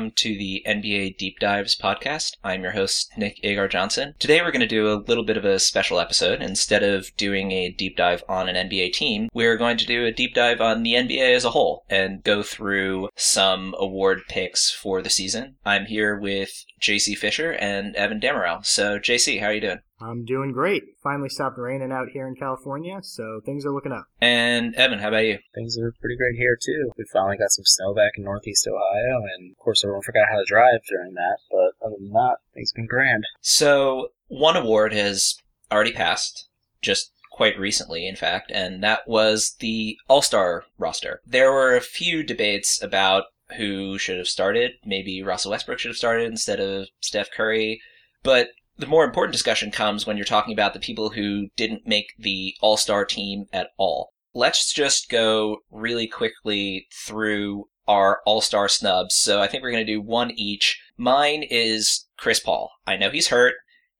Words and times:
Welcome 0.00 0.16
to 0.16 0.38
the 0.38 0.64
NBA 0.66 1.18
Deep 1.18 1.38
Dives 1.40 1.76
podcast. 1.76 2.38
I'm 2.42 2.62
your 2.62 2.72
host, 2.72 3.12
Nick 3.18 3.38
Agar 3.42 3.68
Johnson. 3.68 4.14
Today 4.18 4.40
we're 4.40 4.50
going 4.50 4.60
to 4.60 4.66
do 4.66 4.90
a 4.90 5.04
little 5.06 5.24
bit 5.24 5.36
of 5.36 5.44
a 5.44 5.58
special 5.58 6.00
episode. 6.00 6.40
Instead 6.40 6.82
of 6.82 7.14
doing 7.18 7.52
a 7.52 7.68
deep 7.68 7.98
dive 7.98 8.24
on 8.26 8.48
an 8.48 8.70
NBA 8.70 8.94
team, 8.94 9.28
we're 9.34 9.58
going 9.58 9.76
to 9.76 9.84
do 9.84 10.06
a 10.06 10.10
deep 10.10 10.32
dive 10.32 10.62
on 10.62 10.84
the 10.84 10.94
NBA 10.94 11.36
as 11.36 11.44
a 11.44 11.50
whole 11.50 11.84
and 11.90 12.24
go 12.24 12.42
through 12.42 13.10
some 13.14 13.74
award 13.78 14.22
picks 14.26 14.70
for 14.70 15.02
the 15.02 15.10
season. 15.10 15.56
I'm 15.66 15.84
here 15.84 16.18
with 16.18 16.64
JC 16.80 17.14
Fisher 17.14 17.52
and 17.52 17.94
Evan 17.94 18.20
Demerel. 18.20 18.64
So, 18.64 18.98
JC, 18.98 19.40
how 19.40 19.48
are 19.48 19.52
you 19.52 19.60
doing? 19.60 19.80
I'm 20.00 20.24
doing 20.24 20.52
great. 20.52 20.82
Finally 21.02 21.28
stopped 21.28 21.58
raining 21.58 21.92
out 21.92 22.08
here 22.12 22.26
in 22.26 22.34
California, 22.34 23.00
so 23.02 23.40
things 23.44 23.64
are 23.64 23.72
looking 23.72 23.92
up. 23.92 24.06
And 24.20 24.74
Evan, 24.74 24.98
how 24.98 25.08
about 25.08 25.24
you? 25.24 25.38
Things 25.54 25.78
are 25.78 25.94
pretty 26.00 26.16
great 26.16 26.36
here 26.36 26.56
too. 26.60 26.90
We 26.96 27.04
finally 27.12 27.36
got 27.36 27.50
some 27.50 27.64
snow 27.64 27.94
back 27.94 28.12
in 28.16 28.24
Northeast 28.24 28.66
Ohio, 28.66 29.22
and 29.36 29.52
of 29.52 29.58
course 29.58 29.84
everyone 29.84 30.02
forgot 30.02 30.28
how 30.30 30.38
to 30.38 30.44
drive 30.46 30.80
during 30.88 31.14
that. 31.14 31.38
But 31.50 31.86
other 31.86 31.96
than 31.98 32.12
that, 32.12 32.36
things 32.54 32.70
have 32.70 32.76
been 32.76 32.86
grand. 32.86 33.24
So, 33.40 34.08
one 34.28 34.56
award 34.56 34.92
has 34.92 35.36
already 35.70 35.92
passed, 35.92 36.48
just 36.82 37.12
quite 37.30 37.58
recently, 37.58 38.06
in 38.06 38.16
fact, 38.16 38.50
and 38.54 38.82
that 38.82 39.06
was 39.06 39.56
the 39.60 39.96
All 40.08 40.22
Star 40.22 40.64
roster. 40.78 41.20
There 41.26 41.52
were 41.52 41.76
a 41.76 41.80
few 41.80 42.22
debates 42.22 42.82
about 42.82 43.24
who 43.56 43.98
should 43.98 44.18
have 44.18 44.28
started. 44.28 44.72
Maybe 44.84 45.22
Russell 45.22 45.50
Westbrook 45.50 45.78
should 45.78 45.90
have 45.90 45.96
started 45.96 46.30
instead 46.30 46.60
of 46.60 46.88
Steph 47.00 47.30
Curry. 47.30 47.80
But 48.22 48.50
the 48.80 48.86
more 48.86 49.04
important 49.04 49.32
discussion 49.32 49.70
comes 49.70 50.06
when 50.06 50.16
you're 50.16 50.24
talking 50.24 50.52
about 50.52 50.72
the 50.72 50.80
people 50.80 51.10
who 51.10 51.48
didn't 51.56 51.86
make 51.86 52.14
the 52.18 52.54
all 52.60 52.76
star 52.76 53.04
team 53.04 53.46
at 53.52 53.68
all. 53.76 54.12
Let's 54.34 54.72
just 54.72 55.10
go 55.10 55.58
really 55.70 56.06
quickly 56.06 56.86
through 57.04 57.66
our 57.86 58.20
all 58.24 58.40
star 58.40 58.68
snubs. 58.68 59.14
So 59.14 59.42
I 59.42 59.48
think 59.48 59.62
we're 59.62 59.72
going 59.72 59.86
to 59.86 59.92
do 59.92 60.00
one 60.00 60.30
each. 60.32 60.80
Mine 60.96 61.42
is 61.42 62.06
Chris 62.16 62.40
Paul. 62.40 62.70
I 62.86 62.96
know 62.96 63.10
he's 63.10 63.28
hurt, 63.28 63.54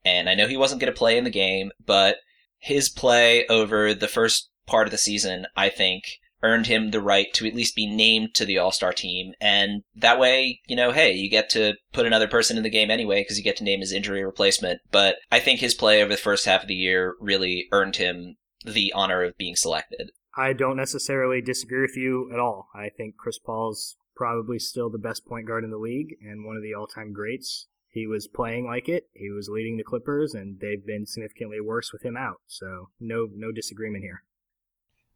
and 0.04 0.28
I 0.28 0.34
know 0.34 0.46
he 0.46 0.56
wasn't 0.56 0.80
going 0.80 0.92
to 0.92 0.98
play 0.98 1.18
in 1.18 1.24
the 1.24 1.30
game, 1.30 1.72
but 1.84 2.16
his 2.58 2.88
play 2.88 3.46
over 3.48 3.92
the 3.94 4.08
first 4.08 4.50
part 4.66 4.86
of 4.86 4.92
the 4.92 4.98
season, 4.98 5.46
I 5.56 5.68
think, 5.68 6.04
earned 6.42 6.66
him 6.66 6.90
the 6.90 7.00
right 7.00 7.32
to 7.34 7.46
at 7.46 7.54
least 7.54 7.76
be 7.76 7.86
named 7.86 8.34
to 8.34 8.44
the 8.44 8.58
All 8.58 8.72
Star 8.72 8.92
team. 8.92 9.32
And 9.40 9.82
that 9.96 10.18
way, 10.18 10.60
you 10.66 10.76
know, 10.76 10.92
hey, 10.92 11.12
you 11.12 11.28
get 11.28 11.50
to 11.50 11.74
put 11.92 12.06
another 12.06 12.28
person 12.28 12.56
in 12.56 12.62
the 12.62 12.70
game 12.70 12.90
anyway 12.90 13.22
because 13.22 13.38
you 13.38 13.44
get 13.44 13.56
to 13.58 13.64
name 13.64 13.80
his 13.80 13.92
injury 13.92 14.24
replacement. 14.24 14.80
But 14.90 15.16
I 15.30 15.40
think 15.40 15.60
his 15.60 15.74
play 15.74 16.02
over 16.02 16.10
the 16.10 16.16
first 16.16 16.46
half 16.46 16.62
of 16.62 16.68
the 16.68 16.74
year 16.74 17.14
really 17.20 17.68
earned 17.72 17.96
him 17.96 18.36
the 18.64 18.92
honor 18.94 19.22
of 19.22 19.36
being 19.38 19.56
selected. 19.56 20.10
I 20.36 20.52
don't 20.52 20.76
necessarily 20.76 21.40
disagree 21.40 21.82
with 21.82 21.96
you 21.96 22.30
at 22.32 22.38
all. 22.38 22.68
I 22.74 22.88
think 22.88 23.16
Chris 23.16 23.38
Paul's 23.38 23.96
probably 24.14 24.58
still 24.58 24.90
the 24.90 24.98
best 24.98 25.26
point 25.26 25.46
guard 25.46 25.64
in 25.64 25.70
the 25.70 25.78
league 25.78 26.16
and 26.22 26.44
one 26.44 26.56
of 26.56 26.62
the 26.62 26.74
all 26.74 26.86
time 26.86 27.12
greats. 27.12 27.66
He 27.88 28.06
was 28.06 28.28
playing 28.28 28.66
like 28.66 28.88
it. 28.88 29.08
He 29.12 29.30
was 29.30 29.48
leading 29.48 29.76
the 29.76 29.82
Clippers, 29.82 30.32
and 30.32 30.60
they've 30.60 30.86
been 30.86 31.06
significantly 31.06 31.60
worse 31.60 31.92
with 31.92 32.04
him 32.04 32.16
out. 32.16 32.36
So 32.46 32.90
no, 33.00 33.28
no 33.34 33.50
disagreement 33.50 34.04
here. 34.04 34.22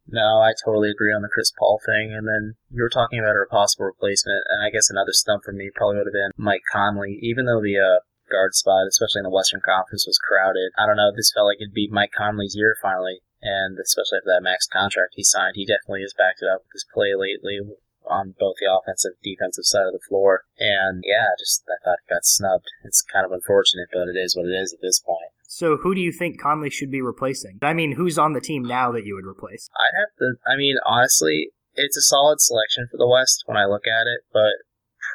No, 0.07 0.41
I 0.41 0.53
totally 0.53 0.91
agree 0.91 1.13
on 1.13 1.23
the 1.23 1.33
Chris 1.33 1.51
Paul 1.57 1.81
thing. 1.83 2.13
And 2.13 2.27
then 2.27 2.55
you 2.69 2.83
were 2.83 2.93
talking 2.93 3.19
about 3.19 3.35
a 3.35 3.49
possible 3.49 3.85
replacement, 3.85 4.43
and 4.49 4.63
I 4.63 4.69
guess 4.69 4.89
another 4.89 5.13
stump 5.13 5.43
for 5.43 5.51
me 5.51 5.71
probably 5.73 5.97
would 5.97 6.07
have 6.07 6.13
been 6.13 6.31
Mike 6.37 6.63
Conley. 6.71 7.17
Even 7.21 7.45
though 7.45 7.61
the 7.61 7.79
uh, 7.79 7.99
guard 8.29 8.53
spot, 8.53 8.87
especially 8.87 9.19
in 9.19 9.29
the 9.29 9.33
Western 9.33 9.61
Conference, 9.65 10.05
was 10.05 10.21
crowded, 10.21 10.71
I 10.77 10.85
don't 10.85 10.97
know. 10.97 11.11
This 11.11 11.31
felt 11.33 11.47
like 11.47 11.57
it'd 11.59 11.73
be 11.73 11.89
Mike 11.89 12.13
Conley's 12.13 12.55
year 12.55 12.75
finally, 12.81 13.21
and 13.41 13.79
especially 13.79 14.21
after 14.21 14.29
that 14.29 14.45
max 14.45 14.67
contract 14.67 15.13
he 15.17 15.23
signed, 15.23 15.55
he 15.55 15.65
definitely 15.65 16.01
has 16.01 16.13
backed 16.13 16.41
it 16.41 16.49
up 16.49 16.61
with 16.65 16.73
his 16.73 16.85
play 16.93 17.17
lately 17.17 17.59
on 18.07 18.35
both 18.37 18.55
the 18.61 18.69
offensive 18.69 19.17
and 19.17 19.25
defensive 19.25 19.65
side 19.65 19.87
of 19.87 19.93
the 19.93 20.07
floor. 20.07 20.45
And 20.59 21.03
yeah, 21.05 21.33
just 21.39 21.65
I 21.65 21.81
thought 21.83 21.99
it 22.05 22.13
got 22.13 22.25
snubbed. 22.25 22.69
It's 22.83 23.01
kind 23.01 23.25
of 23.25 23.31
unfortunate, 23.31 23.89
but 23.91 24.07
it 24.07 24.17
is 24.17 24.35
what 24.35 24.45
it 24.45 24.53
is 24.53 24.73
at 24.73 24.81
this 24.81 24.99
point. 24.99 25.33
So 25.55 25.77
who 25.77 25.95
do 25.95 26.01
you 26.01 26.11
think 26.11 26.37
Conley 26.37 26.69
should 26.69 26.91
be 26.91 27.01
replacing? 27.01 27.59
I 27.61 27.71
mean, 27.71 27.93
who's 27.93 28.19
on 28.19 28.33
the 28.33 28.41
team 28.41 28.63
now 28.63 28.91
that 28.91 29.05
you 29.05 29.15
would 29.15 29.23
replace? 29.23 29.69
I'd 29.73 29.97
have 29.97 30.09
to. 30.19 30.35
I 30.45 30.57
mean, 30.57 30.75
honestly, 30.85 31.51
it's 31.75 31.95
a 31.95 32.01
solid 32.01 32.41
selection 32.41 32.89
for 32.91 32.97
the 32.97 33.07
West 33.07 33.43
when 33.45 33.55
I 33.55 33.63
look 33.63 33.87
at 33.87 34.03
it, 34.03 34.27
but 34.33 34.51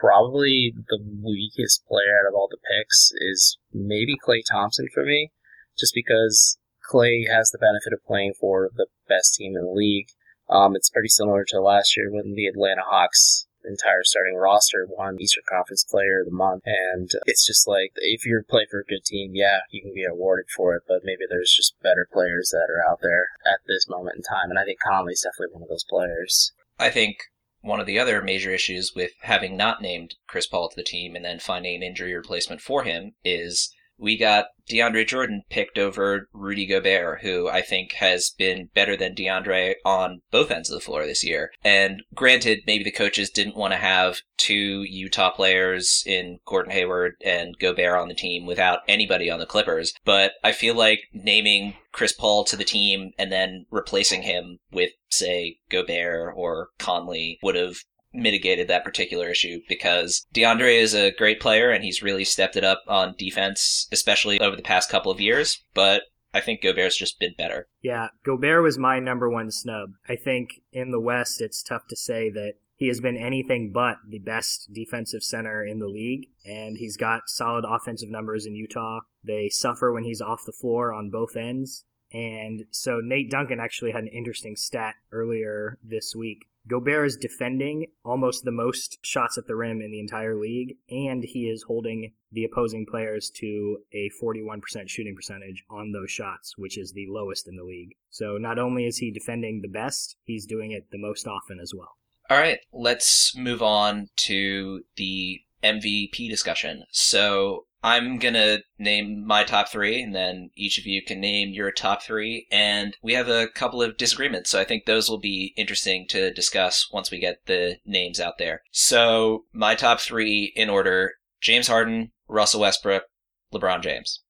probably 0.01 0.73
the 0.89 0.99
weakest 1.23 1.85
player 1.87 2.17
out 2.19 2.27
of 2.27 2.35
all 2.35 2.49
the 2.51 2.57
picks 2.57 3.13
is 3.21 3.59
maybe 3.75 4.17
Klay 4.27 4.41
Thompson 4.51 4.89
for 4.95 5.05
me, 5.05 5.31
just 5.79 5.93
because 5.95 6.57
Klay 6.91 7.29
has 7.29 7.51
the 7.51 7.59
benefit 7.59 7.93
of 7.93 8.03
playing 8.07 8.33
for 8.41 8.71
the 8.75 8.87
best 9.07 9.35
team 9.35 9.53
in 9.59 9.63
the 9.63 9.71
league. 9.71 10.09
Um, 10.49 10.75
it's 10.75 10.89
pretty 10.89 11.11
similar 11.11 11.45
to 11.49 11.61
last 11.61 11.99
year 11.99 12.11
when 12.11 12.33
the 12.33 12.47
Atlanta 12.47 12.81
Hawks 12.89 13.47
entire 13.65 14.03
starting 14.03 14.35
roster 14.35 14.87
won 14.89 15.21
Eastern 15.21 15.45
Conference 15.49 15.85
Player 15.85 16.21
of 16.21 16.27
the 16.27 16.33
Month. 16.33 16.63
And 16.67 17.11
it's 17.27 17.47
just 17.47 17.67
like, 17.67 17.93
if 17.97 18.27
you're 18.27 18.43
playing 18.43 18.69
for 18.71 18.81
a 18.81 18.85
good 18.85 19.05
team, 19.05 19.33
yeah, 19.35 19.61
you 19.71 19.83
can 19.83 19.95
be 19.95 20.05
awarded 20.05 20.47
for 20.55 20.75
it, 20.75 20.83
but 20.87 21.01
maybe 21.05 21.25
there's 21.29 21.55
just 21.55 21.81
better 21.83 22.07
players 22.13 22.51
that 22.51 22.69
are 22.71 22.91
out 22.91 23.01
there 23.03 23.29
at 23.47 23.61
this 23.67 23.89
moment 23.89 24.17
in 24.17 24.23
time. 24.23 24.51
And 24.51 24.59
I 24.59 24.65
think 24.65 24.79
Conley's 24.81 25.23
definitely 25.23 25.55
one 25.55 25.63
of 25.63 25.69
those 25.69 25.85
players. 25.89 26.53
I 26.79 26.91
think 26.91 27.17
one 27.63 27.81
of 27.81 27.87
the 27.87 27.99
other 27.99 28.23
major 28.23 28.51
issues 28.51 28.93
with 28.95 29.13
having 29.23 29.57
not 29.57 29.83
named 29.83 30.15
Chris 30.27 30.47
Paul 30.47 30.71
to 30.71 30.77
the 30.77 30.83
team 30.83 31.15
and 31.15 31.25
then 31.25 31.39
finding 31.39 31.77
an 31.77 31.83
injury 31.83 32.15
replacement 32.15 32.61
for 32.61 32.85
him 32.85 33.13
is 33.25 33.75
we 34.01 34.17
got 34.17 34.47
DeAndre 34.71 35.07
Jordan 35.07 35.43
picked 35.51 35.79
over 35.79 36.29
Rudy 36.33 36.65
Gobert, 36.65 37.23
who 37.23 37.49
I 37.49 37.61
think 37.61 37.93
has 37.95 38.31
been 38.31 38.71
better 38.75 38.97
than 38.97 39.15
DeAndre 39.15 39.75
on 39.85 40.23
both 40.31 40.51
ends 40.51 40.71
of 40.71 40.75
the 40.75 40.85
floor 40.85 41.05
this 41.05 41.25
year. 41.25 41.51
And 41.65 42.03
granted, 42.15 42.61
maybe 42.67 42.85
the 42.85 42.91
coaches 42.91 43.31
didn't 43.31 43.57
want 43.57 43.73
to 43.73 43.79
have 43.79 44.23
two 44.37 44.85
Utah 44.89 45.31
players 45.31 46.03
in 46.07 46.39
Gordon 46.47 46.73
Hayward 46.73 47.15
and 47.25 47.59
Gobert 47.59 47.99
on 47.99 48.09
the 48.09 48.15
team 48.15 48.47
without 48.47 48.81
anybody 48.89 49.31
on 49.31 49.39
the 49.39 49.47
Clippers, 49.47 49.93
but 50.05 50.33
I 50.43 50.53
feel 50.53 50.75
like 50.75 51.01
naming 51.13 51.75
Chris 51.93 52.13
Paul 52.13 52.45
to 52.45 52.57
the 52.57 52.65
team 52.65 53.11
and 53.19 53.31
then 53.31 53.67
replacing 53.71 54.23
him 54.23 54.59
with, 54.71 54.91
say, 55.09 55.59
Gobert 55.69 56.33
or 56.37 56.69
Conley 56.79 57.39
would 57.43 57.57
have 57.57 57.79
mitigated 58.13 58.69
that 58.69 58.85
particular 58.85 59.29
issue 59.29 59.61
because 59.69 60.27
DeAndre 60.35 60.81
is 60.81 60.95
a 60.95 61.13
great 61.13 61.41
player 61.41 61.71
and 61.71 61.85
he's 61.85 62.03
really 62.03 62.25
stepped 62.25 62.57
it 62.57 62.65
up 62.65 62.83
on 62.89 63.15
defense, 63.17 63.89
especially 63.93 64.41
over 64.41 64.57
the 64.57 64.63
past 64.63 64.91
couple 64.91 65.13
of 65.13 65.21
years. 65.21 65.63
But 65.75 66.03
I 66.33 66.41
think 66.41 66.63
Gobert's 66.63 66.97
just 66.97 67.19
been 67.19 67.35
better. 67.37 67.69
Yeah, 67.83 68.09
Gobert 68.25 68.63
was 68.63 68.79
my 68.79 69.01
number 69.01 69.29
one 69.29 69.51
snub. 69.51 69.93
I 70.09 70.17
think 70.17 70.63
in 70.73 70.91
the 70.91 71.01
West, 71.01 71.41
it's 71.41 71.63
tough 71.63 71.87
to 71.89 71.97
say 71.97 72.31
that 72.31 72.55
he 72.77 72.89
has 72.89 73.01
been 73.01 73.17
anything 73.17 73.73
but 73.73 73.97
the 74.09 74.21
best 74.21 74.73
defensive 74.73 75.23
center 75.23 75.65
in 75.65 75.81
the 75.81 75.87
league, 75.87 76.29
and 76.47 76.79
he's 76.79 76.97
got 76.97 77.29
solid 77.29 77.65
offensive 77.69 78.09
numbers 78.09 78.47
in 78.47 78.55
Utah. 78.55 79.01
They 79.23 79.49
suffer 79.51 79.93
when 79.93 80.05
he's 80.05 80.23
off 80.23 80.47
the 80.47 80.53
floor 80.53 80.93
on 80.93 81.11
both 81.11 81.37
ends. 81.37 81.85
And 82.13 82.65
so 82.71 83.01
Nate 83.03 83.31
Duncan 83.31 83.61
actually 83.61 83.93
had 83.93 84.05
an 84.05 84.09
interesting 84.09 84.57
stat 84.57 84.95
earlier 85.13 85.79
this 85.85 86.17
week 86.17 86.47
Gobert 86.71 87.07
is 87.07 87.17
defending 87.17 87.87
almost 88.05 88.45
the 88.45 88.53
most 88.53 88.99
shots 89.03 89.37
at 89.37 89.49
the 89.49 89.57
rim 89.57 89.83
in 89.83 89.91
the 89.91 89.99
entire 89.99 90.37
league, 90.37 90.77
and 90.89 91.25
he 91.25 91.51
is 91.51 91.65
holding 91.65 92.13
the 92.31 92.45
opposing 92.45 92.87
players 92.87 93.29
to 93.39 93.79
a 93.93 94.09
41% 94.23 94.89
shooting 94.89 95.17
percentage 95.17 95.65
on 95.69 95.91
those 95.91 96.13
shots, 96.13 96.57
which 96.57 96.79
is 96.79 96.93
the 96.93 97.07
lowest 97.09 97.49
in 97.49 97.57
the 97.57 97.65
league. 97.65 97.97
So 98.11 98.37
not 98.39 98.61
only 98.61 98.87
is 98.87 98.99
he 98.99 99.11
defending 99.11 99.63
the 99.63 99.69
best, 99.69 100.17
he's 100.23 100.47
doing 100.47 100.71
it 100.71 100.87
the 100.93 100.99
most 100.99 101.27
often 101.27 101.59
as 101.61 101.73
well. 101.77 101.97
All 102.31 102.39
right, 102.39 102.61
let's 102.73 103.37
move 103.37 103.63
on 103.63 104.09
to 104.19 104.85
the 104.95 105.41
MVP 105.65 106.31
discussion. 106.31 106.85
So 106.93 107.67
I'm 107.83 108.19
gonna 108.19 108.59
name 108.79 109.27
my 109.27 109.45
top 109.45 109.69
three, 109.69 110.03
and 110.03 110.15
then 110.15 110.51
each 110.55 110.79
of 110.79 110.87
you 110.87 111.03
can 111.03 111.21
name 111.21 111.51
your 111.51 111.71
top 111.71 112.03
three. 112.03 112.47
And 112.51 112.97
we 113.03 113.15
have 113.15 113.29
a 113.29 113.49
couple 113.49 113.83
of 113.83 113.97
disagreements, 113.97 114.51
so 114.51 114.61
I 114.61 114.65
think 114.65 114.85
those 114.85 115.09
will 115.09 115.19
be 115.19 115.55
interesting 115.57 116.07
to 116.09 116.33
discuss 116.33 116.89
once 116.93 117.11
we 117.11 117.19
get 117.19 117.47
the 117.47 117.79
names 117.87 118.21
out 118.21 118.39
there. 118.39 118.63
So 118.71 119.45
my 119.53 119.75
top 119.75 120.01
three 120.01 120.53
in 120.55 120.69
order: 120.69 121.15
James 121.41 121.69
Harden, 121.69 122.13
Russell 122.29 122.61
Westbrook, 122.61 123.05
LeBron 123.53 123.83
James. 123.83 124.23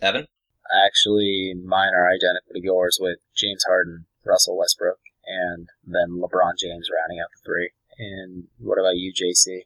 Evan. 0.00 0.26
Actually, 0.86 1.54
mine 1.64 1.92
are 1.94 2.08
identical 2.08 2.54
to 2.54 2.62
yours, 2.62 2.98
with 3.00 3.18
James 3.36 3.64
Harden, 3.66 4.06
Russell 4.24 4.56
Westbrook, 4.56 4.98
and 5.26 5.68
then 5.84 6.20
LeBron 6.20 6.58
James 6.58 6.88
rounding 6.88 7.20
out 7.20 7.28
the 7.34 7.42
three. 7.44 7.70
And 7.98 8.44
what 8.58 8.78
about 8.78 8.96
you, 8.96 9.12
JC? 9.12 9.62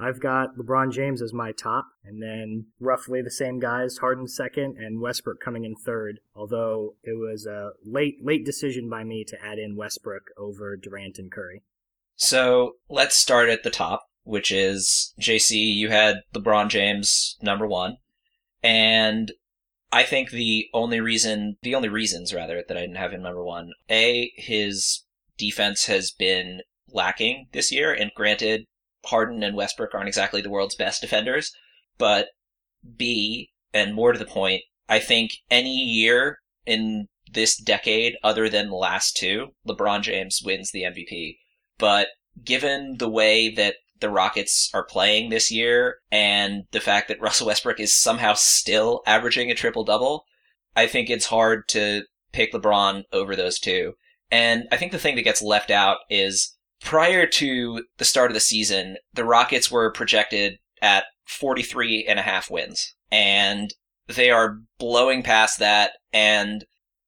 I've 0.00 0.20
got 0.20 0.56
LeBron 0.56 0.92
James 0.92 1.20
as 1.20 1.32
my 1.32 1.52
top, 1.52 1.86
and 2.04 2.22
then 2.22 2.66
roughly 2.78 3.20
the 3.20 3.30
same 3.30 3.58
guys, 3.58 3.98
Harden 3.98 4.28
second 4.28 4.76
and 4.78 5.00
Westbrook 5.00 5.40
coming 5.40 5.64
in 5.64 5.74
third. 5.74 6.20
Although 6.34 6.94
it 7.02 7.18
was 7.18 7.46
a 7.46 7.70
late 7.84 8.24
late 8.24 8.44
decision 8.44 8.88
by 8.88 9.04
me 9.04 9.24
to 9.24 9.44
add 9.44 9.58
in 9.58 9.76
Westbrook 9.76 10.30
over 10.36 10.76
Durant 10.76 11.18
and 11.18 11.32
Curry. 11.32 11.62
So 12.16 12.76
let's 12.88 13.16
start 13.16 13.48
at 13.48 13.62
the 13.62 13.70
top, 13.70 14.08
which 14.24 14.52
is 14.52 15.14
JC. 15.20 15.74
You 15.74 15.88
had 15.90 16.22
LeBron 16.34 16.68
James 16.68 17.36
number 17.42 17.66
one, 17.66 17.96
and 18.62 19.32
I 19.90 20.02
think 20.02 20.30
the 20.30 20.68
only 20.74 21.00
reason, 21.00 21.56
the 21.62 21.74
only 21.74 21.88
reasons 21.88 22.34
rather, 22.34 22.62
that 22.66 22.76
I 22.76 22.80
didn't 22.80 22.96
have 22.96 23.12
him 23.12 23.22
number 23.22 23.44
one, 23.44 23.72
a 23.88 24.32
his 24.36 25.04
defense 25.38 25.86
has 25.86 26.10
been 26.10 26.60
lacking 26.92 27.48
this 27.52 27.72
year, 27.72 27.92
and 27.92 28.10
granted, 28.14 28.66
Harden 29.08 29.42
and 29.42 29.56
Westbrook 29.56 29.94
aren't 29.94 30.08
exactly 30.08 30.40
the 30.40 30.50
world's 30.50 30.74
best 30.74 31.00
defenders, 31.00 31.52
but 31.98 32.28
B, 32.96 33.50
and 33.72 33.94
more 33.94 34.12
to 34.12 34.18
the 34.18 34.24
point, 34.24 34.62
I 34.88 34.98
think 34.98 35.32
any 35.50 35.74
year 35.74 36.38
in 36.66 37.08
this 37.32 37.56
decade, 37.56 38.16
other 38.22 38.48
than 38.48 38.68
the 38.68 38.76
last 38.76 39.16
two, 39.16 39.48
LeBron 39.66 40.02
James 40.02 40.40
wins 40.44 40.70
the 40.70 40.82
MVP. 40.82 41.36
But 41.78 42.08
given 42.42 42.96
the 42.98 43.08
way 43.08 43.50
that 43.50 43.76
the 44.00 44.10
Rockets 44.10 44.70
are 44.72 44.84
playing 44.84 45.28
this 45.28 45.50
year 45.50 45.96
and 46.10 46.64
the 46.70 46.80
fact 46.80 47.08
that 47.08 47.20
Russell 47.20 47.48
Westbrook 47.48 47.80
is 47.80 47.94
somehow 47.94 48.34
still 48.34 49.02
averaging 49.06 49.50
a 49.50 49.54
triple 49.54 49.84
double, 49.84 50.24
I 50.76 50.86
think 50.86 51.10
it's 51.10 51.26
hard 51.26 51.68
to 51.68 52.02
pick 52.32 52.52
LeBron 52.52 53.04
over 53.12 53.34
those 53.34 53.58
two. 53.58 53.94
And 54.30 54.68
I 54.70 54.76
think 54.76 54.92
the 54.92 54.98
thing 54.98 55.16
that 55.16 55.22
gets 55.22 55.42
left 55.42 55.70
out 55.70 55.98
is 56.10 56.56
prior 56.80 57.26
to 57.26 57.84
the 57.98 58.04
start 58.04 58.30
of 58.30 58.34
the 58.34 58.40
season, 58.40 58.96
the 59.14 59.24
Rockets 59.24 59.70
were 59.70 59.90
projected 59.92 60.58
at 60.80 61.04
43 61.26 62.06
and 62.08 62.18
a 62.18 62.22
half 62.22 62.50
wins. 62.50 62.94
And 63.10 63.72
they 64.06 64.30
are 64.30 64.58
blowing 64.78 65.22
past 65.22 65.58
that. 65.58 65.92
And 66.12 66.64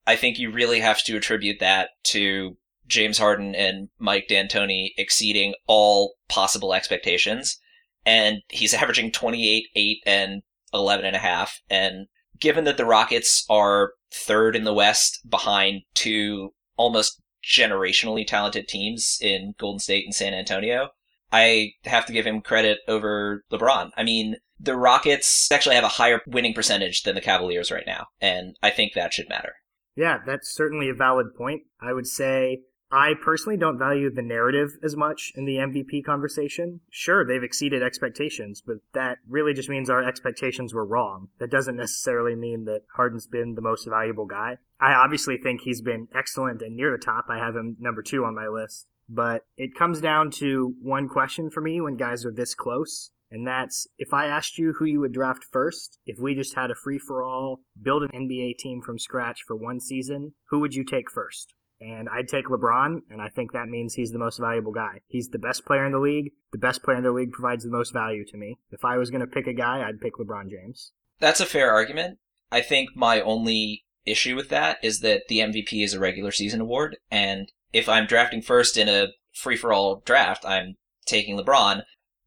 I 0.06 0.16
think 0.16 0.38
you 0.38 0.50
really 0.50 0.80
have 0.80 1.02
to 1.04 1.16
attribute 1.16 1.60
that 1.60 1.90
to 2.04 2.56
James 2.86 3.18
Harden 3.18 3.54
and 3.54 3.88
Mike 3.98 4.26
D'Antoni 4.28 4.90
exceeding 4.96 5.54
all 5.66 6.14
possible 6.28 6.74
expectations. 6.74 7.58
And 8.04 8.38
he's 8.48 8.74
averaging 8.82 9.12
28, 9.12 9.68
8, 9.74 9.98
and 10.06 10.42
11 10.74 11.06
and 11.06 11.16
a 11.16 11.20
half. 11.20 11.60
And 11.70 12.06
given 12.38 12.64
that 12.64 12.76
the 12.76 12.86
Rockets 12.86 13.44
are 13.48 13.92
third 14.12 14.56
in 14.56 14.64
the 14.64 14.74
West 14.74 15.20
behind 15.28 15.82
two 15.94 16.52
almost 16.76 17.20
generationally 17.44 18.26
talented 18.26 18.68
teams 18.68 19.18
in 19.20 19.54
Golden 19.58 19.78
State 19.78 20.04
and 20.04 20.14
San 20.14 20.34
Antonio, 20.34 20.90
I 21.32 21.72
have 21.84 22.06
to 22.06 22.12
give 22.12 22.26
him 22.26 22.40
credit 22.40 22.78
over 22.88 23.44
LeBron. 23.52 23.90
I 23.96 24.02
mean, 24.02 24.36
the 24.58 24.76
Rockets 24.76 25.50
actually 25.50 25.76
have 25.76 25.84
a 25.84 25.88
higher 25.88 26.20
winning 26.26 26.54
percentage 26.54 27.02
than 27.02 27.14
the 27.14 27.20
Cavaliers 27.20 27.70
right 27.70 27.86
now, 27.86 28.06
and 28.20 28.56
I 28.62 28.70
think 28.70 28.92
that 28.94 29.12
should 29.12 29.28
matter. 29.28 29.54
Yeah, 29.96 30.18
that's 30.26 30.54
certainly 30.54 30.88
a 30.88 30.94
valid 30.94 31.34
point. 31.36 31.62
I 31.80 31.92
would 31.92 32.06
say 32.06 32.60
I 32.92 33.12
personally 33.22 33.56
don't 33.56 33.78
value 33.78 34.10
the 34.10 34.22
narrative 34.22 34.70
as 34.82 34.96
much 34.96 35.32
in 35.36 35.44
the 35.44 35.56
MVP 35.56 36.04
conversation. 36.04 36.80
Sure, 36.90 37.24
they've 37.24 37.42
exceeded 37.42 37.82
expectations, 37.82 38.62
but 38.66 38.78
that 38.94 39.18
really 39.28 39.54
just 39.54 39.68
means 39.68 39.88
our 39.88 40.02
expectations 40.02 40.74
were 40.74 40.84
wrong. 40.84 41.28
That 41.38 41.50
doesn't 41.50 41.76
necessarily 41.76 42.34
mean 42.34 42.64
that 42.64 42.82
Harden's 42.96 43.28
been 43.28 43.54
the 43.54 43.62
most 43.62 43.88
valuable 43.88 44.26
guy. 44.26 44.58
I 44.80 44.94
obviously 44.94 45.38
think 45.38 45.60
he's 45.60 45.80
been 45.80 46.08
excellent 46.14 46.62
and 46.62 46.74
near 46.74 46.90
the 46.90 47.04
top. 47.04 47.26
I 47.28 47.38
have 47.38 47.54
him 47.54 47.76
number 47.78 48.02
two 48.02 48.24
on 48.24 48.34
my 48.34 48.48
list. 48.48 48.86
But 49.08 49.44
it 49.56 49.74
comes 49.74 50.00
down 50.00 50.30
to 50.32 50.74
one 50.80 51.08
question 51.08 51.50
for 51.50 51.60
me 51.60 51.80
when 51.80 51.96
guys 51.96 52.24
are 52.24 52.32
this 52.32 52.54
close. 52.54 53.10
And 53.30 53.46
that's 53.46 53.86
if 53.98 54.12
I 54.12 54.26
asked 54.26 54.58
you 54.58 54.74
who 54.78 54.84
you 54.84 55.00
would 55.00 55.12
draft 55.12 55.44
first, 55.52 55.98
if 56.06 56.18
we 56.18 56.34
just 56.34 56.54
had 56.54 56.70
a 56.70 56.74
free 56.74 56.98
for 56.98 57.22
all, 57.22 57.60
build 57.80 58.02
an 58.02 58.10
NBA 58.10 58.58
team 58.58 58.82
from 58.82 58.98
scratch 58.98 59.42
for 59.46 59.54
one 59.54 59.78
season, 59.80 60.34
who 60.48 60.58
would 60.60 60.74
you 60.74 60.84
take 60.84 61.10
first? 61.10 61.54
And 61.80 62.08
I'd 62.08 62.28
take 62.28 62.46
LeBron, 62.46 63.00
and 63.10 63.22
I 63.22 63.28
think 63.28 63.52
that 63.52 63.68
means 63.68 63.94
he's 63.94 64.12
the 64.12 64.18
most 64.18 64.38
valuable 64.38 64.72
guy. 64.72 65.00
He's 65.08 65.28
the 65.28 65.38
best 65.38 65.64
player 65.64 65.86
in 65.86 65.92
the 65.92 65.98
league. 65.98 66.32
The 66.52 66.58
best 66.58 66.82
player 66.82 66.98
in 66.98 67.04
the 67.04 67.12
league 67.12 67.32
provides 67.32 67.64
the 67.64 67.70
most 67.70 67.92
value 67.92 68.24
to 68.26 68.36
me. 68.36 68.58
If 68.70 68.84
I 68.84 68.96
was 68.96 69.10
going 69.10 69.22
to 69.22 69.26
pick 69.26 69.46
a 69.46 69.52
guy, 69.52 69.86
I'd 69.86 70.00
pick 70.00 70.16
LeBron 70.16 70.50
James. 70.50 70.92
That's 71.18 71.40
a 71.40 71.46
fair 71.46 71.72
argument. 71.72 72.18
I 72.52 72.60
think 72.60 72.90
my 72.94 73.20
only 73.20 73.84
issue 74.04 74.36
with 74.36 74.48
that 74.48 74.78
is 74.82 75.00
that 75.00 75.22
the 75.28 75.38
MVP 75.38 75.84
is 75.84 75.94
a 75.94 76.00
regular 76.00 76.32
season 76.32 76.60
award, 76.60 76.96
and 77.10 77.50
if 77.72 77.88
I'm 77.88 78.06
drafting 78.06 78.42
first 78.42 78.76
in 78.76 78.88
a 78.88 79.08
free 79.32 79.56
for 79.56 79.72
all 79.72 80.02
draft, 80.04 80.44
I'm 80.44 80.76
taking 81.06 81.38
LeBron. 81.38 81.82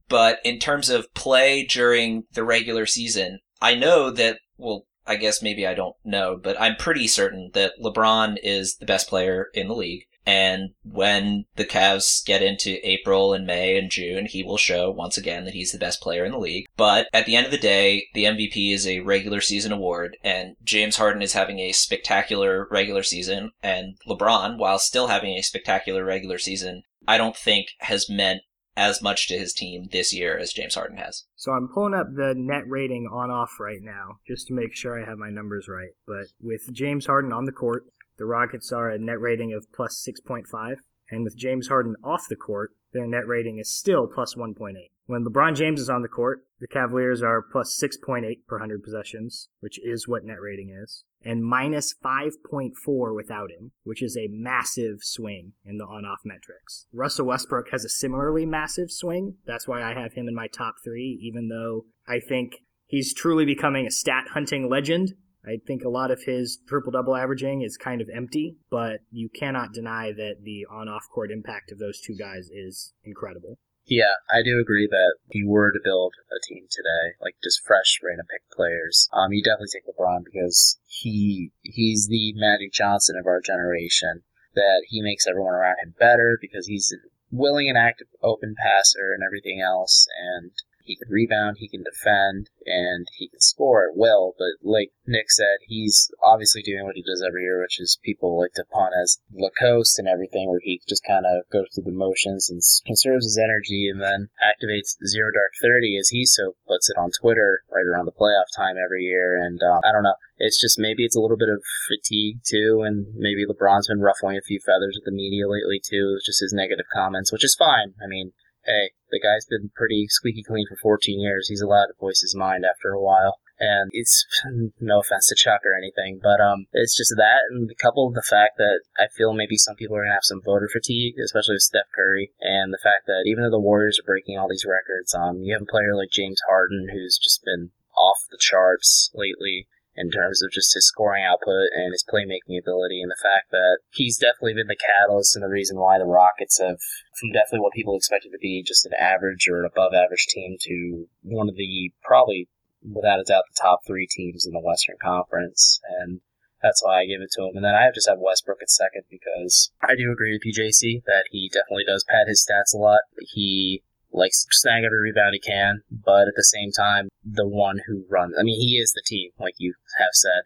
But 0.09 0.39
in 0.43 0.59
terms 0.59 0.89
of 0.89 1.13
play 1.13 1.65
during 1.65 2.25
the 2.33 2.43
regular 2.43 2.85
season, 2.85 3.39
I 3.61 3.75
know 3.75 4.09
that, 4.11 4.39
well, 4.57 4.85
I 5.05 5.15
guess 5.15 5.41
maybe 5.41 5.67
I 5.67 5.73
don't 5.73 5.95
know, 6.03 6.39
but 6.41 6.59
I'm 6.59 6.75
pretty 6.75 7.07
certain 7.07 7.51
that 7.53 7.73
LeBron 7.81 8.37
is 8.41 8.75
the 8.75 8.85
best 8.85 9.07
player 9.07 9.47
in 9.53 9.67
the 9.67 9.75
league. 9.75 10.05
And 10.25 10.71
when 10.83 11.45
the 11.57 11.65
Cavs 11.65 12.25
get 12.25 12.41
into 12.41 12.79
April 12.87 13.33
and 13.33 13.45
May 13.45 13.77
and 13.77 13.91
June, 13.91 14.25
he 14.25 14.41
will 14.41 14.57
show 14.57 14.89
once 14.89 15.17
again 15.17 15.43
that 15.43 15.53
he's 15.53 15.73
the 15.73 15.77
best 15.77 15.99
player 15.99 16.23
in 16.23 16.31
the 16.31 16.37
league. 16.37 16.67
But 16.77 17.09
at 17.11 17.25
the 17.25 17.35
end 17.35 17.45
of 17.45 17.51
the 17.51 17.57
day, 17.57 18.07
the 18.13 18.23
MVP 18.23 18.71
is 18.71 18.87
a 18.87 19.01
regular 19.01 19.41
season 19.41 19.73
award, 19.73 20.15
and 20.23 20.55
James 20.63 20.95
Harden 20.95 21.21
is 21.21 21.33
having 21.33 21.59
a 21.59 21.73
spectacular 21.73 22.67
regular 22.71 23.03
season, 23.03 23.51
and 23.61 23.97
LeBron, 24.07 24.57
while 24.57 24.79
still 24.79 25.07
having 25.07 25.33
a 25.33 25.41
spectacular 25.41 26.05
regular 26.05 26.37
season, 26.37 26.83
I 27.05 27.17
don't 27.17 27.35
think 27.35 27.67
has 27.79 28.09
meant 28.09 28.43
as 28.75 29.01
much 29.01 29.27
to 29.27 29.37
his 29.37 29.53
team 29.53 29.89
this 29.91 30.13
year 30.13 30.37
as 30.37 30.53
James 30.53 30.75
Harden 30.75 30.97
has. 30.97 31.25
So 31.35 31.51
I'm 31.51 31.67
pulling 31.67 31.93
up 31.93 32.07
the 32.15 32.33
net 32.35 32.67
rating 32.67 33.07
on 33.11 33.29
off 33.29 33.59
right 33.59 33.81
now 33.81 34.19
just 34.27 34.47
to 34.47 34.53
make 34.53 34.75
sure 34.75 34.99
I 34.99 35.05
have 35.07 35.17
my 35.17 35.29
numbers 35.29 35.67
right. 35.67 35.91
But 36.07 36.27
with 36.41 36.73
James 36.73 37.05
Harden 37.05 37.31
on 37.31 37.45
the 37.45 37.51
court, 37.51 37.85
the 38.17 38.25
Rockets 38.25 38.71
are 38.71 38.89
a 38.89 38.99
net 38.99 39.19
rating 39.19 39.53
of 39.53 39.71
plus 39.73 40.05
6.5. 40.07 40.75
And 41.09 41.23
with 41.23 41.37
James 41.37 41.67
Harden 41.67 41.95
off 42.03 42.27
the 42.29 42.35
court, 42.35 42.71
their 42.93 43.05
net 43.05 43.27
rating 43.27 43.59
is 43.59 43.69
still 43.69 44.07
plus 44.07 44.35
1.8. 44.35 44.73
When 45.05 45.25
LeBron 45.25 45.55
James 45.55 45.81
is 45.81 45.89
on 45.89 46.01
the 46.01 46.07
court, 46.07 46.45
the 46.59 46.67
Cavaliers 46.67 47.21
are 47.21 47.41
plus 47.41 47.77
6.8 47.81 48.23
per 48.47 48.55
100 48.55 48.83
possessions, 48.83 49.49
which 49.59 49.79
is 49.83 50.07
what 50.07 50.23
net 50.23 50.39
rating 50.39 50.69
is, 50.69 51.03
and 51.25 51.43
minus 51.43 51.93
5.4 52.03 53.15
without 53.15 53.51
him, 53.51 53.71
which 53.83 54.01
is 54.01 54.17
a 54.17 54.27
massive 54.29 54.97
swing 55.01 55.53
in 55.65 55.77
the 55.77 55.85
on 55.85 56.05
off 56.05 56.19
metrics. 56.25 56.87
Russell 56.93 57.27
Westbrook 57.27 57.69
has 57.71 57.85
a 57.85 57.89
similarly 57.89 58.45
massive 58.45 58.91
swing. 58.91 59.35
That's 59.45 59.67
why 59.67 59.81
I 59.81 59.93
have 59.93 60.13
him 60.13 60.27
in 60.27 60.35
my 60.35 60.47
top 60.47 60.75
three, 60.83 61.19
even 61.21 61.49
though 61.49 61.85
I 62.07 62.19
think 62.19 62.57
he's 62.85 63.13
truly 63.13 63.45
becoming 63.45 63.87
a 63.87 63.91
stat 63.91 64.25
hunting 64.33 64.69
legend. 64.69 65.13
I 65.45 65.57
think 65.67 65.83
a 65.83 65.89
lot 65.89 66.11
of 66.11 66.23
his 66.23 66.59
triple 66.67 66.91
double 66.91 67.15
averaging 67.15 67.63
is 67.63 67.75
kind 67.75 68.01
of 68.01 68.09
empty, 68.15 68.55
but 68.69 68.99
you 69.11 69.29
cannot 69.37 69.73
deny 69.73 70.11
that 70.15 70.35
the 70.43 70.65
on 70.71 70.87
off 70.87 71.03
court 71.13 71.31
impact 71.31 71.71
of 71.71 71.79
those 71.79 71.99
two 71.99 72.15
guys 72.15 72.49
is 72.49 72.93
incredible. 73.03 73.57
Yeah, 73.85 74.15
I 74.31 74.41
do 74.43 74.59
agree 74.59 74.87
that 74.89 75.15
if 75.27 75.35
you 75.35 75.49
were 75.49 75.71
to 75.71 75.79
build 75.83 76.13
a 76.31 76.39
team 76.47 76.67
today, 76.69 77.15
like 77.21 77.35
just 77.43 77.65
fresh 77.65 77.99
random 78.01 78.25
pick 78.31 78.49
players, 78.49 79.09
um, 79.11 79.33
you 79.33 79.43
definitely 79.43 79.73
take 79.73 79.85
LeBron 79.85 80.23
because 80.23 80.79
he 80.85 81.51
he's 81.61 82.07
the 82.07 82.33
Magic 82.35 82.71
Johnson 82.71 83.17
of 83.17 83.27
our 83.27 83.41
generation. 83.41 84.23
That 84.55 84.83
he 84.87 85.01
makes 85.01 85.25
everyone 85.27 85.55
around 85.55 85.77
him 85.83 85.95
better 85.99 86.37
because 86.39 86.67
he's 86.67 86.93
willing 87.31 87.67
and 87.67 87.77
active 87.77 88.07
open 88.21 88.55
passer 88.55 89.11
and 89.13 89.23
everything 89.25 89.61
else, 89.61 90.07
and 90.15 90.51
he 90.83 90.95
can 90.95 91.09
rebound, 91.09 91.57
he 91.59 91.67
can 91.67 91.83
defend, 91.83 92.49
and 92.65 93.07
he 93.17 93.29
can 93.29 93.39
score 93.39 93.87
at 93.87 93.95
will. 93.95 94.33
But 94.37 94.59
like 94.61 94.91
Nick 95.07 95.31
said, 95.31 95.63
he's 95.67 96.11
obviously 96.23 96.61
doing 96.61 96.85
what 96.85 96.95
he 96.95 97.03
does 97.03 97.23
every 97.25 97.43
year, 97.43 97.61
which 97.61 97.79
is 97.79 97.99
people 98.03 98.39
like 98.39 98.53
to 98.55 98.65
punt 98.71 98.93
as 99.01 99.19
LeCoast 99.33 99.97
and 99.97 100.07
everything, 100.07 100.49
where 100.49 100.61
he 100.61 100.81
just 100.87 101.03
kind 101.07 101.25
of 101.25 101.49
goes 101.51 101.67
through 101.73 101.85
the 101.85 101.91
motions 101.91 102.49
and 102.49 102.61
conserves 102.85 103.25
his 103.25 103.39
energy 103.41 103.89
and 103.91 104.01
then 104.01 104.29
activates 104.43 104.95
Zero 105.07 105.29
Dark 105.33 105.51
30 105.61 105.97
as 105.97 106.09
he 106.09 106.25
so 106.25 106.55
puts 106.67 106.89
it 106.89 106.97
on 106.97 107.11
Twitter 107.11 107.61
right 107.71 107.85
around 107.85 108.05
the 108.05 108.11
playoff 108.11 108.49
time 108.55 108.75
every 108.83 109.03
year. 109.03 109.37
And 109.41 109.61
uh, 109.61 109.81
I 109.83 109.91
don't 109.91 110.03
know. 110.03 110.15
It's 110.37 110.59
just 110.59 110.79
maybe 110.79 111.05
it's 111.05 111.15
a 111.15 111.21
little 111.21 111.37
bit 111.37 111.49
of 111.49 111.61
fatigue 111.87 112.39
too, 112.45 112.83
and 112.85 113.05
maybe 113.15 113.45
LeBron's 113.45 113.87
been 113.87 114.01
ruffling 114.01 114.37
a 114.37 114.41
few 114.41 114.59
feathers 114.59 114.97
with 114.97 115.05
the 115.05 115.15
media 115.15 115.47
lately 115.47 115.79
too. 115.79 116.15
It's 116.17 116.25
just 116.25 116.41
his 116.41 116.53
negative 116.53 116.85
comments, 116.91 117.31
which 117.31 117.45
is 117.45 117.55
fine. 117.55 117.93
I 118.03 118.07
mean, 118.07 118.33
hey, 118.65 118.91
the 119.11 119.19
guy's 119.19 119.45
been 119.45 119.71
pretty 119.75 120.07
squeaky 120.09 120.43
clean 120.43 120.65
for 120.67 120.77
14 120.81 121.19
years. 121.19 121.47
He's 121.47 121.61
allowed 121.61 121.87
to 121.87 121.99
voice 121.99 122.21
his 122.21 122.35
mind 122.35 122.65
after 122.65 122.91
a 122.91 123.01
while. 123.01 123.39
And 123.59 123.91
it's 123.93 124.25
no 124.79 124.99
offense 124.99 125.27
to 125.27 125.35
Chuck 125.35 125.61
or 125.63 125.77
anything, 125.77 126.19
but 126.21 126.41
um, 126.41 126.65
it's 126.73 126.97
just 126.97 127.13
that, 127.17 127.41
and 127.51 127.69
coupled 127.77 128.15
the 128.15 128.25
fact 128.27 128.57
that 128.57 128.81
I 128.97 129.07
feel 129.07 129.33
maybe 129.33 129.57
some 129.57 129.75
people 129.75 129.95
are 129.95 130.03
gonna 130.03 130.13
have 130.13 130.23
some 130.23 130.41
voter 130.43 130.67
fatigue, 130.71 131.15
especially 131.23 131.55
with 131.55 131.61
Steph 131.61 131.93
Curry, 131.95 132.31
and 132.41 132.73
the 132.73 132.81
fact 132.81 133.05
that 133.05 133.23
even 133.25 133.43
though 133.43 133.51
the 133.51 133.59
Warriors 133.59 133.99
are 133.99 134.07
breaking 134.07 134.37
all 134.37 134.49
these 134.49 134.65
records, 134.65 135.13
um, 135.13 135.43
you 135.43 135.53
have 135.53 135.61
a 135.61 135.71
player 135.71 135.95
like 135.95 136.09
James 136.09 136.41
Harden 136.49 136.89
who's 136.91 137.17
just 137.17 137.45
been 137.45 137.71
off 137.95 138.25
the 138.31 138.39
charts 138.39 139.11
lately 139.13 139.67
in 139.95 140.09
terms 140.09 140.41
of 140.41 140.51
just 140.51 140.73
his 140.73 140.87
scoring 140.87 141.23
output 141.23 141.69
and 141.73 141.93
his 141.93 142.03
playmaking 142.03 142.57
ability, 142.57 143.01
and 143.01 143.11
the 143.11 143.21
fact 143.21 143.51
that 143.51 143.79
he's 143.91 144.17
definitely 144.17 144.55
been 144.55 144.67
the 144.67 144.75
catalyst 144.75 145.35
and 145.35 145.43
the 145.43 145.49
reason 145.49 145.77
why 145.77 145.97
the 145.97 146.05
Rockets 146.05 146.59
have, 146.59 146.79
from 147.19 147.31
definitely 147.31 147.61
what 147.61 147.73
people 147.73 147.95
expected 147.95 148.31
to 148.31 148.41
be 148.41 148.63
just 148.65 148.85
an 148.85 148.93
average 148.97 149.47
or 149.47 149.59
an 149.59 149.69
above 149.69 149.93
average 149.93 150.25
team, 150.27 150.57
to 150.61 151.05
one 151.21 151.47
of 151.47 151.55
the 151.55 151.91
probably, 152.03 152.49
without 152.81 153.19
a 153.19 153.23
doubt, 153.23 153.43
the 153.49 153.61
top 153.61 153.81
three 153.85 154.07
teams 154.09 154.45
in 154.45 154.53
the 154.53 154.59
Western 154.63 154.97
Conference. 155.01 155.79
And 156.01 156.21
that's 156.63 156.81
why 156.81 157.01
I 157.01 157.05
give 157.05 157.21
it 157.21 157.29
to 157.33 157.43
him. 157.43 157.55
And 157.55 157.65
then 157.65 157.75
I 157.75 157.83
have 157.83 157.93
just 157.93 158.09
have 158.09 158.17
Westbrook 158.19 158.61
at 158.61 158.71
second 158.71 159.03
because 159.11 159.71
I 159.81 159.95
do 159.95 160.11
agree 160.11 160.33
with 160.33 160.41
PJC 160.41 161.03
that 161.05 161.25
he 161.29 161.51
definitely 161.53 161.83
does 161.85 162.05
pad 162.07 162.27
his 162.27 162.43
stats 162.43 162.73
a 162.73 162.77
lot. 162.77 163.01
He 163.19 163.83
likes 164.13 164.43
to 164.43 164.49
snag 164.51 164.83
every 164.83 164.99
rebound 164.99 165.33
he 165.33 165.39
can, 165.39 165.81
but 165.89 166.27
at 166.27 166.35
the 166.35 166.43
same 166.43 166.71
time, 166.71 167.09
the 167.23 167.47
one 167.47 167.81
who 167.87 168.05
runs. 168.09 168.35
I 168.39 168.43
mean, 168.43 168.59
he 168.59 168.77
is 168.77 168.93
the 168.93 169.03
team, 169.05 169.31
like 169.39 169.55
you 169.57 169.73
have 169.97 170.13
said. 170.13 170.43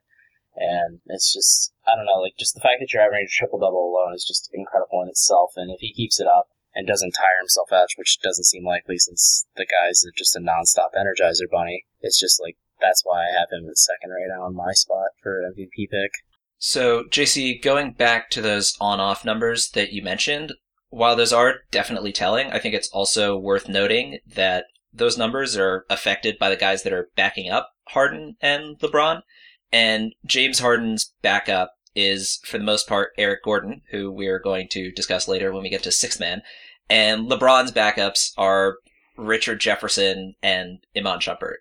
And 0.55 1.01
it's 1.05 1.31
just, 1.31 1.74
I 1.86 1.95
don't 1.95 2.05
know, 2.05 2.21
like 2.21 2.33
just 2.39 2.55
the 2.55 2.62
fact 2.62 2.79
that 2.79 2.91
you're 2.91 3.03
averaging 3.03 3.27
a 3.29 3.38
triple 3.38 3.59
double 3.59 3.93
alone 3.93 4.15
is 4.15 4.25
just 4.25 4.50
incredible 4.53 5.03
in 5.03 5.09
itself. 5.09 5.51
And 5.55 5.69
if 5.69 5.79
he 5.79 5.93
keeps 5.93 6.19
it 6.19 6.27
up, 6.27 6.47
and 6.77 6.86
doesn't 6.86 7.12
tire 7.12 7.41
himself 7.41 7.71
out, 7.74 7.89
which 7.95 8.19
doesn't 8.21 8.45
seem 8.45 8.63
likely 8.63 9.00
since 9.00 9.47
the 9.55 9.65
guy's 9.65 10.03
just 10.15 10.36
a 10.36 10.39
nonstop 10.39 10.93
energizer 10.95 11.50
bunny. 11.51 11.86
It's 12.01 12.19
just 12.19 12.39
like 12.39 12.55
that's 12.79 13.01
why 13.03 13.24
I 13.24 13.39
have 13.39 13.50
him 13.51 13.67
at 13.67 13.77
second 13.79 14.12
right 14.12 14.27
now 14.29 14.45
in 14.45 14.55
my 14.55 14.74
spot 14.74 15.07
for 15.24 15.41
MVP 15.41 15.89
pick. 15.89 16.12
So, 16.59 17.03
JC, 17.05 17.62
going 17.62 17.93
back 17.93 18.29
to 18.31 18.41
those 18.41 18.75
on 18.79 19.00
off 19.00 19.25
numbers 19.25 19.69
that 19.71 19.91
you 19.91 20.03
mentioned, 20.03 20.53
while 20.89 21.15
those 21.15 21.34
are 21.34 21.62
definitely 21.72 22.12
telling, 22.12 22.51
I 22.51 22.60
think 22.60 22.74
it's 22.74 22.89
also 22.89 23.38
worth 23.38 23.67
noting 23.67 24.20
that 24.36 24.65
those 24.94 25.17
numbers 25.17 25.58
are 25.58 25.86
affected 25.89 26.39
by 26.39 26.50
the 26.50 26.56
guys 26.56 26.84
that 26.84 26.94
are 26.94 27.10
backing 27.15 27.50
up 27.50 27.72
Harden 27.89 28.36
and 28.41 28.79
LeBron. 28.79 29.22
And 29.72 30.13
James 30.25 30.60
Harden's 30.60 31.13
backup 31.22 31.74
is, 31.96 32.39
for 32.46 32.58
the 32.58 32.63
most 32.63 32.88
part, 32.88 33.12
Eric 33.17 33.44
Gordon, 33.44 33.82
who 33.91 34.12
we 34.12 34.27
are 34.27 34.39
going 34.39 34.67
to 34.70 34.91
discuss 34.91 35.27
later 35.27 35.51
when 35.51 35.63
we 35.63 35.70
get 35.70 35.84
to 35.84 35.91
six 35.91 36.20
man. 36.20 36.41
And 36.89 37.29
LeBron's 37.29 37.72
backups 37.72 38.32
are 38.38 38.77
Richard 39.17 39.60
Jefferson 39.60 40.36
and 40.41 40.79
Iman 40.96 41.20
Shumpert. 41.20 41.58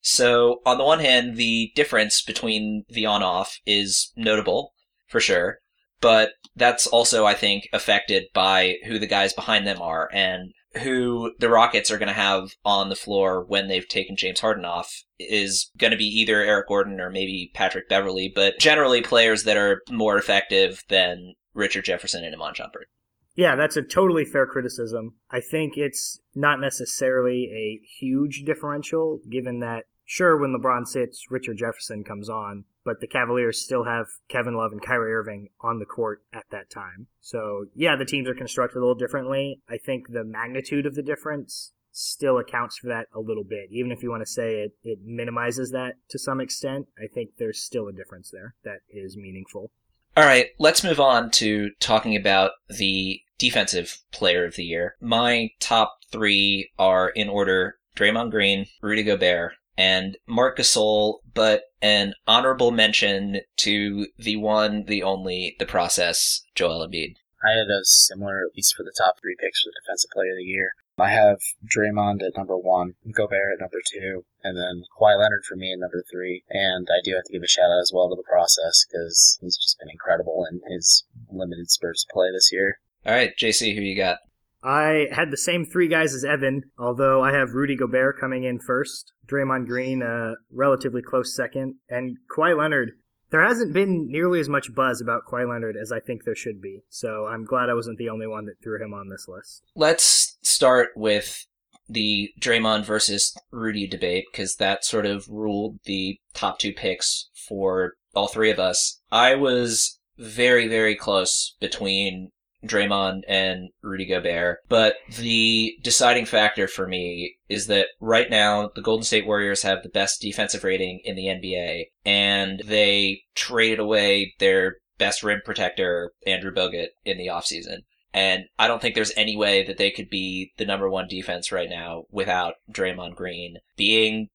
So, 0.00 0.62
on 0.64 0.78
the 0.78 0.84
one 0.84 1.00
hand, 1.00 1.36
the 1.36 1.72
difference 1.74 2.22
between 2.22 2.84
the 2.88 3.04
on 3.04 3.22
off 3.22 3.58
is 3.66 4.12
notable, 4.16 4.72
for 5.06 5.20
sure, 5.20 5.58
but 6.00 6.30
that's 6.56 6.86
also, 6.86 7.24
I 7.26 7.34
think, 7.34 7.68
affected 7.72 8.24
by 8.34 8.76
who 8.86 8.98
the 8.98 9.06
guys 9.06 9.32
behind 9.32 9.66
them 9.66 9.80
are 9.80 10.08
and 10.12 10.52
who 10.82 11.32
the 11.38 11.48
Rockets 11.48 11.90
are 11.90 11.98
going 11.98 12.08
to 12.08 12.14
have 12.14 12.50
on 12.64 12.88
the 12.88 12.96
floor 12.96 13.44
when 13.44 13.68
they've 13.68 13.88
taken 13.88 14.16
James 14.16 14.40
Harden 14.40 14.64
off 14.64 15.02
is 15.18 15.70
going 15.76 15.90
to 15.90 15.96
be 15.96 16.06
either 16.06 16.42
Eric 16.42 16.68
Gordon 16.68 17.00
or 17.00 17.10
maybe 17.10 17.50
Patrick 17.54 17.88
Beverley, 17.88 18.30
but 18.32 18.58
generally 18.60 19.02
players 19.02 19.44
that 19.44 19.56
are 19.56 19.82
more 19.90 20.16
effective 20.16 20.84
than 20.88 21.34
Richard 21.54 21.84
Jefferson 21.84 22.24
and 22.24 22.34
Iman 22.34 22.54
Shumpert. 22.54 22.86
Yeah, 23.34 23.56
that's 23.56 23.76
a 23.76 23.82
totally 23.82 24.24
fair 24.24 24.46
criticism. 24.46 25.14
I 25.30 25.40
think 25.40 25.76
it's 25.76 26.20
not 26.34 26.60
necessarily 26.60 27.48
a 27.52 27.80
huge 27.98 28.42
differential, 28.44 29.20
given 29.30 29.60
that, 29.60 29.84
sure, 30.10 30.36
when 30.36 30.52
LeBron 30.52 30.88
sits, 30.88 31.30
Richard 31.30 31.56
Jefferson 31.56 32.02
comes 32.02 32.28
on, 32.28 32.64
but 32.84 33.00
the 33.00 33.06
Cavaliers 33.06 33.62
still 33.62 33.84
have 33.84 34.06
Kevin 34.28 34.56
Love 34.56 34.72
and 34.72 34.82
Kyrie 34.82 35.14
Irving 35.14 35.50
on 35.60 35.78
the 35.78 35.84
court 35.84 36.24
at 36.32 36.46
that 36.50 36.68
time. 36.68 37.06
So, 37.20 37.66
yeah, 37.76 37.94
the 37.94 38.04
teams 38.04 38.28
are 38.28 38.34
constructed 38.34 38.78
a 38.78 38.80
little 38.80 38.96
differently. 38.96 39.60
I 39.68 39.76
think 39.78 40.08
the 40.08 40.24
magnitude 40.24 40.84
of 40.84 40.96
the 40.96 41.02
difference 41.02 41.70
still 41.92 42.38
accounts 42.38 42.78
for 42.78 42.88
that 42.88 43.06
a 43.14 43.20
little 43.20 43.44
bit. 43.44 43.68
Even 43.70 43.92
if 43.92 44.02
you 44.02 44.10
want 44.10 44.22
to 44.22 44.30
say 44.30 44.64
it, 44.64 44.72
it 44.82 44.98
minimizes 45.04 45.70
that 45.70 45.94
to 46.08 46.18
some 46.18 46.40
extent, 46.40 46.88
I 46.98 47.06
think 47.06 47.30
there's 47.38 47.62
still 47.62 47.86
a 47.86 47.92
difference 47.92 48.30
there 48.32 48.56
that 48.64 48.80
is 48.88 49.16
meaningful. 49.16 49.70
All 50.16 50.24
right, 50.24 50.48
let's 50.58 50.82
move 50.82 50.98
on 50.98 51.30
to 51.32 51.70
talking 51.78 52.16
about 52.16 52.50
the 52.68 53.20
defensive 53.38 54.00
player 54.10 54.44
of 54.44 54.56
the 54.56 54.64
year. 54.64 54.96
My 55.00 55.50
top 55.60 55.98
three 56.10 56.72
are 56.80 57.10
in 57.10 57.28
order 57.28 57.76
Draymond 57.96 58.30
Green, 58.30 58.66
Rudy 58.82 59.02
Gobert, 59.02 59.52
and 59.80 60.18
Marc 60.28 60.58
Gasol, 60.58 61.20
but 61.32 61.62
an 61.80 62.12
honorable 62.26 62.70
mention 62.70 63.40
to 63.56 64.08
the 64.18 64.36
one, 64.36 64.84
the 64.84 65.02
only, 65.02 65.56
the 65.58 65.64
process, 65.64 66.42
Joel 66.54 66.86
Embiid. 66.86 67.14
I 67.42 67.52
had 67.52 67.68
a 67.68 67.80
similar, 67.84 68.42
at 68.46 68.54
least 68.54 68.74
for 68.76 68.82
the 68.82 68.92
top 68.98 69.14
three 69.18 69.36
picks 69.40 69.62
for 69.62 69.70
the 69.70 69.80
defensive 69.82 70.10
player 70.12 70.32
of 70.32 70.36
the 70.36 70.44
year. 70.44 70.72
I 70.98 71.08
have 71.08 71.38
Draymond 71.64 72.22
at 72.22 72.36
number 72.36 72.58
one, 72.58 72.92
Gobert 73.10 73.54
at 73.54 73.60
number 73.60 73.80
two, 73.90 74.26
and 74.44 74.54
then 74.54 74.84
Kawhi 75.00 75.18
Leonard 75.18 75.46
for 75.48 75.56
me 75.56 75.72
at 75.72 75.78
number 75.78 76.04
three. 76.12 76.44
And 76.50 76.86
I 76.90 77.00
do 77.02 77.14
have 77.14 77.24
to 77.24 77.32
give 77.32 77.42
a 77.42 77.48
shout 77.48 77.70
out 77.70 77.80
as 77.80 77.90
well 77.94 78.10
to 78.10 78.16
the 78.16 78.30
process 78.30 78.84
because 78.84 79.38
he's 79.40 79.56
just 79.56 79.78
been 79.78 79.88
incredible 79.88 80.46
in 80.50 80.60
his 80.70 81.06
limited 81.32 81.70
spurts 81.70 82.04
play 82.12 82.26
this 82.30 82.50
year. 82.52 82.80
All 83.06 83.14
right, 83.14 83.32
JC, 83.40 83.74
who 83.74 83.80
you 83.80 83.96
got? 83.96 84.18
I 84.62 85.08
had 85.12 85.30
the 85.30 85.36
same 85.36 85.64
three 85.64 85.88
guys 85.88 86.14
as 86.14 86.24
Evan, 86.24 86.64
although 86.78 87.22
I 87.22 87.32
have 87.32 87.54
Rudy 87.54 87.76
Gobert 87.76 88.18
coming 88.20 88.44
in 88.44 88.58
first, 88.58 89.12
Draymond 89.26 89.66
Green 89.66 90.02
a 90.02 90.34
relatively 90.52 91.02
close 91.02 91.34
second, 91.34 91.76
and 91.88 92.18
Kawhi 92.34 92.56
Leonard. 92.56 92.92
There 93.30 93.46
hasn't 93.46 93.72
been 93.72 94.08
nearly 94.10 94.40
as 94.40 94.48
much 94.48 94.74
buzz 94.74 95.00
about 95.00 95.22
Kawhi 95.30 95.48
Leonard 95.48 95.76
as 95.80 95.92
I 95.92 96.00
think 96.00 96.24
there 96.24 96.34
should 96.34 96.60
be, 96.60 96.82
so 96.88 97.26
I'm 97.26 97.44
glad 97.44 97.70
I 97.70 97.74
wasn't 97.74 97.98
the 97.98 98.08
only 98.08 98.26
one 98.26 98.46
that 98.46 98.60
threw 98.62 98.82
him 98.82 98.92
on 98.92 99.08
this 99.08 99.26
list. 99.28 99.62
Let's 99.76 100.36
start 100.42 100.88
with 100.96 101.46
the 101.88 102.30
Draymond 102.40 102.84
versus 102.84 103.36
Rudy 103.50 103.86
debate 103.86 104.26
because 104.30 104.56
that 104.56 104.84
sort 104.84 105.06
of 105.06 105.28
ruled 105.28 105.78
the 105.84 106.18
top 106.34 106.58
two 106.58 106.72
picks 106.72 107.30
for 107.48 107.94
all 108.14 108.28
three 108.28 108.50
of 108.50 108.58
us. 108.58 109.00
I 109.10 109.34
was 109.36 109.98
very, 110.18 110.68
very 110.68 110.94
close 110.94 111.56
between 111.60 112.30
Draymond 112.64 113.22
and 113.28 113.70
Rudy 113.82 114.06
Gobert. 114.06 114.58
But 114.68 114.96
the 115.18 115.76
deciding 115.82 116.26
factor 116.26 116.68
for 116.68 116.86
me 116.86 117.36
is 117.48 117.66
that 117.68 117.88
right 118.00 118.30
now 118.30 118.70
the 118.74 118.82
Golden 118.82 119.04
State 119.04 119.26
Warriors 119.26 119.62
have 119.62 119.82
the 119.82 119.88
best 119.88 120.20
defensive 120.20 120.64
rating 120.64 121.00
in 121.04 121.16
the 121.16 121.26
NBA 121.26 121.86
and 122.04 122.60
they 122.64 123.22
traded 123.34 123.78
away 123.78 124.34
their 124.38 124.76
best 124.98 125.22
rim 125.22 125.40
protector, 125.44 126.12
Andrew 126.26 126.52
Bogut, 126.52 126.88
in 127.04 127.18
the 127.18 127.28
offseason. 127.28 127.78
And 128.12 128.44
I 128.58 128.66
don't 128.66 128.82
think 128.82 128.94
there's 128.94 129.12
any 129.16 129.36
way 129.36 129.64
that 129.64 129.78
they 129.78 129.90
could 129.90 130.10
be 130.10 130.52
the 130.58 130.66
number 130.66 130.90
one 130.90 131.06
defense 131.08 131.52
right 131.52 131.70
now 131.70 132.04
without 132.10 132.54
Draymond 132.70 133.14
Green 133.14 133.58
being 133.76 134.28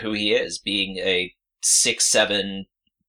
who 0.00 0.12
he 0.12 0.32
is, 0.32 0.58
being 0.58 0.98
a 0.98 1.34
six 1.60 2.06
seven 2.06 2.66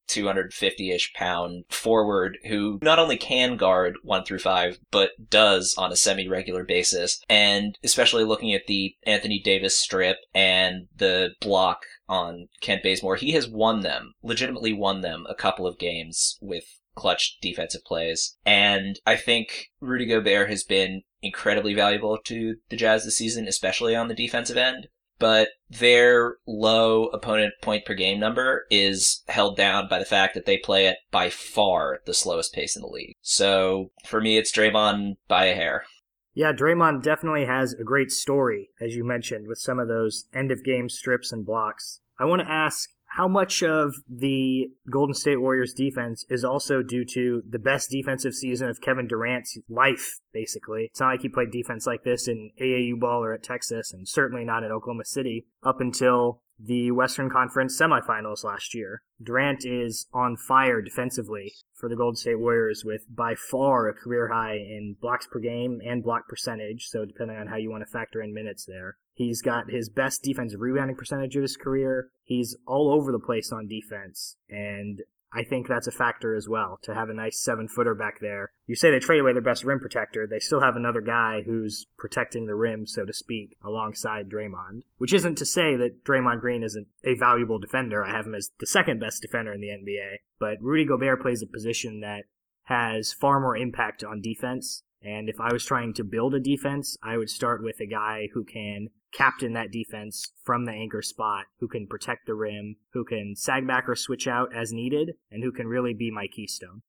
250-ish 0.10 1.14
pound 1.14 1.66
forward 1.70 2.38
who 2.48 2.80
not 2.82 3.00
only 3.00 3.18
can 3.18 3.58
guard 3.58 3.96
one 4.04 4.24
through 4.24 4.40
five, 4.40 4.80
but 4.92 5.12
does 5.30 5.76
on 5.78 5.92
a 5.92 5.96
semi-regular 5.96 6.64
basis. 6.64 7.22
And 7.30 7.78
especially 7.84 8.24
looking 8.24 8.54
at 8.54 8.68
the 8.68 8.96
Anthony 9.04 9.42
Davis 9.44 9.78
strip 9.78 10.18
and 10.34 10.88
the 10.96 11.32
block 11.42 11.82
on 12.08 12.48
Kent 12.62 12.84
Bazemore, 12.84 13.16
he 13.16 13.32
has 13.32 13.48
won 13.48 13.82
them, 13.82 14.14
legitimately 14.22 14.74
won 14.74 15.02
them 15.02 15.26
a 15.30 15.36
couple 15.36 15.66
of 15.66 15.80
games 15.80 16.38
with 16.42 16.66
clutch 16.96 17.38
defensive 17.42 17.84
plays. 17.84 18.38
And 18.46 19.00
I 19.06 19.16
think 19.16 19.70
Rudy 19.80 20.06
Gobert 20.06 20.50
has 20.50 20.64
been 20.64 21.02
incredibly 21.22 21.74
valuable 21.74 22.18
to 22.26 22.56
the 22.70 22.76
Jazz 22.76 23.06
this 23.06 23.18
season, 23.18 23.48
especially 23.48 23.96
on 23.96 24.10
the 24.10 24.14
defensive 24.14 24.58
end 24.58 24.88
but 25.24 25.52
their 25.70 26.36
low 26.46 27.06
opponent 27.06 27.54
point 27.62 27.86
per 27.86 27.94
game 27.94 28.20
number 28.20 28.66
is 28.70 29.24
held 29.30 29.56
down 29.56 29.88
by 29.88 29.98
the 29.98 30.04
fact 30.04 30.34
that 30.34 30.46
they 30.46 30.58
play 30.58 30.86
at 30.86 30.98
by 31.12 31.30
far 31.30 32.02
the 32.06 32.14
slowest 32.14 32.54
pace 32.54 32.76
in 32.76 32.82
the 32.82 32.90
league. 32.90 33.16
So 33.22 33.92
for 34.06 34.20
me, 34.20 34.38
it's 34.38 34.52
Draymond 34.52 35.16
by 35.30 35.46
a 35.46 35.56
hair. 35.56 35.86
Yeah, 36.34 36.52
Draymond 36.52 37.04
definitely 37.04 37.46
has 37.46 37.72
a 37.72 37.86
great 37.86 38.12
story, 38.12 38.72
as 38.82 38.98
you 38.98 39.06
mentioned, 39.06 39.48
with 39.48 39.60
some 39.60 39.80
of 39.80 39.88
those 39.88 40.26
end 40.34 40.52
of 40.52 40.62
game 40.62 40.90
strips 40.90 41.32
and 41.32 41.46
blocks. 41.46 42.02
I 42.20 42.26
want 42.26 42.42
to 42.42 42.52
ask 42.52 42.90
how 43.16 43.28
much 43.28 43.62
of 43.62 43.94
the 44.10 44.72
Golden 44.90 45.14
State 45.14 45.40
Warriors 45.40 45.74
defense 45.74 46.26
is 46.30 46.44
also 46.44 46.82
due 46.82 47.06
to 47.14 47.44
the 47.48 47.60
best 47.60 47.92
defensive 47.92 48.34
season 48.34 48.70
of 48.70 48.82
Kevin 48.82 49.08
Durant's 49.08 49.56
life, 49.70 50.20
basically. 50.34 50.88
It's 50.90 51.00
not 51.00 51.12
like 51.12 51.22
he 51.22 51.30
played 51.30 51.52
defense 51.52 51.86
like 51.86 52.04
this 52.04 52.28
in 52.28 52.50
AAU 52.60 53.00
ball 53.00 53.24
or 53.24 53.34
at 53.34 53.44
Texas, 53.44 53.94
and 53.94 54.08
certainly 54.08 54.44
not 54.44 54.64
in 54.64 54.72
Oklahoma 54.72 55.06
City 55.06 55.46
up 55.62 55.80
until 55.80 56.42
the 56.60 56.90
Western 56.90 57.30
Conference 57.30 57.80
semifinals 57.80 58.44
last 58.44 58.74
year. 58.74 59.04
Durant 59.22 59.64
is 59.64 60.08
on 60.12 60.36
fire 60.36 60.82
defensively 60.82 61.54
for 61.76 61.90
the 61.90 61.96
Golden 61.96 62.16
State 62.16 62.40
Warriors 62.40 62.84
with 62.84 63.04
by 63.14 63.36
far 63.36 63.88
a 63.88 63.94
career 63.94 64.30
high 64.34 64.56
in 64.56 64.96
blocks 65.00 65.28
per 65.28 65.40
game 65.40 65.82
and 65.86 66.04
block 66.04 66.28
percentage, 66.28 66.88
so 66.88 67.06
depending 67.06 67.38
on 67.38 67.48
how 67.48 67.58
you 67.58 67.70
want 67.70 67.84
to 67.86 67.92
factor 67.92 68.24
in 68.24 68.34
minutes 68.34 68.66
there. 68.66 68.98
He's 69.14 69.42
got 69.42 69.70
his 69.70 69.90
best 69.90 70.24
defensive 70.24 70.60
rebounding 70.60 70.96
percentage 70.96 71.36
of 71.36 71.44
his 71.44 71.56
career. 71.58 72.10
He's 72.24 72.56
all 72.66 72.92
over 72.92 73.12
the 73.12 73.20
place 73.20 73.52
on 73.52 73.68
defense, 73.68 74.38
and 74.50 75.02
I 75.36 75.44
think 75.44 75.68
that's 75.68 75.88
a 75.88 75.92
factor 75.92 76.36
as 76.36 76.48
well 76.48 76.80
to 76.84 76.94
have 76.94 77.10
a 77.10 77.14
nice 77.14 77.42
seven 77.42 77.68
footer 77.68 77.96
back 77.96 78.20
there. 78.22 78.52
You 78.68 78.76
say 78.76 78.92
they 78.92 79.00
trade 79.00 79.20
away 79.20 79.34
their 79.34 79.42
best 79.42 79.64
rim 79.64 79.80
protector, 79.80 80.28
they 80.28 80.40
still 80.40 80.62
have 80.62 80.76
another 80.76 81.02
guy 81.02 81.42
who's 81.44 81.88
protecting 81.98 82.46
the 82.46 82.56
rim, 82.56 82.86
so 82.86 83.04
to 83.04 83.14
speak, 83.14 83.58
alongside 83.64 84.30
Draymond. 84.30 84.84
Which 84.98 85.14
isn't 85.14 85.38
to 85.40 85.46
say 85.46 85.76
that 85.76 86.04
Draymond 86.04 86.42
Green 86.42 86.64
isn't 86.64 86.88
a 87.04 87.16
valuable 87.16 87.58
defender. 87.58 88.04
I 88.04 88.12
have 88.12 88.28
him 88.28 88.36
as 88.36 88.52
the 88.60 88.68
second 88.68 89.00
best 89.00 89.22
defender 89.22 89.54
in 89.54 89.62
the 89.62 89.70
NBA. 89.70 90.18
But 90.40 90.62
Rudy 90.62 90.86
Gobert 90.86 91.22
plays 91.22 91.42
a 91.42 91.48
position 91.48 92.02
that 92.02 92.26
has 92.64 93.12
far 93.12 93.40
more 93.40 93.58
impact 93.58 94.04
on 94.04 94.22
defense. 94.22 94.84
And 95.02 95.30
if 95.30 95.40
I 95.40 95.52
was 95.52 95.66
trying 95.66 95.94
to 95.96 96.04
build 96.04 96.34
a 96.34 96.40
defense, 96.40 96.98
I 97.04 97.18
would 97.18 97.30
start 97.30 97.64
with 97.64 97.80
a 97.82 97.88
guy 97.88 98.30
who 98.34 98.44
can 98.44 98.90
captain 99.14 99.54
that 99.54 99.72
defense 99.72 100.32
from 100.44 100.66
the 100.66 100.72
anchor 100.72 101.02
spot, 101.02 101.46
who 101.60 101.68
can 101.68 101.88
protect 101.88 102.26
the 102.26 102.34
rim, 102.34 102.76
who 102.94 103.06
can 103.06 103.36
sag 103.36 103.68
back 103.68 103.88
or 103.88 103.96
switch 103.96 104.28
out 104.28 104.54
as 104.56 104.74
needed, 104.74 105.12
and 105.32 105.44
who 105.44 105.52
can 105.52 105.68
really 105.68 105.94
be 105.94 106.12
my 106.12 106.28
keystone. 106.28 106.82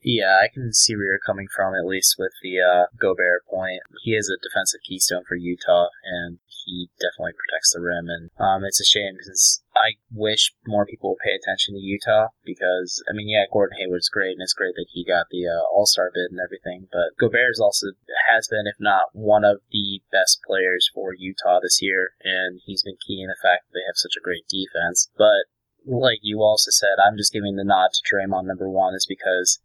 Yeah, 0.00 0.38
I 0.40 0.46
can 0.52 0.72
see 0.72 0.94
where 0.94 1.06
you're 1.06 1.26
coming 1.26 1.48
from, 1.50 1.74
at 1.74 1.86
least 1.86 2.16
with 2.18 2.32
the 2.42 2.60
uh, 2.60 2.86
Gobert 3.00 3.44
point. 3.50 3.82
He 4.02 4.12
is 4.12 4.30
a 4.30 4.38
defensive 4.40 4.80
keystone 4.86 5.24
for 5.26 5.34
Utah, 5.34 5.88
and 6.04 6.38
he 6.46 6.90
definitely 7.00 7.34
protects 7.34 7.74
the 7.74 7.80
rim. 7.80 8.06
And 8.06 8.30
um, 8.38 8.62
it's 8.64 8.80
a 8.80 8.84
shame 8.84 9.18
because 9.18 9.62
I 9.74 9.98
wish 10.12 10.54
more 10.66 10.86
people 10.86 11.10
would 11.10 11.24
pay 11.24 11.34
attention 11.34 11.74
to 11.74 11.80
Utah 11.80 12.28
because, 12.44 13.02
I 13.10 13.12
mean, 13.12 13.28
yeah, 13.28 13.50
Gordon 13.50 13.76
Hayward's 13.78 14.08
great, 14.08 14.38
and 14.38 14.42
it's 14.42 14.54
great 14.54 14.74
that 14.76 14.86
he 14.90 15.04
got 15.04 15.26
the 15.30 15.48
uh, 15.50 15.66
All 15.66 15.86
Star 15.86 16.10
bid 16.14 16.30
and 16.30 16.38
everything. 16.38 16.86
But 16.92 17.18
Gobert 17.18 17.50
is 17.50 17.60
also 17.60 17.88
has 18.30 18.46
been, 18.46 18.70
if 18.70 18.78
not 18.78 19.10
one 19.12 19.44
of 19.44 19.62
the 19.72 20.00
best 20.12 20.38
players 20.46 20.88
for 20.94 21.10
Utah 21.12 21.58
this 21.58 21.82
year, 21.82 22.14
and 22.22 22.60
he's 22.64 22.84
been 22.84 23.02
key 23.02 23.20
in 23.20 23.28
the 23.28 23.42
fact 23.42 23.66
that 23.66 23.74
they 23.74 23.86
have 23.86 23.98
such 23.98 24.14
a 24.16 24.22
great 24.22 24.46
defense. 24.46 25.10
But 25.18 25.50
like 25.86 26.20
you 26.22 26.42
also 26.42 26.70
said, 26.70 27.02
I'm 27.02 27.16
just 27.16 27.32
giving 27.32 27.56
the 27.56 27.64
nod 27.64 27.90
to 27.94 28.02
Draymond 28.04 28.46
number 28.46 28.68
one 28.68 28.94
is 28.94 29.06
because 29.08 29.58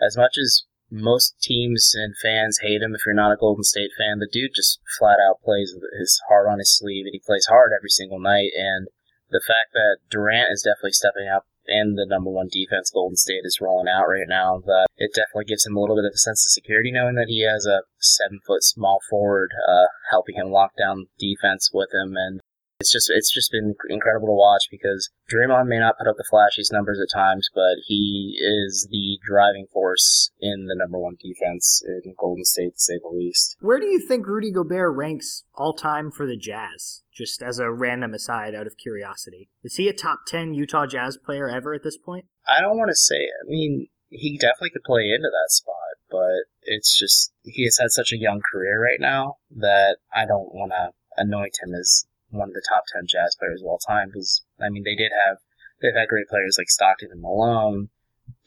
as 0.00 0.16
much 0.16 0.36
as 0.38 0.64
most 0.90 1.40
teams 1.40 1.92
and 1.94 2.14
fans 2.18 2.58
hate 2.62 2.82
him 2.82 2.94
if 2.94 3.02
you're 3.06 3.14
not 3.14 3.32
a 3.32 3.36
Golden 3.38 3.62
State 3.62 3.90
fan. 3.96 4.18
The 4.18 4.28
dude 4.30 4.52
just 4.54 4.80
flat 4.98 5.18
out 5.22 5.40
plays 5.44 5.74
his 5.98 6.20
heart 6.28 6.48
on 6.50 6.58
his 6.58 6.76
sleeve, 6.76 7.06
and 7.06 7.12
he 7.12 7.22
plays 7.24 7.46
hard 7.46 7.70
every 7.76 7.90
single 7.90 8.18
night. 8.18 8.50
And 8.56 8.88
the 9.30 9.42
fact 9.46 9.72
that 9.74 9.98
Durant 10.10 10.50
is 10.50 10.62
definitely 10.62 10.92
stepping 10.92 11.28
up 11.28 11.46
and 11.66 11.96
the 11.96 12.06
number 12.06 12.30
one 12.30 12.48
defense 12.50 12.90
Golden 12.90 13.16
State 13.16 13.42
is 13.44 13.60
rolling 13.60 13.86
out 13.88 14.08
right 14.08 14.26
now, 14.28 14.60
that 14.66 14.86
it 14.96 15.12
definitely 15.14 15.44
gives 15.44 15.64
him 15.64 15.76
a 15.76 15.80
little 15.80 15.96
bit 15.96 16.04
of 16.04 16.12
a 16.14 16.18
sense 16.18 16.44
of 16.44 16.50
security 16.50 16.90
knowing 16.90 17.14
that 17.14 17.28
he 17.28 17.46
has 17.46 17.64
a 17.66 17.82
seven 18.00 18.40
foot 18.44 18.64
small 18.64 18.98
forward 19.08 19.50
uh, 19.68 19.86
helping 20.10 20.34
him 20.34 20.50
lock 20.50 20.72
down 20.76 21.06
defense 21.18 21.70
with 21.72 21.90
him 21.94 22.16
and 22.16 22.40
it's 22.80 22.90
just 22.90 23.10
it's 23.14 23.32
just 23.32 23.52
been 23.52 23.74
incredible 23.90 24.28
to 24.28 24.32
watch 24.32 24.64
because 24.70 25.10
Draymond 25.30 25.66
may 25.66 25.78
not 25.78 25.98
put 25.98 26.08
up 26.08 26.16
the 26.16 26.24
flashiest 26.32 26.72
numbers 26.72 26.98
at 26.98 27.14
times, 27.14 27.48
but 27.54 27.76
he 27.86 28.38
is 28.40 28.88
the 28.90 29.18
driving 29.22 29.66
force 29.70 30.30
in 30.40 30.66
the 30.66 30.74
number 30.74 30.98
one 30.98 31.16
defense 31.22 31.82
in 31.86 32.14
Golden 32.18 32.44
State, 32.44 32.74
to 32.74 32.80
say 32.80 32.98
the 32.98 33.14
least. 33.14 33.56
Where 33.60 33.78
do 33.78 33.86
you 33.86 34.00
think 34.00 34.26
Rudy 34.26 34.50
Gobert 34.50 34.96
ranks 34.96 35.44
all 35.54 35.74
time 35.74 36.10
for 36.10 36.26
the 36.26 36.38
Jazz? 36.38 37.02
Just 37.12 37.42
as 37.42 37.58
a 37.58 37.70
random 37.70 38.14
aside, 38.14 38.54
out 38.54 38.66
of 38.66 38.78
curiosity, 38.78 39.50
is 39.62 39.76
he 39.76 39.88
a 39.88 39.92
top 39.92 40.20
ten 40.26 40.54
Utah 40.54 40.86
Jazz 40.86 41.18
player 41.18 41.50
ever 41.50 41.74
at 41.74 41.82
this 41.82 41.98
point? 41.98 42.24
I 42.48 42.62
don't 42.62 42.78
want 42.78 42.88
to 42.88 42.96
say. 42.96 43.16
I 43.16 43.44
mean, 43.46 43.88
he 44.08 44.38
definitely 44.38 44.70
could 44.70 44.84
play 44.84 45.10
into 45.14 45.28
that 45.28 45.50
spot, 45.50 45.74
but 46.10 46.48
it's 46.62 46.98
just 46.98 47.32
he 47.42 47.64
has 47.64 47.76
had 47.78 47.90
such 47.90 48.12
a 48.12 48.18
young 48.18 48.40
career 48.50 48.82
right 48.82 49.00
now 49.00 49.36
that 49.54 49.98
I 50.14 50.24
don't 50.24 50.54
want 50.54 50.72
to 50.72 50.92
anoint 51.16 51.58
him 51.62 51.74
as 51.74 52.06
one 52.30 52.48
of 52.48 52.54
the 52.54 52.64
top 52.68 52.84
10 52.94 53.06
jazz 53.06 53.36
players 53.38 53.62
of 53.62 53.66
all 53.66 53.78
time 53.78 54.08
because, 54.08 54.42
I 54.60 54.68
mean, 54.68 54.84
they 54.84 54.94
did 54.94 55.12
have, 55.26 55.38
they've 55.82 55.94
had 55.94 56.08
great 56.08 56.28
players 56.28 56.56
like 56.58 56.70
Stockton 56.70 57.10
and 57.12 57.20
Malone. 57.20 57.90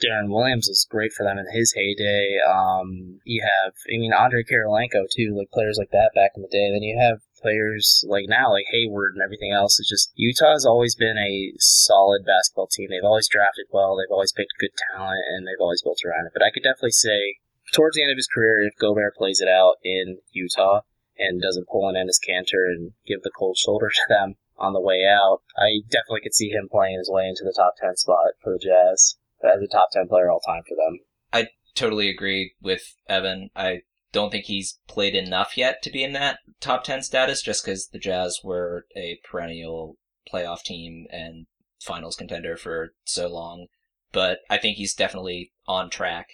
Deron 0.01 0.29
Williams 0.29 0.67
was 0.67 0.87
great 0.89 1.11
for 1.11 1.23
them 1.23 1.37
in 1.37 1.45
his 1.51 1.73
heyday. 1.73 2.39
Um, 2.47 3.19
you 3.25 3.43
have, 3.43 3.73
I 3.87 3.97
mean, 3.97 4.13
Andre 4.13 4.43
Kirilenko 4.43 5.07
too, 5.11 5.35
like 5.37 5.51
players 5.51 5.77
like 5.77 5.91
that 5.91 6.11
back 6.15 6.31
in 6.35 6.41
the 6.41 6.47
day. 6.47 6.71
Then 6.71 6.83
you 6.83 6.97
have 6.97 7.19
players 7.43 8.03
like 8.07 8.25
now, 8.27 8.51
like 8.51 8.65
Hayward 8.71 9.13
and 9.13 9.21
everything 9.21 9.51
else. 9.51 9.79
It's 9.79 9.89
just 9.89 10.11
Utah 10.15 10.53
has 10.53 10.65
always 10.65 10.95
been 10.95 11.17
a 11.17 11.53
solid 11.59 12.25
basketball 12.25 12.67
team. 12.67 12.87
They've 12.89 13.03
always 13.03 13.27
drafted 13.27 13.67
well. 13.71 13.97
They've 13.97 14.11
always 14.11 14.31
picked 14.31 14.53
good 14.59 14.71
talent, 14.95 15.21
and 15.29 15.45
they've 15.45 15.61
always 15.61 15.83
built 15.83 15.99
around 16.05 16.25
it. 16.25 16.33
But 16.33 16.43
I 16.43 16.49
could 16.49 16.63
definitely 16.63 16.91
say, 16.95 17.37
towards 17.73 17.95
the 17.95 18.03
end 18.03 18.11
of 18.11 18.17
his 18.17 18.31
career, 18.33 18.61
if 18.61 18.79
Gobert 18.79 19.15
plays 19.15 19.41
it 19.41 19.49
out 19.49 19.75
in 19.83 20.19
Utah, 20.31 20.81
and 21.17 21.41
doesn't 21.41 21.67
pull 21.67 21.88
an 21.88 21.96
Enes 21.96 22.20
Kanter 22.27 22.65
and 22.67 22.91
give 23.05 23.22
the 23.24 23.32
cold 23.38 23.58
shoulder 23.58 23.89
to 23.93 24.01
them 24.10 24.36
on 24.58 24.74
the 24.74 24.82
way 24.82 25.05
out, 25.05 25.41
I 25.58 25.82
definitely 25.89 26.22
could 26.22 26.36
see 26.36 26.50
him 26.50 26.70
playing 26.72 26.98
his 26.98 27.10
way 27.10 27.27
into 27.27 27.43
the 27.43 27.53
top 27.55 27.75
10 27.77 27.98
spot 27.98 28.34
for 28.41 28.53
the 28.53 28.60
Jazz 28.60 29.17
as 29.43 29.62
a 29.62 29.67
top 29.67 29.89
10 29.91 30.08
player 30.08 30.29
all 30.29 30.39
time 30.39 30.63
for 30.67 30.75
them. 30.75 31.00
I 31.32 31.50
totally 31.75 32.10
agree 32.10 32.53
with 32.62 32.96
Evan. 33.08 33.50
I 33.55 33.82
don't 34.12 34.32
think 34.32 34.46
he's 34.46 34.79
played 34.88 35.15
enough 35.15 35.58
yet 35.58 35.82
to 35.84 35.91
be 35.91 36.03
in 36.03 36.13
that 36.13 36.39
top 36.62 36.84
10 36.84 37.01
status 37.01 37.41
just 37.41 37.65
because 37.65 37.88
the 37.88 38.00
Jazz 38.00 38.39
were 38.43 38.86
a 38.96 39.20
perennial 39.29 39.98
playoff 40.32 40.62
team 40.63 41.08
and 41.10 41.48
finals 41.82 42.16
contender 42.16 42.55
for 42.55 42.94
so 43.03 43.27
long. 43.27 43.68
But 44.11 44.40
I 44.50 44.57
think 44.57 44.77
he's 44.77 44.94
definitely 44.94 45.51
on 45.68 45.90
track. 45.90 46.27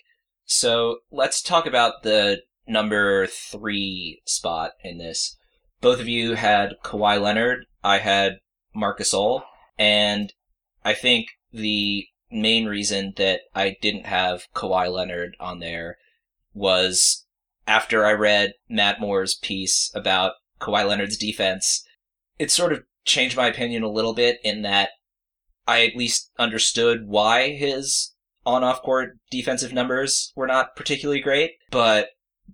So 0.46 0.98
let's 1.10 1.42
talk 1.42 1.66
about 1.66 2.04
the 2.04 2.42
number 2.70 3.28
three 3.28 4.22
spot 4.26 4.72
in 4.84 4.98
this. 4.98 5.38
Both 5.82 6.00
of 6.00 6.08
you 6.08 6.36
had 6.36 6.76
Kawhi 6.84 7.22
Leonard. 7.22 7.66
I 7.84 8.00
had 8.00 8.40
Marcus 8.74 9.12
Gasol. 9.12 9.44
And 9.78 10.34
I 10.84 10.94
think 10.94 11.28
the 11.52 12.06
main 12.32 12.66
reason 12.66 13.14
that 13.18 13.42
I 13.56 13.78
didn't 13.82 14.06
have 14.06 14.48
Kawhi 14.54 14.92
Leonard 14.92 15.36
on 15.40 15.60
there 15.60 15.98
was 16.54 17.26
after 17.66 18.06
I 18.06 18.12
read 18.12 18.54
Matt 18.68 19.00
Moore's 19.00 19.36
piece 19.36 19.92
about 19.96 20.34
Kawhi 20.60 20.88
Leonard's 20.88 21.18
defense, 21.18 21.84
it 22.38 22.52
sort 22.52 22.74
of 22.74 22.84
changed 23.06 23.38
my 23.38 23.48
opinion 23.48 23.84
a 23.84 23.92
little 23.92 24.14
bit 24.14 24.40
in 24.44 24.62
that 24.64 24.90
I 25.68 25.86
at 25.86 25.96
least 25.96 26.32
understood 26.38 27.08
why 27.08 27.52
his 27.52 28.14
on 28.46 28.64
off 28.64 28.82
court 28.82 29.18
defensive 29.30 29.74
numbers 29.74 30.32
were 30.36 30.48
not 30.48 30.76
particularly 30.76 31.22
great, 31.22 31.52
but 31.72 32.10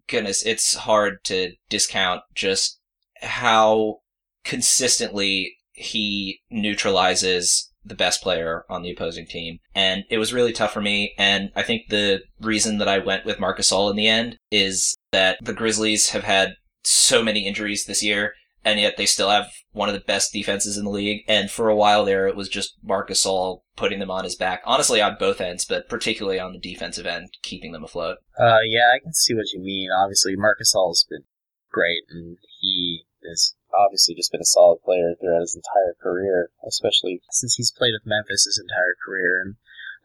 goodness, 0.08 0.46
it's 0.46 0.76
hard 0.76 1.24
to 1.26 1.54
discount 1.70 2.22
just 2.34 2.80
how 3.22 4.00
consistently 4.44 5.58
he 5.74 6.42
neutralizes 6.50 7.72
the 7.84 7.96
best 7.96 8.22
player 8.22 8.66
on 8.70 8.82
the 8.82 8.92
opposing 8.92 9.28
team. 9.28 9.60
And 9.76 10.06
it 10.10 10.18
was 10.18 10.34
really 10.34 10.54
tough 10.54 10.74
for 10.74 10.82
me. 10.82 11.14
And 11.18 11.52
I 11.56 11.62
think 11.62 11.90
the 11.90 12.22
reason 12.42 12.80
that 12.80 12.88
I 12.88 12.98
went 12.98 13.26
with 13.26 13.40
Marc 13.40 13.60
Gasol 13.60 13.90
in 13.92 13.96
the 13.96 14.08
end 14.08 14.40
is 14.50 14.96
that 15.12 15.38
the 15.42 15.54
Grizzlies 15.54 16.10
have 16.10 16.24
had 16.24 16.56
so 16.84 17.24
many 17.24 17.48
injuries 17.48 17.86
this 17.86 18.04
year 18.04 18.34
and 18.66 18.80
yet 18.80 18.98
they 18.98 19.06
still 19.06 19.30
have 19.30 19.54
one 19.72 19.88
of 19.88 19.94
the 19.94 20.02
best 20.02 20.34
defenses 20.34 20.76
in 20.76 20.84
the 20.84 20.90
league. 20.90 21.24
And 21.28 21.52
for 21.52 21.70
a 21.70 21.76
while 21.76 22.04
there, 22.04 22.28
it 22.28 22.36
was 22.36 22.50
just 22.50 22.76
Marcus 22.84 23.24
Gasol 23.24 23.62
putting 23.78 24.00
them 24.00 24.10
on 24.10 24.24
his 24.24 24.36
back. 24.36 24.62
Honestly, 24.66 25.02
on 25.02 25.18
both 25.20 25.40
ends, 25.40 25.66
but 25.66 25.88
particularly 25.88 26.40
on 26.40 26.52
the 26.52 26.60
defensive 26.60 27.06
end, 27.06 27.30
keeping 27.44 27.72
them 27.72 27.84
afloat. 27.84 28.18
Uh, 28.38 28.66
yeah, 28.68 28.92
I 28.94 29.00
can 29.00 29.14
see 29.14 29.36
what 29.36 29.54
you 29.54 29.62
mean. 29.62 29.90
Obviously, 29.92 30.36
Marcus 30.36 30.74
Gasol's 30.76 31.06
been 31.08 31.26
great, 31.72 32.04
and 32.10 32.38
he 32.60 33.06
has 33.30 33.56
obviously 33.72 34.16
just 34.16 34.32
been 34.32 34.42
a 34.42 34.46
solid 34.46 34.80
player 34.84 35.14
throughout 35.14 35.42
his 35.42 35.56
entire 35.56 35.96
career, 36.02 36.50
especially 36.68 37.22
since 37.30 37.56
he's 37.56 37.72
played 37.72 37.94
with 37.94 38.10
Memphis 38.10 38.46
his 38.46 38.60
entire 38.60 38.96
career. 39.06 39.42
And 39.44 39.56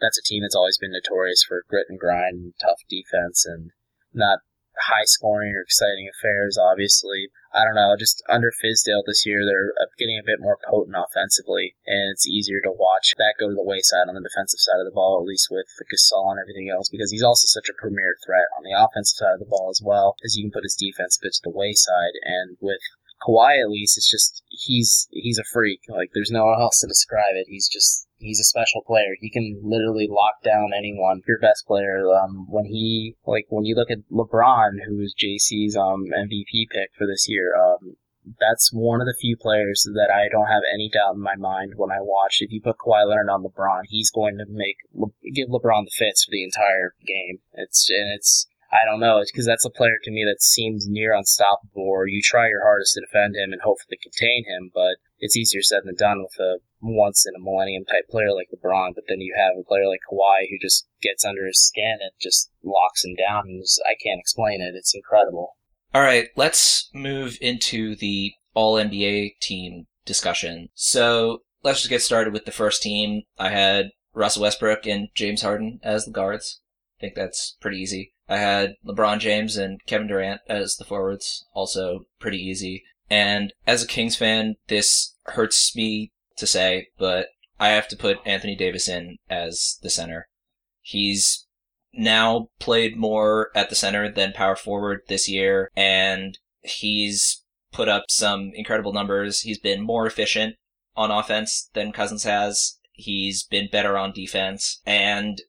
that's 0.00 0.18
a 0.18 0.22
team 0.22 0.42
that's 0.42 0.56
always 0.56 0.78
been 0.78 0.92
notorious 0.92 1.44
for 1.46 1.64
grit 1.68 1.86
and 1.88 1.98
grind 1.98 2.36
and 2.36 2.54
tough 2.60 2.80
defense 2.88 3.46
and 3.46 3.70
not 4.12 4.40
high 4.76 5.04
scoring 5.04 5.54
or 5.54 5.62
exciting 5.62 6.10
affairs, 6.12 6.58
obviously. 6.60 7.28
I 7.50 7.64
don't 7.66 7.74
know, 7.74 7.98
just 7.98 8.22
under 8.30 8.54
Fizdale 8.54 9.02
this 9.04 9.26
year, 9.26 9.42
they're 9.42 9.74
uh, 9.74 9.90
getting 9.98 10.18
a 10.18 10.26
bit 10.26 10.38
more 10.38 10.58
potent 10.62 10.94
offensively, 10.94 11.74
and 11.86 12.14
it's 12.14 12.26
easier 12.26 12.62
to 12.62 12.70
watch 12.70 13.14
that 13.18 13.34
go 13.42 13.50
to 13.50 13.58
the 13.58 13.66
wayside 13.66 14.06
on 14.06 14.14
the 14.14 14.22
defensive 14.22 14.62
side 14.62 14.78
of 14.78 14.86
the 14.86 14.94
ball, 14.94 15.18
at 15.18 15.26
least 15.26 15.48
with 15.50 15.66
Gasol 15.90 16.30
and 16.30 16.38
everything 16.38 16.70
else, 16.70 16.88
because 16.88 17.10
he's 17.10 17.26
also 17.26 17.50
such 17.50 17.68
a 17.68 17.74
premier 17.74 18.14
threat 18.22 18.46
on 18.54 18.62
the 18.62 18.76
offensive 18.78 19.18
side 19.18 19.34
of 19.34 19.42
the 19.42 19.50
ball 19.50 19.66
as 19.66 19.82
well, 19.82 20.14
as 20.22 20.36
you 20.36 20.46
can 20.46 20.54
put 20.54 20.62
his 20.62 20.78
defense 20.78 21.18
bit 21.18 21.34
to 21.34 21.42
the 21.42 21.50
wayside, 21.50 22.14
and 22.22 22.54
with 22.60 22.82
Kawhi, 23.26 23.60
at 23.62 23.70
least, 23.70 23.96
it's 23.96 24.10
just 24.10 24.42
he's 24.48 25.08
he's 25.10 25.38
a 25.38 25.44
freak. 25.44 25.80
Like 25.88 26.10
there's 26.14 26.30
no 26.30 26.52
else 26.52 26.80
to 26.80 26.86
describe 26.86 27.34
it. 27.34 27.46
He's 27.48 27.68
just 27.68 28.06
he's 28.18 28.40
a 28.40 28.44
special 28.44 28.82
player. 28.82 29.16
He 29.20 29.30
can 29.30 29.60
literally 29.62 30.08
lock 30.10 30.42
down 30.44 30.70
anyone. 30.76 31.22
Your 31.26 31.38
best 31.38 31.66
player. 31.66 32.02
Um, 32.08 32.46
when 32.48 32.66
he 32.66 33.16
like 33.26 33.46
when 33.48 33.64
you 33.64 33.74
look 33.74 33.90
at 33.90 34.08
LeBron, 34.10 34.78
who's 34.86 35.14
JC's 35.14 35.76
um 35.76 36.06
MVP 36.06 36.68
pick 36.70 36.90
for 36.96 37.06
this 37.06 37.26
year. 37.28 37.54
Um, 37.56 37.96
that's 38.38 38.70
one 38.72 39.00
of 39.00 39.06
the 39.06 39.16
few 39.18 39.36
players 39.36 39.88
that 39.94 40.10
I 40.12 40.28
don't 40.28 40.46
have 40.46 40.62
any 40.72 40.90
doubt 40.92 41.14
in 41.14 41.22
my 41.22 41.36
mind 41.36 41.72
when 41.76 41.90
I 41.90 42.00
watch. 42.00 42.38
If 42.40 42.52
you 42.52 42.60
put 42.60 42.76
Kawhi 42.76 43.08
Leonard 43.08 43.30
on 43.30 43.42
LeBron, 43.42 43.82
he's 43.88 44.10
going 44.10 44.38
to 44.38 44.44
make 44.48 44.76
give 45.34 45.48
LeBron 45.48 45.84
the 45.86 45.90
fits 45.96 46.24
for 46.24 46.30
the 46.30 46.44
entire 46.44 46.94
game. 47.06 47.38
It's 47.54 47.88
and 47.90 48.14
it's 48.14 48.46
I 48.72 48.84
don't 48.84 49.00
know. 49.00 49.22
Because 49.26 49.46
that's 49.46 49.64
a 49.64 49.70
player 49.70 49.98
to 50.02 50.10
me 50.10 50.24
that 50.24 50.42
seems 50.42 50.86
near 50.88 51.12
unstoppable. 51.14 51.82
Or 51.82 52.06
you 52.06 52.22
try 52.22 52.48
your 52.48 52.62
hardest 52.62 52.94
to 52.94 53.00
defend 53.00 53.36
him 53.36 53.52
and 53.52 53.62
hopefully 53.62 53.98
contain 54.02 54.44
him, 54.44 54.70
but 54.72 54.96
it's 55.18 55.36
easier 55.36 55.62
said 55.62 55.82
than 55.84 55.96
done 55.96 56.22
with 56.22 56.38
a 56.40 56.58
once 56.80 57.26
in 57.26 57.34
a 57.34 57.42
millennium 57.42 57.84
type 57.84 58.08
player 58.08 58.32
like 58.32 58.48
LeBron. 58.54 58.94
But 58.94 59.04
then 59.08 59.20
you 59.20 59.34
have 59.36 59.58
a 59.58 59.66
player 59.66 59.86
like 59.86 60.00
Kawhi 60.10 60.48
who 60.48 60.58
just 60.60 60.86
gets 61.02 61.24
under 61.24 61.46
his 61.46 61.62
skin 61.62 61.98
and 62.00 62.12
just 62.20 62.50
locks 62.64 63.04
him 63.04 63.14
down. 63.16 63.44
And 63.46 63.64
I 63.84 63.94
can't 64.02 64.20
explain 64.20 64.60
it. 64.60 64.74
It's 64.76 64.94
incredible. 64.94 65.56
All 65.92 66.02
right, 66.02 66.28
let's 66.36 66.88
move 66.94 67.36
into 67.40 67.96
the 67.96 68.32
All 68.54 68.76
NBA 68.76 69.40
team 69.40 69.86
discussion. 70.04 70.68
So 70.74 71.42
let's 71.62 71.80
just 71.80 71.90
get 71.90 72.02
started 72.02 72.32
with 72.32 72.44
the 72.44 72.52
first 72.52 72.82
team. 72.82 73.22
I 73.38 73.50
had 73.50 73.90
Russell 74.14 74.42
Westbrook 74.42 74.86
and 74.86 75.08
James 75.14 75.42
Harden 75.42 75.80
as 75.82 76.04
the 76.04 76.12
guards. 76.12 76.60
I 76.98 77.00
think 77.00 77.14
that's 77.14 77.56
pretty 77.60 77.78
easy. 77.78 78.12
I 78.30 78.38
had 78.38 78.74
LeBron 78.86 79.18
James 79.18 79.56
and 79.56 79.84
Kevin 79.86 80.06
Durant 80.06 80.40
as 80.48 80.76
the 80.76 80.84
forwards, 80.84 81.44
also 81.52 82.06
pretty 82.20 82.38
easy. 82.38 82.84
And 83.10 83.52
as 83.66 83.82
a 83.82 83.88
Kings 83.88 84.16
fan, 84.16 84.54
this 84.68 85.16
hurts 85.26 85.74
me 85.74 86.12
to 86.36 86.46
say, 86.46 86.86
but 86.96 87.26
I 87.58 87.70
have 87.70 87.88
to 87.88 87.96
put 87.96 88.18
Anthony 88.24 88.54
Davis 88.54 88.88
in 88.88 89.16
as 89.28 89.78
the 89.82 89.90
center. 89.90 90.28
He's 90.80 91.46
now 91.92 92.50
played 92.60 92.96
more 92.96 93.50
at 93.54 93.68
the 93.68 93.74
center 93.74 94.10
than 94.10 94.32
power 94.32 94.54
forward 94.54 95.00
this 95.08 95.28
year, 95.28 95.70
and 95.76 96.38
he's 96.62 97.42
put 97.72 97.88
up 97.88 98.04
some 98.08 98.52
incredible 98.54 98.92
numbers. 98.92 99.40
He's 99.40 99.58
been 99.58 99.82
more 99.82 100.06
efficient 100.06 100.54
on 100.96 101.10
offense 101.10 101.68
than 101.74 101.92
Cousins 101.92 102.22
has. 102.22 102.78
He's 102.92 103.42
been 103.42 103.68
better 103.70 103.98
on 103.98 104.12
defense. 104.12 104.80
And 104.86 105.42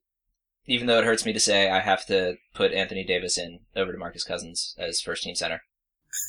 even 0.66 0.88
though 0.88 1.00
it 1.00 1.06
hurts 1.06 1.26
me 1.26 1.34
to 1.34 1.40
say, 1.40 1.70
I 1.70 1.80
have 1.80 2.06
to 2.08 2.36
put 2.54 2.74
Anthony 2.74 3.04
Davis 3.04 3.38
in 3.38 3.62
over 3.76 3.94
DeMarcus 3.94 4.26
Cousins 4.26 4.76
as 4.78 5.02
first 5.02 5.24
team 5.24 5.36
center. 5.36 5.62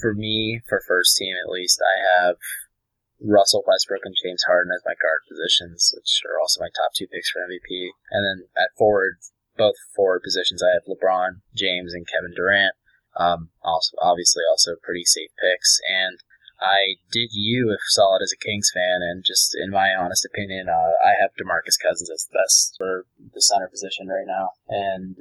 For 0.00 0.14
me, 0.14 0.60
for 0.68 0.82
first 0.86 1.16
team 1.16 1.34
at 1.36 1.50
least, 1.50 1.80
I 1.82 2.24
have 2.24 2.36
Russell 3.20 3.64
Westbrook 3.66 4.02
and 4.04 4.16
James 4.22 4.42
Harden 4.46 4.72
as 4.74 4.82
my 4.84 4.94
guard 4.94 5.22
positions, 5.28 5.92
which 5.94 6.22
are 6.26 6.40
also 6.40 6.60
my 6.60 6.70
top 6.74 6.92
two 6.94 7.06
picks 7.06 7.30
for 7.30 7.40
MVP. 7.40 7.90
And 8.10 8.24
then 8.24 8.48
at 8.56 8.76
forward, 8.76 9.18
both 9.56 9.74
forward 9.94 10.22
positions, 10.24 10.62
I 10.62 10.72
have 10.74 10.88
LeBron, 10.88 11.42
James, 11.54 11.94
and 11.94 12.06
Kevin 12.06 12.32
Durant. 12.34 12.74
Um, 13.16 13.50
also, 13.62 13.96
obviously, 14.00 14.42
also 14.48 14.76
pretty 14.82 15.04
safe 15.04 15.30
picks. 15.38 15.78
And 15.86 16.18
I 16.62 17.02
did 17.10 17.30
you 17.32 17.72
if 17.72 17.80
solid 17.90 18.22
as 18.22 18.32
a 18.32 18.38
Kings 18.38 18.70
fan, 18.72 19.02
and 19.02 19.24
just 19.24 19.56
in 19.58 19.70
my 19.70 19.90
honest 19.98 20.24
opinion, 20.24 20.68
uh, 20.68 20.94
I 21.04 21.18
have 21.20 21.34
Demarcus 21.34 21.80
Cousins 21.82 22.10
as 22.10 22.28
the 22.30 22.38
best 22.38 22.74
for 22.78 23.06
the 23.18 23.42
center 23.42 23.68
position 23.68 24.06
right 24.06 24.26
now. 24.26 24.50
And 24.68 25.16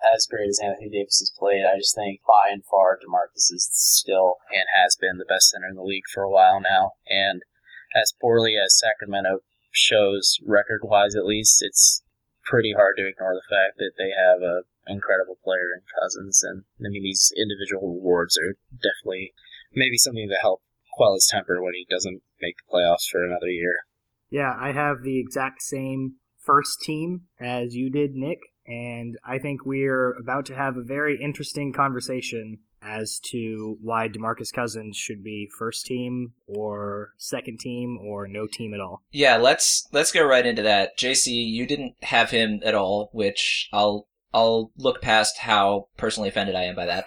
as 0.00 0.26
great 0.26 0.48
as 0.48 0.60
Anthony 0.62 0.88
Davis 0.88 1.20
has 1.20 1.32
played, 1.38 1.64
I 1.64 1.76
just 1.76 1.94
think 1.94 2.20
by 2.26 2.48
and 2.50 2.64
far 2.64 2.96
Demarcus 2.96 3.52
is 3.52 3.68
still 3.72 4.36
and 4.50 4.64
has 4.74 4.96
been 4.96 5.18
the 5.18 5.28
best 5.28 5.50
center 5.50 5.68
in 5.68 5.76
the 5.76 5.84
league 5.84 6.08
for 6.12 6.22
a 6.22 6.30
while 6.30 6.60
now. 6.60 6.92
And 7.06 7.42
as 7.94 8.14
poorly 8.18 8.56
as 8.56 8.78
Sacramento 8.78 9.40
shows 9.70 10.38
record 10.46 10.80
wise, 10.82 11.14
at 11.14 11.26
least, 11.26 11.62
it's 11.62 12.02
pretty 12.44 12.72
hard 12.72 12.96
to 12.96 13.06
ignore 13.06 13.34
the 13.34 13.46
fact 13.48 13.76
that 13.78 13.92
they 13.98 14.10
have 14.16 14.40
a 14.42 14.62
incredible 14.90 15.36
player 15.44 15.76
in 15.76 15.82
Cousins. 16.00 16.42
And 16.42 16.64
I 16.80 16.88
mean, 16.88 17.02
these 17.02 17.32
individual 17.36 17.94
rewards 17.94 18.38
are 18.38 18.56
definitely 18.72 19.34
maybe 19.74 19.98
something 19.98 20.28
to 20.28 20.40
help 20.40 20.62
quell 21.00 21.14
his 21.14 21.28
temper 21.30 21.62
when 21.62 21.72
he 21.72 21.86
doesn't 21.88 22.20
make 22.42 22.56
the 22.58 22.76
playoffs 22.76 23.08
for 23.10 23.24
another 23.24 23.48
year. 23.48 23.74
Yeah, 24.28 24.54
I 24.60 24.72
have 24.72 25.02
the 25.02 25.18
exact 25.18 25.62
same 25.62 26.16
first 26.38 26.80
team 26.82 27.22
as 27.40 27.74
you 27.74 27.88
did, 27.88 28.14
Nick, 28.14 28.38
and 28.66 29.16
I 29.24 29.38
think 29.38 29.64
we're 29.64 30.12
about 30.12 30.44
to 30.46 30.54
have 30.54 30.76
a 30.76 30.82
very 30.82 31.18
interesting 31.18 31.72
conversation 31.72 32.58
as 32.82 33.18
to 33.30 33.78
why 33.80 34.08
DeMarcus 34.08 34.52
Cousins 34.52 34.96
should 34.96 35.24
be 35.24 35.48
first 35.58 35.86
team 35.86 36.32
or 36.46 37.14
second 37.16 37.60
team 37.60 37.98
or 37.98 38.28
no 38.28 38.46
team 38.46 38.74
at 38.74 38.80
all. 38.80 39.02
Yeah, 39.10 39.38
let's 39.38 39.88
let's 39.92 40.12
go 40.12 40.24
right 40.24 40.44
into 40.44 40.62
that. 40.62 40.98
JC, 40.98 41.28
you 41.28 41.66
didn't 41.66 41.94
have 42.02 42.30
him 42.30 42.60
at 42.62 42.74
all, 42.74 43.08
which 43.12 43.68
I'll 43.72 44.06
I'll 44.34 44.70
look 44.76 45.00
past 45.00 45.38
how 45.38 45.88
personally 45.96 46.28
offended 46.28 46.54
I 46.54 46.64
am 46.64 46.74
by 46.74 46.86
that. 46.86 47.06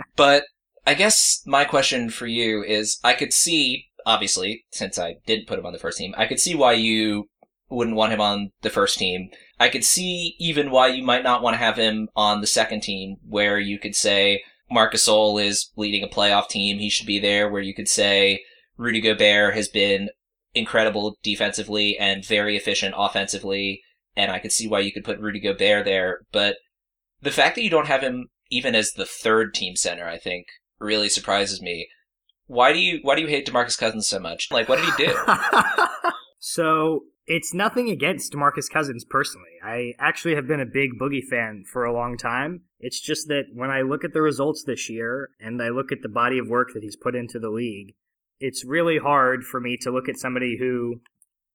but 0.16 0.44
I 0.86 0.94
guess 0.94 1.42
my 1.46 1.64
question 1.64 2.10
for 2.10 2.26
you 2.26 2.62
is 2.62 2.98
I 3.04 3.14
could 3.14 3.32
see, 3.32 3.86
obviously, 4.04 4.64
since 4.72 4.98
I 4.98 5.16
didn't 5.26 5.46
put 5.46 5.58
him 5.58 5.66
on 5.66 5.72
the 5.72 5.78
first 5.78 5.98
team, 5.98 6.14
I 6.16 6.26
could 6.26 6.40
see 6.40 6.54
why 6.54 6.72
you 6.72 7.28
wouldn't 7.68 7.96
want 7.96 8.12
him 8.12 8.20
on 8.20 8.50
the 8.62 8.70
first 8.70 8.98
team. 8.98 9.30
I 9.58 9.68
could 9.68 9.84
see 9.84 10.34
even 10.38 10.70
why 10.70 10.88
you 10.88 11.02
might 11.02 11.22
not 11.22 11.42
want 11.42 11.54
to 11.54 11.58
have 11.58 11.76
him 11.76 12.08
on 12.16 12.40
the 12.40 12.46
second 12.46 12.82
team, 12.82 13.16
where 13.26 13.58
you 13.58 13.78
could 13.78 13.94
say 13.94 14.42
Marcus 14.70 15.06
Gasol 15.06 15.42
is 15.42 15.70
leading 15.76 16.02
a 16.02 16.08
playoff 16.08 16.48
team. 16.48 16.78
He 16.78 16.90
should 16.90 17.06
be 17.06 17.18
there, 17.18 17.48
where 17.48 17.62
you 17.62 17.74
could 17.74 17.88
say 17.88 18.42
Rudy 18.76 19.00
Gobert 19.00 19.54
has 19.54 19.68
been 19.68 20.10
incredible 20.54 21.16
defensively 21.22 21.96
and 21.96 22.26
very 22.26 22.56
efficient 22.56 22.94
offensively. 22.98 23.82
And 24.16 24.30
I 24.30 24.38
could 24.38 24.52
see 24.52 24.68
why 24.68 24.80
you 24.80 24.92
could 24.92 25.04
put 25.04 25.20
Rudy 25.20 25.40
Gobert 25.40 25.84
there. 25.84 26.20
But 26.32 26.56
the 27.22 27.30
fact 27.30 27.54
that 27.54 27.62
you 27.62 27.70
don't 27.70 27.86
have 27.86 28.02
him 28.02 28.26
even 28.50 28.74
as 28.74 28.92
the 28.92 29.06
third 29.06 29.54
team 29.54 29.76
center, 29.76 30.06
I 30.06 30.18
think 30.18 30.46
really 30.82 31.08
surprises 31.08 31.62
me. 31.62 31.88
Why 32.46 32.72
do 32.72 32.78
you 32.78 33.00
why 33.02 33.14
do 33.14 33.22
you 33.22 33.28
hate 33.28 33.46
DeMarcus 33.46 33.78
Cousins 33.78 34.08
so 34.08 34.18
much? 34.18 34.50
Like 34.50 34.68
what 34.68 34.78
did 34.78 34.92
he 34.92 35.06
do? 35.06 35.16
so 36.38 37.04
it's 37.26 37.54
nothing 37.54 37.88
against 37.88 38.32
DeMarcus 38.32 38.68
Cousins 38.70 39.04
personally. 39.04 39.52
I 39.64 39.92
actually 39.98 40.34
have 40.34 40.48
been 40.48 40.60
a 40.60 40.66
big 40.66 40.98
Boogie 41.00 41.24
fan 41.24 41.64
for 41.72 41.84
a 41.84 41.92
long 41.92 42.16
time. 42.16 42.62
It's 42.80 43.00
just 43.00 43.28
that 43.28 43.44
when 43.54 43.70
I 43.70 43.82
look 43.82 44.04
at 44.04 44.12
the 44.12 44.22
results 44.22 44.64
this 44.64 44.90
year 44.90 45.30
and 45.38 45.62
I 45.62 45.68
look 45.68 45.92
at 45.92 46.02
the 46.02 46.08
body 46.08 46.38
of 46.38 46.48
work 46.48 46.72
that 46.74 46.82
he's 46.82 46.96
put 46.96 47.14
into 47.14 47.38
the 47.38 47.50
league, 47.50 47.94
it's 48.40 48.64
really 48.64 48.98
hard 48.98 49.44
for 49.44 49.60
me 49.60 49.76
to 49.82 49.90
look 49.92 50.08
at 50.08 50.18
somebody 50.18 50.56
who 50.58 51.00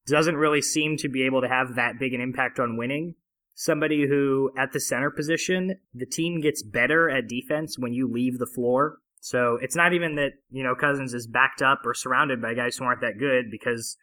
doesn't 0.07 0.37
really 0.37 0.61
seem 0.61 0.95
to 0.97 1.09
be 1.09 1.25
able 1.25 1.41
to 1.41 1.49
have 1.49 1.75
that 1.75 1.99
big 1.99 2.13
an 2.13 2.21
impact 2.21 2.59
on 2.59 2.77
winning. 2.77 3.15
Somebody 3.53 4.07
who, 4.07 4.51
at 4.57 4.71
the 4.71 4.79
center 4.79 5.11
position, 5.11 5.75
the 5.93 6.05
team 6.05 6.39
gets 6.39 6.63
better 6.63 7.09
at 7.09 7.27
defense 7.27 7.77
when 7.77 7.91
you 7.91 8.09
leave 8.09 8.37
the 8.37 8.45
floor 8.45 8.99
so 9.19 9.58
it's 9.62 9.75
not 9.75 9.93
even 9.93 10.15
that, 10.15 10.34
you 10.49 10.63
know, 10.63 10.75
Cousins 10.75 11.13
is 11.13 11.27
backed 11.27 11.62
up 11.62 11.82
or 11.86 11.93
surrounded 11.93 12.41
by 12.41 12.53
guys 12.53 12.77
who 12.77 12.86
aren't 12.86 13.01
that 13.01 13.17
good 13.17 13.51
because 13.51 13.97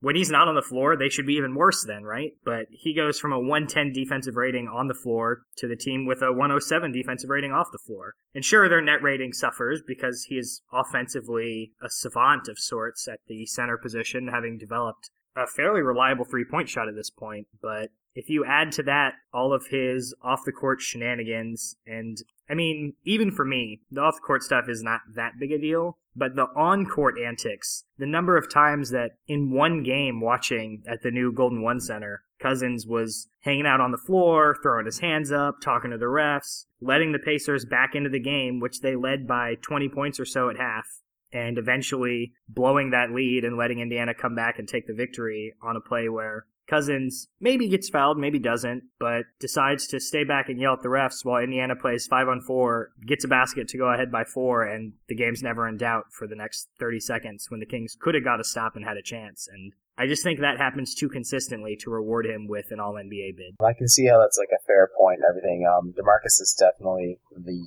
when 0.00 0.14
he's 0.14 0.30
not 0.30 0.46
on 0.46 0.54
the 0.54 0.62
floor, 0.62 0.96
they 0.96 1.08
should 1.08 1.26
be 1.26 1.34
even 1.34 1.56
worse 1.56 1.84
then, 1.84 2.04
right? 2.04 2.32
But 2.44 2.66
he 2.70 2.94
goes 2.94 3.18
from 3.18 3.32
a 3.32 3.40
110 3.40 3.92
defensive 3.92 4.36
rating 4.36 4.68
on 4.68 4.86
the 4.86 4.94
floor 4.94 5.42
to 5.56 5.66
the 5.66 5.76
team 5.76 6.06
with 6.06 6.22
a 6.22 6.32
107 6.32 6.92
defensive 6.92 7.30
rating 7.30 7.50
off 7.50 7.72
the 7.72 7.78
floor. 7.78 8.14
And 8.34 8.44
sure, 8.44 8.68
their 8.68 8.80
net 8.80 9.02
rating 9.02 9.32
suffers 9.32 9.82
because 9.84 10.24
he 10.28 10.36
is 10.36 10.62
offensively 10.72 11.72
a 11.82 11.90
savant 11.90 12.48
of 12.48 12.58
sorts 12.58 13.08
at 13.08 13.20
the 13.26 13.46
center 13.46 13.76
position, 13.76 14.28
having 14.28 14.56
developed 14.56 15.10
a 15.34 15.46
fairly 15.46 15.80
reliable 15.80 16.24
three 16.24 16.44
point 16.44 16.68
shot 16.68 16.88
at 16.88 16.94
this 16.94 17.10
point. 17.10 17.48
But 17.60 17.90
if 18.18 18.28
you 18.28 18.44
add 18.44 18.72
to 18.72 18.82
that 18.82 19.14
all 19.32 19.52
of 19.52 19.68
his 19.68 20.12
off 20.22 20.44
the 20.44 20.50
court 20.50 20.80
shenanigans 20.80 21.76
and 21.86 22.20
I 22.50 22.54
mean, 22.54 22.94
even 23.04 23.30
for 23.30 23.44
me, 23.44 23.82
the 23.92 24.00
off 24.00 24.16
the 24.16 24.26
court 24.26 24.42
stuff 24.42 24.68
is 24.68 24.82
not 24.82 25.02
that 25.14 25.34
big 25.38 25.52
a 25.52 25.58
deal, 25.58 25.98
but 26.16 26.34
the 26.34 26.46
on 26.56 26.86
court 26.86 27.16
antics, 27.18 27.84
the 27.98 28.06
number 28.06 28.36
of 28.36 28.50
times 28.50 28.90
that 28.90 29.12
in 29.28 29.52
one 29.52 29.82
game 29.82 30.20
watching 30.20 30.82
at 30.88 31.02
the 31.02 31.10
new 31.10 31.30
Golden 31.30 31.62
One 31.62 31.78
Center, 31.78 32.22
Cousins 32.40 32.86
was 32.86 33.28
hanging 33.40 33.66
out 33.66 33.80
on 33.80 33.92
the 33.92 33.98
floor, 33.98 34.56
throwing 34.62 34.86
his 34.86 34.98
hands 34.98 35.30
up, 35.30 35.60
talking 35.60 35.90
to 35.90 35.98
the 35.98 36.06
refs, 36.06 36.64
letting 36.80 37.12
the 37.12 37.18
Pacers 37.18 37.66
back 37.66 37.94
into 37.94 38.10
the 38.10 38.18
game, 38.18 38.60
which 38.60 38.80
they 38.80 38.96
led 38.96 39.28
by 39.28 39.56
20 39.60 39.90
points 39.90 40.18
or 40.18 40.24
so 40.24 40.48
at 40.48 40.56
half, 40.56 40.86
and 41.32 41.58
eventually 41.58 42.32
blowing 42.48 42.90
that 42.90 43.12
lead 43.12 43.44
and 43.44 43.58
letting 43.58 43.78
Indiana 43.78 44.14
come 44.14 44.34
back 44.34 44.58
and 44.58 44.66
take 44.66 44.86
the 44.86 44.94
victory 44.94 45.54
on 45.62 45.76
a 45.76 45.80
play 45.80 46.08
where 46.08 46.46
Cousins 46.68 47.28
maybe 47.40 47.68
gets 47.68 47.88
fouled, 47.88 48.18
maybe 48.18 48.38
doesn't, 48.38 48.84
but 49.00 49.24
decides 49.40 49.86
to 49.88 50.00
stay 50.00 50.24
back 50.24 50.48
and 50.48 50.60
yell 50.60 50.74
at 50.74 50.82
the 50.82 50.88
refs 50.88 51.24
while 51.24 51.42
Indiana 51.42 51.74
plays 51.74 52.06
five 52.06 52.28
on 52.28 52.40
four, 52.40 52.90
gets 53.06 53.24
a 53.24 53.28
basket 53.28 53.68
to 53.68 53.78
go 53.78 53.92
ahead 53.92 54.12
by 54.12 54.24
four, 54.24 54.64
and 54.64 54.92
the 55.08 55.14
game's 55.14 55.42
never 55.42 55.66
in 55.66 55.78
doubt 55.78 56.04
for 56.12 56.26
the 56.26 56.36
next 56.36 56.68
30 56.78 57.00
seconds 57.00 57.46
when 57.50 57.60
the 57.60 57.66
Kings 57.66 57.96
could 57.98 58.14
have 58.14 58.24
got 58.24 58.40
a 58.40 58.44
stop 58.44 58.76
and 58.76 58.84
had 58.84 58.96
a 58.96 59.02
chance. 59.02 59.48
And 59.50 59.72
I 59.96 60.06
just 60.06 60.22
think 60.22 60.40
that 60.40 60.58
happens 60.58 60.94
too 60.94 61.08
consistently 61.08 61.76
to 61.80 61.90
reward 61.90 62.26
him 62.26 62.46
with 62.46 62.70
an 62.70 62.80
All 62.80 62.94
NBA 62.94 63.36
bid. 63.36 63.56
I 63.64 63.72
can 63.72 63.88
see 63.88 64.06
how 64.06 64.20
that's 64.20 64.38
like 64.38 64.52
a 64.54 64.62
fair 64.66 64.90
point 64.96 65.20
and 65.20 65.28
everything. 65.28 65.66
Um, 65.66 65.94
Demarcus 65.96 66.40
is 66.40 66.54
definitely 66.58 67.18
the 67.34 67.66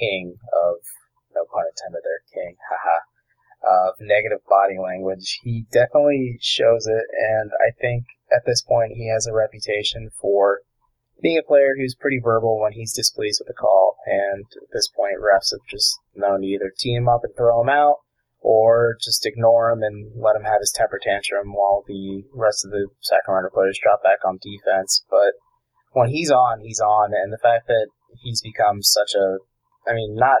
king 0.00 0.36
of 0.52 0.76
no 1.34 1.44
pun 1.52 1.64
intended 1.68 2.02
there, 2.02 2.24
king, 2.32 2.56
haha, 2.70 3.04
of 3.64 3.94
negative 4.00 4.40
body 4.48 4.78
language. 4.78 5.40
He 5.42 5.66
definitely 5.72 6.38
shows 6.40 6.86
it, 6.86 7.04
and 7.16 7.50
I 7.60 7.70
think 7.80 8.04
at 8.34 8.44
this 8.46 8.62
point 8.62 8.92
he 8.92 9.08
has 9.08 9.26
a 9.26 9.32
reputation 9.32 10.10
for 10.20 10.60
being 11.20 11.38
a 11.38 11.46
player 11.46 11.74
who's 11.76 11.94
pretty 11.94 12.18
verbal 12.18 12.60
when 12.60 12.72
he's 12.72 12.92
displeased 12.92 13.40
with 13.40 13.48
the 13.48 13.54
call. 13.54 13.96
And 14.06 14.44
at 14.60 14.68
this 14.72 14.88
point, 14.88 15.22
refs 15.22 15.52
have 15.52 15.60
just 15.70 15.98
known 16.14 16.40
to 16.40 16.46
either 16.46 16.72
tee 16.76 16.94
him 16.94 17.08
up 17.08 17.20
and 17.22 17.34
throw 17.36 17.62
him 17.62 17.68
out, 17.68 17.98
or 18.40 18.96
just 19.00 19.24
ignore 19.24 19.70
him 19.70 19.82
and 19.82 20.10
let 20.20 20.34
him 20.34 20.42
have 20.42 20.60
his 20.60 20.72
temper 20.72 20.98
tantrum 21.00 21.54
while 21.54 21.84
the 21.86 22.24
rest 22.34 22.64
of 22.64 22.72
the 22.72 22.88
Sacramento 23.00 23.50
players 23.54 23.78
drop 23.80 24.02
back 24.02 24.18
on 24.26 24.40
defense. 24.42 25.04
But 25.08 25.34
when 25.92 26.08
he's 26.08 26.30
on, 26.30 26.60
he's 26.60 26.80
on, 26.80 27.12
and 27.14 27.32
the 27.32 27.38
fact 27.38 27.68
that 27.68 27.86
he's 28.20 28.42
become 28.42 28.82
such 28.82 29.14
a, 29.14 29.38
I 29.88 29.94
mean, 29.94 30.16
not 30.16 30.40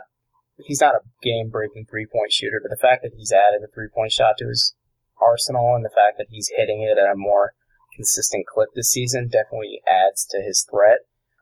he's 0.58 0.80
not 0.80 0.94
a 0.94 1.06
game 1.22 1.50
breaking 1.50 1.86
three 1.88 2.06
point 2.06 2.32
shooter, 2.32 2.60
but 2.62 2.70
the 2.70 2.80
fact 2.80 3.02
that 3.02 3.12
he's 3.16 3.32
added 3.32 3.62
a 3.62 3.72
three 3.72 3.88
point 3.92 4.12
shot 4.12 4.36
to 4.38 4.48
his 4.48 4.74
arsenal 5.20 5.74
and 5.74 5.84
the 5.84 5.94
fact 5.94 6.18
that 6.18 6.26
he's 6.30 6.50
hitting 6.56 6.82
it 6.82 6.98
at 6.98 7.10
a 7.10 7.16
more 7.16 7.54
consistent 7.94 8.46
clip 8.46 8.70
this 8.74 8.90
season 8.90 9.28
definitely 9.28 9.80
adds 9.86 10.26
to 10.26 10.40
his 10.40 10.66
threat. 10.70 11.00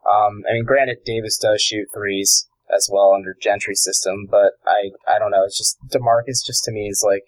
Um, 0.08 0.42
I 0.48 0.54
mean, 0.54 0.64
granted, 0.64 0.98
Davis 1.04 1.38
does 1.38 1.62
shoot 1.62 1.88
threes 1.94 2.48
as 2.74 2.88
well 2.90 3.12
under 3.14 3.36
Gentry's 3.40 3.82
system, 3.82 4.26
but 4.30 4.52
I 4.66 4.90
I 5.06 5.18
don't 5.18 5.30
know. 5.30 5.44
It's 5.44 5.58
just 5.58 5.78
Demarcus 5.88 6.44
just 6.44 6.64
to 6.64 6.72
me 6.72 6.88
is 6.88 7.04
like 7.06 7.24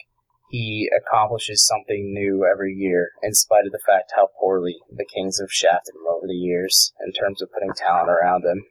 he 0.50 0.90
accomplishes 0.94 1.66
something 1.66 2.12
new 2.12 2.44
every 2.44 2.74
year, 2.74 3.12
in 3.22 3.34
spite 3.34 3.64
of 3.64 3.72
the 3.72 3.80
fact 3.86 4.12
how 4.14 4.28
poorly 4.38 4.76
the 4.90 5.06
Kings 5.06 5.40
have 5.40 5.50
shafted 5.50 5.94
him 5.94 6.06
over 6.06 6.26
the 6.26 6.34
years 6.34 6.92
in 7.04 7.12
terms 7.12 7.40
of 7.40 7.50
putting 7.52 7.72
talent 7.72 8.10
around 8.10 8.44
him. 8.44 8.64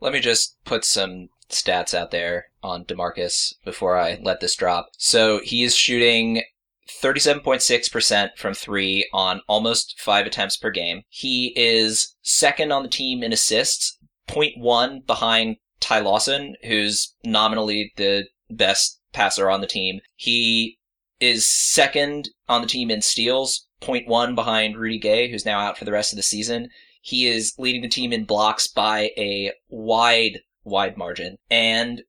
Let 0.00 0.12
me 0.12 0.20
just 0.20 0.62
put 0.64 0.84
some 0.84 1.30
stats 1.50 1.94
out 1.94 2.10
there 2.10 2.46
on 2.62 2.84
DeMarcus 2.84 3.54
before 3.64 3.96
I 3.98 4.18
let 4.22 4.40
this 4.40 4.56
drop. 4.56 4.90
So 4.98 5.40
he 5.42 5.62
is 5.62 5.76
shooting 5.76 6.42
37.6% 6.88 8.36
from 8.36 8.54
three 8.54 9.08
on 9.12 9.40
almost 9.48 10.00
five 10.00 10.26
attempts 10.26 10.56
per 10.56 10.70
game. 10.70 11.02
He 11.08 11.52
is 11.56 12.14
second 12.22 12.72
on 12.72 12.82
the 12.82 12.88
team 12.88 13.22
in 13.22 13.32
assists, 13.32 13.98
0.1 14.28 15.06
behind 15.06 15.56
Ty 15.80 16.00
Lawson, 16.00 16.56
who's 16.64 17.14
nominally 17.24 17.92
the 17.96 18.26
best 18.50 19.00
passer 19.12 19.50
on 19.50 19.60
the 19.60 19.66
team. 19.66 20.00
He 20.16 20.78
is 21.20 21.48
second 21.48 22.28
on 22.48 22.60
the 22.60 22.66
team 22.66 22.90
in 22.90 23.02
steals, 23.02 23.66
0.1 23.80 24.34
behind 24.34 24.76
Rudy 24.76 24.98
Gay, 24.98 25.30
who's 25.30 25.46
now 25.46 25.60
out 25.60 25.78
for 25.78 25.84
the 25.84 25.92
rest 25.92 26.12
of 26.12 26.16
the 26.16 26.22
season. 26.22 26.68
He 27.00 27.26
is 27.26 27.54
leading 27.58 27.82
the 27.82 27.88
team 27.88 28.12
in 28.12 28.24
blocks 28.24 28.66
by 28.66 29.10
a 29.16 29.52
wide, 29.68 30.40
wide 30.64 30.96
margin. 30.96 31.36
And 31.50 32.02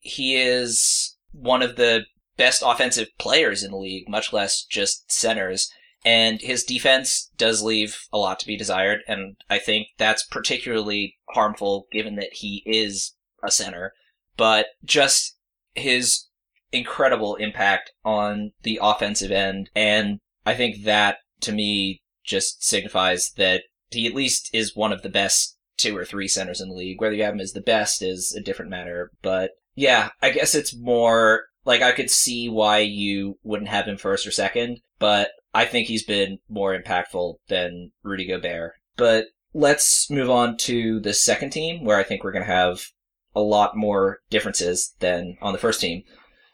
he 0.00 0.36
is 0.36 1.16
one 1.32 1.62
of 1.62 1.76
the 1.76 2.04
best 2.36 2.62
offensive 2.64 3.08
players 3.18 3.62
in 3.62 3.70
the 3.70 3.76
league, 3.76 4.08
much 4.08 4.32
less 4.32 4.64
just 4.64 5.10
centers. 5.10 5.70
And 6.04 6.40
his 6.40 6.64
defense 6.64 7.30
does 7.36 7.62
leave 7.62 8.06
a 8.12 8.18
lot 8.18 8.38
to 8.40 8.46
be 8.46 8.56
desired. 8.56 9.00
And 9.08 9.36
I 9.48 9.58
think 9.58 9.88
that's 9.96 10.26
particularly 10.26 11.16
harmful 11.30 11.86
given 11.90 12.16
that 12.16 12.34
he 12.34 12.62
is 12.66 13.14
a 13.42 13.50
center. 13.50 13.94
But 14.36 14.66
just 14.84 15.36
his 15.74 16.26
incredible 16.72 17.36
impact 17.36 17.92
on 18.04 18.52
the 18.62 18.78
offensive 18.82 19.30
end. 19.30 19.70
And 19.74 20.18
I 20.44 20.54
think 20.54 20.84
that 20.84 21.18
to 21.40 21.52
me 21.52 22.02
just 22.24 22.62
signifies 22.64 23.32
that 23.36 23.62
he 23.90 24.06
at 24.06 24.14
least 24.14 24.50
is 24.52 24.76
one 24.76 24.92
of 24.92 25.02
the 25.02 25.08
best 25.08 25.53
two 25.76 25.96
or 25.96 26.04
three 26.04 26.28
centers 26.28 26.60
in 26.60 26.68
the 26.68 26.74
league. 26.74 27.00
Whether 27.00 27.14
you 27.14 27.24
have 27.24 27.34
him 27.34 27.40
as 27.40 27.52
the 27.52 27.60
best 27.60 28.02
is 28.02 28.34
a 28.34 28.42
different 28.42 28.70
matter. 28.70 29.10
But 29.22 29.52
yeah, 29.74 30.10
I 30.22 30.30
guess 30.30 30.54
it's 30.54 30.76
more 30.76 31.44
like 31.64 31.82
I 31.82 31.92
could 31.92 32.10
see 32.10 32.48
why 32.48 32.78
you 32.78 33.38
wouldn't 33.42 33.70
have 33.70 33.86
him 33.86 33.96
first 33.96 34.26
or 34.26 34.30
second, 34.30 34.80
but 34.98 35.30
I 35.52 35.64
think 35.64 35.88
he's 35.88 36.04
been 36.04 36.38
more 36.48 36.78
impactful 36.78 37.36
than 37.48 37.92
Rudy 38.02 38.26
Gobert. 38.26 38.72
But 38.96 39.26
let's 39.52 40.10
move 40.10 40.30
on 40.30 40.56
to 40.58 41.00
the 41.00 41.14
second 41.14 41.50
team 41.50 41.84
where 41.84 41.98
I 41.98 42.02
think 42.02 42.22
we're 42.22 42.32
going 42.32 42.44
to 42.44 42.52
have 42.52 42.86
a 43.34 43.40
lot 43.40 43.76
more 43.76 44.18
differences 44.30 44.94
than 45.00 45.36
on 45.40 45.52
the 45.52 45.58
first 45.58 45.80
team. 45.80 46.02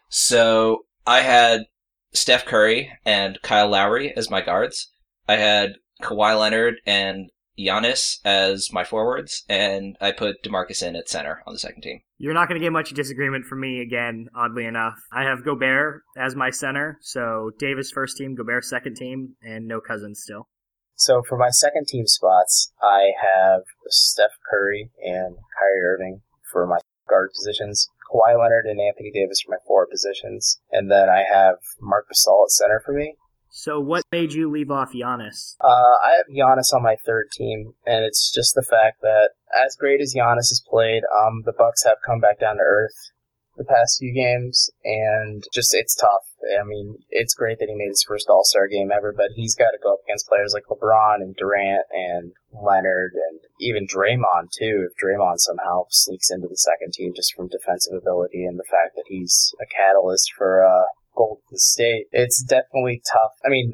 So 0.09 0.85
I 1.05 1.21
had 1.21 1.65
Steph 2.13 2.45
Curry 2.45 2.91
and 3.05 3.41
Kyle 3.41 3.69
Lowry 3.69 4.15
as 4.15 4.29
my 4.29 4.41
guards. 4.41 4.91
I 5.27 5.37
had 5.37 5.73
Kawhi 6.01 6.39
Leonard 6.39 6.75
and 6.85 7.29
Giannis 7.65 8.19
as 8.25 8.71
my 8.71 8.83
forwards, 8.83 9.43
and 9.49 9.97
I 10.01 10.11
put 10.11 10.43
DeMarcus 10.43 10.83
in 10.83 10.95
at 10.95 11.09
center 11.09 11.43
on 11.45 11.53
the 11.53 11.59
second 11.59 11.81
team. 11.81 12.01
You're 12.17 12.33
not 12.33 12.47
going 12.47 12.59
to 12.59 12.65
get 12.65 12.71
much 12.71 12.91
disagreement 12.91 13.45
from 13.45 13.61
me 13.61 13.81
again, 13.81 14.29
oddly 14.35 14.65
enough. 14.65 14.99
I 15.11 15.23
have 15.23 15.45
Gobert 15.45 16.03
as 16.17 16.35
my 16.35 16.49
center, 16.49 16.97
so 17.01 17.51
Davis 17.59 17.91
first 17.91 18.17
team, 18.17 18.35
Gobert 18.35 18.65
second 18.65 18.95
team, 18.95 19.35
and 19.41 19.67
no 19.67 19.79
Cousins 19.81 20.21
still. 20.21 20.47
So 20.95 21.23
for 21.27 21.37
my 21.37 21.49
second 21.49 21.87
team 21.87 22.05
spots, 22.05 22.73
I 22.81 23.13
have 23.19 23.63
Steph 23.87 24.37
Curry 24.49 24.91
and 25.03 25.35
Kyrie 25.57 25.81
Irving 25.83 26.21
for 26.51 26.67
my 26.67 26.77
guard 27.09 27.31
positions. 27.33 27.89
Kawhi 28.11 28.37
Leonard 28.37 28.65
and 28.65 28.79
Anthony 28.79 29.09
Davis 29.11 29.41
for 29.41 29.51
my 29.51 29.57
forward 29.65 29.87
positions. 29.89 30.59
And 30.71 30.91
then 30.91 31.09
I 31.09 31.23
have 31.23 31.55
Marc 31.79 32.07
Gasol 32.09 32.45
at 32.45 32.51
center 32.51 32.81
for 32.85 32.93
me. 32.93 33.15
So 33.53 33.81
what 33.81 34.05
made 34.13 34.31
you 34.31 34.49
leave 34.49 34.71
off 34.71 34.93
Giannis? 34.93 35.55
Uh, 35.59 35.67
I 35.67 36.15
have 36.17 36.33
Giannis 36.33 36.73
on 36.73 36.83
my 36.83 36.95
third 37.05 37.27
team, 37.33 37.73
and 37.85 38.05
it's 38.05 38.31
just 38.33 38.55
the 38.55 38.63
fact 38.63 39.01
that 39.01 39.31
as 39.65 39.75
great 39.75 39.99
as 39.99 40.15
Giannis 40.15 40.49
has 40.49 40.63
played, 40.65 41.03
um, 41.03 41.43
the 41.45 41.51
Bucks 41.51 41.83
have 41.83 41.97
come 42.05 42.21
back 42.21 42.39
down 42.39 42.55
to 42.55 42.63
earth 42.63 43.11
the 43.57 43.65
past 43.65 43.99
few 43.99 44.13
games, 44.13 44.69
and 44.85 45.43
just 45.53 45.75
it's 45.75 45.95
tough. 45.95 46.31
I 46.59 46.63
mean, 46.63 46.95
it's 47.09 47.35
great 47.35 47.59
that 47.59 47.67
he 47.67 47.75
made 47.75 47.89
his 47.89 48.05
first 48.07 48.27
All 48.29 48.45
Star 48.45 48.67
game 48.67 48.89
ever, 48.89 49.13
but 49.15 49.35
he's 49.35 49.53
got 49.53 49.71
to 49.71 49.83
go 49.83 49.93
up 49.93 49.99
against 50.07 50.27
players 50.27 50.53
like 50.53 50.71
LeBron 50.71 51.15
and 51.15 51.35
Durant 51.35 51.85
and 51.91 52.31
Leonard 52.53 53.11
and 53.13 53.39
even 53.59 53.85
Draymond 53.85 54.51
too. 54.57 54.87
If 54.87 54.95
Draymond 54.95 55.39
somehow 55.39 55.85
sneaks 55.89 56.31
into 56.31 56.47
the 56.47 56.55
second 56.55 56.93
team 56.93 57.11
just 57.13 57.35
from 57.35 57.49
defensive 57.49 57.93
ability 57.93 58.45
and 58.45 58.57
the 58.57 58.71
fact 58.71 58.95
that 58.95 59.05
he's 59.07 59.53
a 59.61 59.65
catalyst 59.65 60.31
for 60.37 60.65
uh, 60.65 60.87
Golden 61.21 61.57
State, 61.57 62.07
it's 62.11 62.41
definitely 62.41 63.01
tough. 63.05 63.37
I 63.45 63.49
mean, 63.49 63.73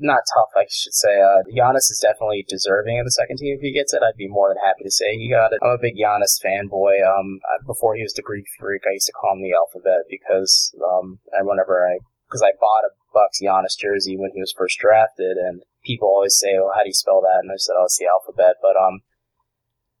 not 0.00 0.22
tough, 0.34 0.50
I 0.56 0.66
should 0.70 0.94
say. 0.94 1.20
Uh, 1.20 1.42
Giannis 1.50 1.90
is 1.90 2.02
definitely 2.02 2.44
deserving 2.48 2.98
of 2.98 3.06
the 3.06 3.10
second 3.10 3.38
team 3.38 3.54
if 3.54 3.60
he 3.62 3.72
gets 3.72 3.92
it. 3.92 4.02
I'd 4.02 4.16
be 4.16 4.28
more 4.28 4.48
than 4.48 4.62
happy 4.64 4.84
to 4.84 4.90
say 4.90 5.16
he 5.16 5.30
got 5.30 5.52
it. 5.52 5.58
I'm 5.62 5.70
a 5.70 5.78
big 5.78 5.94
Giannis 5.94 6.38
fanboy. 6.42 7.02
Um, 7.06 7.40
before 7.66 7.94
he 7.94 8.02
was 8.02 8.14
the 8.14 8.22
Greek 8.22 8.46
freak, 8.58 8.82
I 8.86 8.94
used 8.94 9.06
to 9.06 9.12
call 9.12 9.34
him 9.34 9.42
the 9.42 9.54
alphabet 9.54 10.06
because 10.10 10.74
um, 10.82 11.18
and 11.32 11.46
whenever 11.46 11.86
I 11.86 11.98
because 12.26 12.42
I 12.42 12.52
bought 12.60 12.86
a 12.86 12.94
Bucks 13.12 13.40
Giannis 13.42 13.78
jersey 13.78 14.16
when 14.16 14.30
he 14.34 14.40
was 14.40 14.54
first 14.56 14.78
drafted, 14.78 15.36
and 15.36 15.62
people 15.84 16.08
always 16.08 16.38
say, 16.38 16.54
"Oh, 16.58 16.70
how 16.74 16.82
do 16.82 16.88
you 16.88 16.94
spell 16.94 17.22
that?" 17.22 17.40
And 17.42 17.50
I 17.50 17.56
said, 17.58 17.74
"Oh, 17.78 17.84
it's 17.84 17.98
the 17.98 18.06
alphabet." 18.06 18.56
But 18.62 18.76
um, 18.76 19.00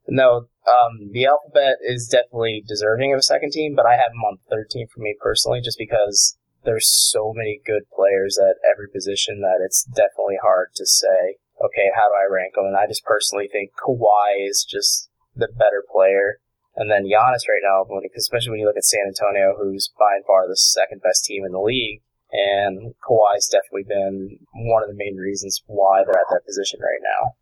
no, 0.06 0.46
um, 0.68 1.10
the 1.12 1.26
alphabet 1.26 1.78
is 1.82 2.08
definitely 2.08 2.62
deserving 2.66 3.12
of 3.12 3.18
a 3.18 3.22
second 3.22 3.52
team, 3.52 3.74
but 3.74 3.86
I 3.86 3.92
have 3.92 4.12
him 4.12 4.22
on 4.24 4.38
third 4.50 4.70
team 4.70 4.86
for 4.92 5.00
me 5.00 5.16
personally, 5.20 5.60
just 5.60 5.78
because 5.78 6.38
there's 6.68 6.86
so 6.86 7.32
many 7.34 7.62
good 7.64 7.88
players 7.88 8.36
at 8.36 8.60
every 8.60 8.88
position 8.92 9.40
that 9.40 9.64
it's 9.64 9.84
definitely 9.84 10.36
hard 10.42 10.68
to 10.76 10.84
say, 10.84 11.40
okay, 11.64 11.88
how 11.96 12.08
do 12.08 12.14
I 12.14 12.30
rank 12.30 12.54
them? 12.54 12.66
And 12.66 12.76
I 12.76 12.86
just 12.86 13.06
personally 13.06 13.48
think 13.50 13.72
Kawhi 13.72 14.46
is 14.46 14.66
just 14.68 15.08
the 15.34 15.48
better 15.48 15.82
player. 15.90 16.40
And 16.76 16.90
then 16.90 17.08
Giannis 17.08 17.48
right 17.48 17.64
now, 17.64 17.88
especially 18.14 18.50
when 18.50 18.60
you 18.60 18.66
look 18.66 18.76
at 18.76 18.84
San 18.84 19.08
Antonio, 19.08 19.56
who's 19.56 19.90
by 19.98 20.16
and 20.16 20.26
far 20.26 20.46
the 20.46 20.58
second 20.58 21.00
best 21.00 21.24
team 21.24 21.42
in 21.44 21.52
the 21.52 21.58
league, 21.58 22.02
and 22.30 22.94
Kawhi's 23.00 23.48
definitely 23.48 23.88
been 23.88 24.38
one 24.52 24.82
of 24.82 24.90
the 24.90 24.94
main 24.94 25.16
reasons 25.16 25.62
why 25.66 26.04
they're 26.04 26.20
at 26.20 26.28
that 26.30 26.44
position 26.46 26.80
right 26.80 27.00
now. 27.02 27.32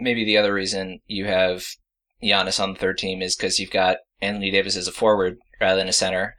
Maybe 0.00 0.24
the 0.24 0.38
other 0.38 0.52
reason 0.52 1.00
you 1.06 1.26
have 1.26 1.64
Giannis 2.20 2.60
on 2.60 2.72
the 2.72 2.80
third 2.80 2.98
team 2.98 3.22
is 3.22 3.36
because 3.36 3.60
you've 3.60 3.70
got 3.70 3.98
Anthony 4.20 4.50
Davis 4.50 4.76
as 4.76 4.88
a 4.88 4.92
forward 4.92 5.38
rather 5.60 5.78
than 5.78 5.88
a 5.88 5.92
center. 5.92 6.34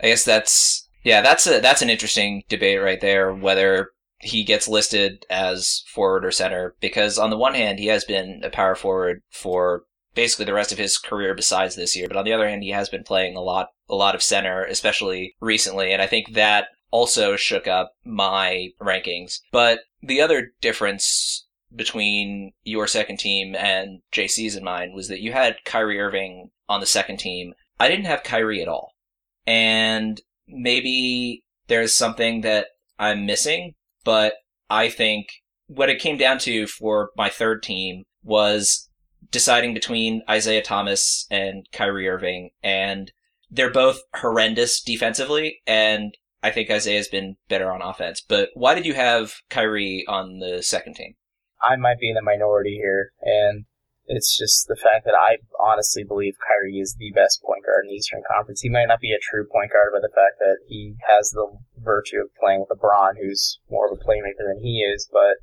I 0.00 0.06
guess 0.06 0.24
that's 0.24 0.88
yeah, 1.02 1.20
that's 1.20 1.46
a 1.46 1.60
that's 1.60 1.82
an 1.82 1.90
interesting 1.90 2.42
debate 2.48 2.80
right 2.80 3.00
there 3.00 3.32
whether 3.32 3.90
he 4.18 4.44
gets 4.44 4.68
listed 4.68 5.26
as 5.28 5.82
forward 5.92 6.24
or 6.24 6.30
center 6.30 6.76
because 6.80 7.18
on 7.18 7.30
the 7.30 7.36
one 7.36 7.54
hand 7.54 7.78
he 7.78 7.86
has 7.86 8.04
been 8.04 8.40
a 8.44 8.50
power 8.50 8.76
forward 8.76 9.20
for 9.30 9.82
basically 10.14 10.44
the 10.44 10.54
rest 10.54 10.70
of 10.70 10.78
his 10.78 10.98
career 10.98 11.34
besides 11.34 11.74
this 11.74 11.96
year, 11.96 12.06
but 12.06 12.16
on 12.16 12.24
the 12.24 12.32
other 12.32 12.48
hand 12.48 12.62
he 12.62 12.70
has 12.70 12.88
been 12.88 13.02
playing 13.02 13.36
a 13.36 13.40
lot 13.40 13.68
a 13.88 13.94
lot 13.94 14.14
of 14.14 14.22
center 14.22 14.64
especially 14.64 15.34
recently 15.40 15.92
and 15.92 16.00
I 16.00 16.06
think 16.06 16.34
that 16.34 16.68
also 16.92 17.36
shook 17.36 17.66
up 17.66 17.94
my 18.04 18.68
rankings. 18.80 19.40
But 19.50 19.80
the 20.02 20.20
other 20.20 20.52
difference 20.60 21.46
between 21.74 22.52
your 22.62 22.86
second 22.86 23.18
team 23.18 23.56
and 23.56 24.02
JC's 24.12 24.54
and 24.54 24.64
mine 24.64 24.92
was 24.94 25.08
that 25.08 25.20
you 25.20 25.32
had 25.32 25.64
Kyrie 25.64 25.98
Irving 25.98 26.50
on 26.68 26.80
the 26.80 26.86
second 26.86 27.16
team. 27.16 27.54
I 27.80 27.88
didn't 27.88 28.04
have 28.04 28.22
Kyrie 28.22 28.62
at 28.62 28.68
all. 28.68 28.92
And 29.46 30.20
maybe 30.46 31.44
there's 31.68 31.94
something 31.94 32.42
that 32.42 32.68
I'm 32.98 33.26
missing, 33.26 33.74
but 34.04 34.34
I 34.68 34.88
think 34.88 35.28
what 35.66 35.88
it 35.88 36.00
came 36.00 36.16
down 36.16 36.38
to 36.38 36.66
for 36.66 37.10
my 37.16 37.28
third 37.28 37.62
team 37.62 38.04
was 38.22 38.88
deciding 39.30 39.74
between 39.74 40.22
Isaiah 40.28 40.62
Thomas 40.62 41.26
and 41.30 41.66
Kyrie 41.72 42.08
Irving, 42.08 42.50
and 42.62 43.10
they're 43.50 43.70
both 43.70 44.00
horrendous 44.14 44.80
defensively, 44.80 45.60
and 45.66 46.16
I 46.42 46.50
think 46.50 46.70
Isaiah's 46.70 47.08
been 47.08 47.36
better 47.48 47.72
on 47.72 47.82
offense. 47.82 48.20
But 48.20 48.50
why 48.54 48.74
did 48.74 48.86
you 48.86 48.94
have 48.94 49.34
Kyrie 49.48 50.04
on 50.08 50.38
the 50.38 50.62
second 50.62 50.94
team? 50.94 51.14
I 51.62 51.76
might 51.76 52.00
be 52.00 52.08
in 52.08 52.14
the 52.14 52.22
minority 52.22 52.78
here, 52.82 53.12
and 53.22 53.64
it's 54.16 54.36
just 54.36 54.68
the 54.68 54.76
fact 54.76 55.04
that 55.04 55.14
I 55.14 55.38
honestly 55.60 56.04
believe 56.04 56.36
Kyrie 56.40 56.78
is 56.78 56.96
the 56.98 57.12
best 57.12 57.42
point 57.42 57.64
guard 57.64 57.84
in 57.84 57.90
the 57.90 57.96
Eastern 57.96 58.22
Conference. 58.28 58.60
He 58.60 58.68
might 58.68 58.88
not 58.88 59.00
be 59.00 59.12
a 59.12 59.22
true 59.22 59.46
point 59.46 59.72
guard, 59.72 59.90
but 59.92 60.02
the 60.02 60.14
fact 60.14 60.38
that 60.40 60.58
he 60.66 60.94
has 61.08 61.30
the 61.30 61.46
virtue 61.78 62.20
of 62.20 62.34
playing 62.36 62.60
with 62.60 62.78
LeBron, 62.78 63.14
who's 63.20 63.58
more 63.70 63.90
of 63.90 63.98
a 63.98 64.04
playmaker 64.04 64.46
than 64.46 64.60
he 64.62 64.80
is, 64.82 65.08
but 65.10 65.40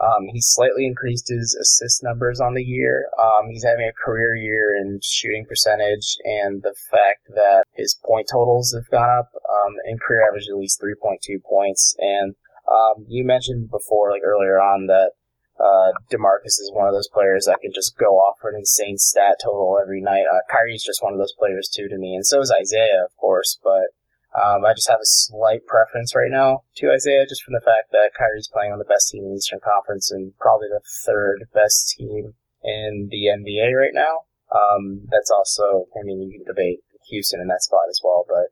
um, 0.00 0.28
he 0.32 0.40
slightly 0.40 0.86
increased 0.86 1.28
his 1.28 1.54
assist 1.54 2.02
numbers 2.02 2.40
on 2.40 2.54
the 2.54 2.64
year. 2.64 3.10
Um, 3.20 3.50
he's 3.50 3.64
having 3.64 3.86
a 3.86 3.92
career 3.92 4.34
year 4.34 4.74
in 4.74 4.98
shooting 5.02 5.44
percentage, 5.46 6.16
and 6.24 6.62
the 6.62 6.74
fact 6.90 7.28
that 7.34 7.64
his 7.74 7.98
point 8.04 8.28
totals 8.32 8.74
have 8.74 8.90
gone 8.90 9.10
up 9.10 9.28
um, 9.34 9.74
in 9.86 9.98
career 9.98 10.26
average 10.26 10.48
at 10.48 10.56
least 10.56 10.80
3.2 10.80 11.42
points. 11.42 11.94
And 11.98 12.34
um, 12.66 13.04
you 13.08 13.24
mentioned 13.24 13.70
before, 13.70 14.10
like 14.10 14.22
earlier 14.24 14.58
on, 14.58 14.86
that 14.86 15.12
uh, 15.60 15.92
Demarcus 16.10 16.58
is 16.58 16.72
one 16.72 16.88
of 16.88 16.94
those 16.94 17.08
players 17.08 17.44
that 17.44 17.60
can 17.60 17.72
just 17.72 17.98
go 17.98 18.16
off 18.16 18.36
for 18.40 18.50
an 18.50 18.56
insane 18.56 18.96
stat 18.96 19.36
total 19.42 19.78
every 19.80 20.00
night. 20.00 20.24
Uh, 20.24 20.40
Kyrie's 20.50 20.84
just 20.84 21.02
one 21.02 21.12
of 21.12 21.18
those 21.18 21.34
players 21.38 21.68
too 21.68 21.88
to 21.88 21.98
me, 21.98 22.14
and 22.14 22.26
so 22.26 22.40
is 22.40 22.52
Isaiah, 22.52 23.04
of 23.04 23.14
course. 23.16 23.58
But 23.62 23.92
um, 24.32 24.64
I 24.64 24.72
just 24.74 24.88
have 24.88 25.00
a 25.02 25.06
slight 25.06 25.66
preference 25.66 26.14
right 26.14 26.30
now 26.30 26.62
to 26.76 26.92
Isaiah, 26.92 27.26
just 27.28 27.42
from 27.42 27.54
the 27.54 27.64
fact 27.64 27.92
that 27.92 28.16
Kyrie's 28.16 28.48
playing 28.48 28.72
on 28.72 28.78
the 28.78 28.88
best 28.88 29.10
team 29.10 29.24
in 29.24 29.30
the 29.30 29.36
Eastern 29.36 29.60
Conference 29.60 30.10
and 30.10 30.32
probably 30.38 30.68
the 30.68 30.82
third 31.04 31.46
best 31.52 31.94
team 31.96 32.34
in 32.62 33.08
the 33.10 33.26
NBA 33.26 33.74
right 33.76 33.94
now. 33.94 34.24
Um, 34.50 35.06
that's 35.10 35.30
also, 35.30 35.86
I 35.98 36.02
mean, 36.02 36.22
you 36.22 36.38
can 36.38 36.46
debate 36.46 36.80
Houston 37.10 37.40
in 37.40 37.48
that 37.48 37.62
spot 37.62 37.88
as 37.88 38.00
well, 38.02 38.24
but 38.28 38.48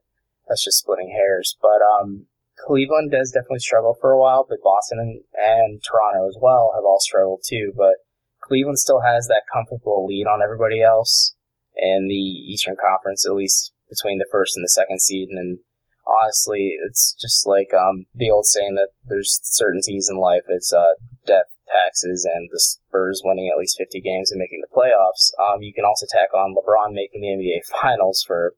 that's 0.47 0.63
just 0.63 0.79
splitting 0.79 1.09
hairs. 1.09 1.57
But 1.61 1.79
um, 1.81 2.25
Cleveland 2.65 3.11
does 3.11 3.31
definitely 3.31 3.59
struggle 3.59 3.95
for 3.99 4.11
a 4.11 4.19
while, 4.19 4.45
but 4.47 4.63
Boston 4.63 4.99
and, 4.99 5.21
and 5.33 5.81
Toronto 5.83 6.27
as 6.27 6.37
well 6.41 6.73
have 6.75 6.83
all 6.83 6.99
struggled 6.99 7.41
too. 7.45 7.73
But 7.75 7.95
Cleveland 8.41 8.79
still 8.79 9.01
has 9.01 9.27
that 9.27 9.43
comfortable 9.51 10.05
lead 10.05 10.27
on 10.27 10.41
everybody 10.43 10.81
else 10.81 11.35
in 11.75 12.07
the 12.07 12.15
Eastern 12.15 12.75
Conference, 12.75 13.25
at 13.25 13.35
least 13.35 13.73
between 13.89 14.19
the 14.19 14.29
first 14.31 14.55
and 14.55 14.63
the 14.63 14.69
second 14.69 15.01
seed. 15.01 15.29
And 15.29 15.59
honestly, 16.05 16.77
it's 16.85 17.15
just 17.19 17.47
like 17.47 17.73
um, 17.73 18.05
the 18.13 18.29
old 18.29 18.45
saying 18.45 18.75
that 18.75 18.89
there's 19.05 19.39
certainties 19.43 20.09
in 20.09 20.17
life. 20.17 20.43
It's 20.47 20.73
uh, 20.73 20.93
death, 21.25 21.49
taxes, 21.67 22.27
and 22.31 22.49
the 22.51 22.59
Spurs 22.59 23.21
winning 23.23 23.49
at 23.51 23.59
least 23.59 23.77
50 23.77 24.01
games 24.01 24.31
and 24.31 24.39
making 24.39 24.61
the 24.61 24.75
playoffs. 24.75 25.31
Um, 25.39 25.61
you 25.61 25.73
can 25.73 25.85
also 25.85 26.05
tack 26.09 26.33
on 26.33 26.55
LeBron 26.55 26.93
making 26.93 27.21
the 27.21 27.27
NBA 27.27 27.65
Finals 27.81 28.23
for 28.25 28.53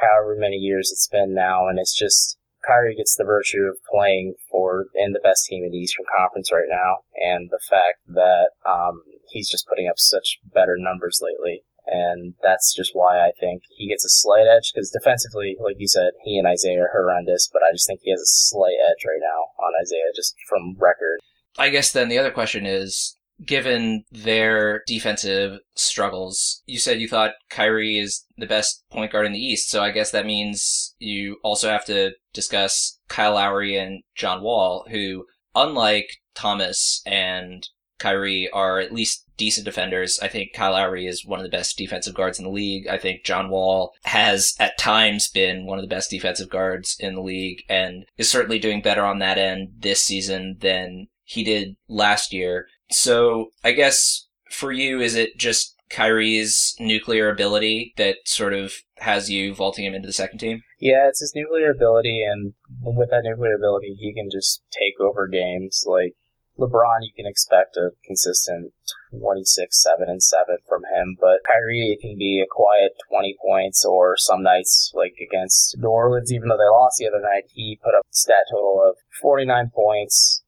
however 0.00 0.36
many 0.38 0.56
years 0.56 0.90
it's 0.92 1.08
been 1.08 1.34
now, 1.34 1.68
and 1.68 1.78
it's 1.78 1.96
just 1.96 2.37
Kyrie 2.68 2.94
gets 2.94 3.16
the 3.16 3.24
virtue 3.24 3.64
of 3.64 3.78
playing 3.90 4.34
for 4.50 4.86
in 4.94 5.12
the 5.12 5.24
best 5.24 5.46
team 5.46 5.64
in 5.64 5.72
the 5.72 5.78
Eastern 5.78 6.04
Conference 6.16 6.52
right 6.52 6.68
now, 6.68 6.98
and 7.16 7.48
the 7.50 7.60
fact 7.68 8.04
that 8.08 8.50
um, 8.68 9.02
he's 9.30 9.50
just 9.50 9.66
putting 9.66 9.88
up 9.88 9.98
such 9.98 10.38
better 10.52 10.76
numbers 10.78 11.20
lately 11.24 11.62
and 11.88 12.34
that's 12.42 12.74
just 12.74 12.90
why 12.92 13.18
I 13.18 13.32
think 13.40 13.62
he 13.76 13.88
gets 13.88 14.04
a 14.04 14.10
slight 14.10 14.46
edge 14.46 14.72
because 14.72 14.90
defensively, 14.90 15.56
like 15.62 15.76
you 15.78 15.88
said, 15.88 16.10
he 16.22 16.36
and 16.36 16.46
Isaiah 16.46 16.82
are 16.82 16.90
horrendous, 16.92 17.48
but 17.52 17.62
I 17.62 17.72
just 17.72 17.86
think 17.86 18.00
he 18.02 18.10
has 18.10 18.20
a 18.20 18.26
slight 18.26 18.76
edge 18.78 19.04
right 19.06 19.20
now 19.20 19.64
on 19.64 19.72
Isaiah 19.80 20.12
just 20.14 20.34
from 20.48 20.76
record. 20.78 21.18
I 21.58 21.70
guess 21.70 21.92
then 21.92 22.08
the 22.08 22.18
other 22.18 22.30
question 22.30 22.66
is 22.66 23.16
given 23.44 24.04
their 24.10 24.82
defensive 24.86 25.60
struggles, 25.74 26.62
you 26.66 26.78
said 26.78 27.00
you 27.00 27.08
thought 27.08 27.34
Kyrie 27.50 27.98
is 27.98 28.24
the 28.36 28.46
best 28.46 28.82
point 28.90 29.12
guard 29.12 29.26
in 29.26 29.32
the 29.32 29.38
East, 29.38 29.70
so 29.70 29.82
I 29.82 29.90
guess 29.90 30.10
that 30.10 30.26
means 30.26 30.94
you 30.98 31.38
also 31.42 31.68
have 31.68 31.84
to 31.86 32.12
discuss 32.32 32.98
Kyle 33.08 33.34
Lowry 33.34 33.76
and 33.76 34.02
John 34.14 34.42
Wall, 34.42 34.86
who, 34.90 35.26
unlike 35.54 36.08
Thomas 36.34 37.02
and 37.06 37.68
Kyrie, 37.98 38.48
are 38.52 38.78
at 38.78 38.92
least 38.92 39.24
decent 39.36 39.64
defenders. 39.64 40.18
I 40.20 40.28
think 40.28 40.52
Kyle 40.52 40.72
Lowry 40.72 41.06
is 41.06 41.24
one 41.24 41.38
of 41.38 41.44
the 41.44 41.56
best 41.56 41.78
defensive 41.78 42.14
guards 42.14 42.38
in 42.38 42.44
the 42.44 42.50
league. 42.50 42.86
I 42.88 42.98
think 42.98 43.24
John 43.24 43.48
Wall 43.48 43.92
has 44.04 44.54
at 44.58 44.78
times 44.78 45.28
been 45.28 45.64
one 45.64 45.78
of 45.78 45.82
the 45.82 45.94
best 45.94 46.10
defensive 46.10 46.50
guards 46.50 46.96
in 47.00 47.14
the 47.14 47.22
league 47.22 47.62
and 47.68 48.04
is 48.16 48.30
certainly 48.30 48.58
doing 48.58 48.82
better 48.82 49.04
on 49.04 49.20
that 49.20 49.38
end 49.38 49.70
this 49.78 50.02
season 50.02 50.58
than 50.60 51.08
he 51.24 51.44
did 51.44 51.76
last 51.88 52.32
year. 52.32 52.66
So 52.90 53.50
I 53.64 53.72
guess 53.72 54.26
for 54.50 54.72
you, 54.72 55.00
is 55.00 55.14
it 55.14 55.38
just 55.38 55.74
Kyrie's 55.90 56.76
nuclear 56.78 57.30
ability 57.30 57.94
that 57.96 58.16
sort 58.24 58.52
of 58.52 58.74
has 58.98 59.30
you 59.30 59.54
vaulting 59.54 59.84
him 59.84 59.94
into 59.94 60.06
the 60.06 60.12
second 60.12 60.38
team? 60.38 60.62
Yeah, 60.78 61.08
it's 61.08 61.20
his 61.20 61.34
nuclear 61.34 61.70
ability, 61.70 62.22
and 62.22 62.54
with 62.82 63.10
that 63.10 63.24
nuclear 63.24 63.54
ability, 63.54 63.96
he 63.98 64.12
can 64.12 64.28
just 64.30 64.62
take 64.70 65.00
over 65.00 65.26
games. 65.26 65.84
Like 65.86 66.14
LeBron, 66.58 67.00
you 67.02 67.12
can 67.16 67.26
expect 67.26 67.76
a 67.76 67.90
consistent 68.04 68.72
26, 69.10 69.82
7, 69.82 70.08
and 70.08 70.22
7 70.22 70.58
from 70.68 70.82
him, 70.84 71.16
but 71.18 71.40
Kyrie, 71.46 71.96
it 71.96 72.00
can 72.00 72.18
be 72.18 72.42
a 72.42 72.50
quiet 72.50 72.92
20 73.08 73.36
points, 73.40 73.84
or 73.84 74.16
some 74.16 74.42
nights, 74.42 74.92
like 74.94 75.14
against 75.22 75.76
New 75.78 75.88
Orleans, 75.88 76.32
even 76.32 76.48
though 76.48 76.58
they 76.58 76.70
lost 76.70 76.98
the 76.98 77.06
other 77.06 77.20
night, 77.20 77.44
he 77.48 77.78
put 77.82 77.94
up 77.94 78.04
a 78.04 78.14
stat 78.14 78.44
total 78.50 78.82
of 78.86 78.96
49 79.22 79.70
points, 79.74 80.42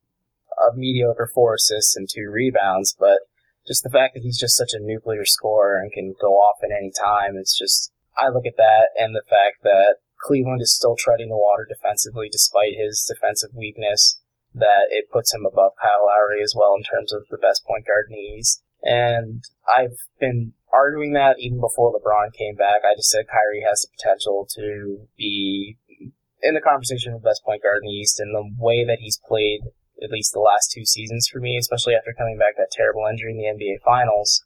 a 0.61 0.77
mediocre 0.77 1.31
4 1.33 1.55
assists, 1.55 1.97
and 1.97 2.09
2 2.09 2.31
rebounds, 2.31 2.95
but 2.99 3.19
just 3.67 3.83
the 3.83 3.91
fact 3.91 4.15
that 4.15 4.23
he's 4.23 4.39
just 4.39 4.57
such 4.57 4.73
a 4.73 4.81
nuclear 4.81 5.25
scorer 5.25 5.79
and 5.79 5.93
can 5.93 6.15
go 6.21 6.35
off 6.35 6.57
at 6.63 6.71
any 6.71 6.91
time, 6.91 7.37
it's 7.37 7.57
just, 7.57 7.93
I 8.17 8.29
look 8.29 8.47
at 8.47 8.57
that 8.57 8.89
and 8.97 9.15
the 9.15 9.23
fact 9.29 9.63
that 9.63 9.97
Cleveland 10.21 10.63
is 10.63 10.75
still 10.75 10.97
treading 10.99 11.29
the 11.29 11.37
water 11.37 11.67
defensively 11.69 12.29
despite 12.31 12.77
his 12.77 13.05
defensive 13.09 13.51
weakness 13.55 14.21
that 14.55 14.89
it 14.91 15.11
puts 15.11 15.33
him 15.33 15.47
above 15.47 15.73
Kyle 15.81 16.07
Lowry 16.07 16.43
as 16.43 16.55
well 16.57 16.75
in 16.75 16.83
terms 16.83 17.13
of 17.13 17.23
the 17.31 17.39
best 17.39 17.65
point 17.65 17.87
guard 17.87 18.07
in 18.11 18.17
the 18.17 18.39
East. 18.39 18.63
And 18.83 19.45
I've 19.69 19.97
been 20.19 20.55
arguing 20.73 21.13
that 21.13 21.37
even 21.39 21.61
before 21.61 21.93
LeBron 21.93 22.33
came 22.33 22.57
back. 22.57 22.83
I 22.85 22.97
just 22.97 23.11
said 23.11 23.29
Kyrie 23.29 23.65
has 23.69 23.83
the 23.83 23.89
potential 23.97 24.49
to 24.57 25.07
be 25.17 25.77
in 26.43 26.55
the 26.55 26.61
conversation 26.61 27.13
of 27.13 27.23
best 27.23 27.45
point 27.45 27.63
guard 27.63 27.81
in 27.83 27.89
the 27.89 27.97
East, 27.97 28.19
and 28.19 28.35
the 28.35 28.51
way 28.59 28.85
that 28.85 28.99
he's 29.01 29.21
played 29.27 29.61
at 30.03 30.11
least 30.11 30.33
the 30.33 30.41
last 30.41 30.71
two 30.71 30.85
seasons 30.85 31.29
for 31.29 31.41
me, 31.41 31.57
especially 31.57 31.95
after 31.95 32.15
coming 32.17 32.39
back 32.39 32.57
that 32.57 32.71
terrible 32.73 33.07
injury 33.11 33.33
in 33.33 33.39
the 33.39 33.65
NBA 33.65 33.81
Finals 33.85 34.45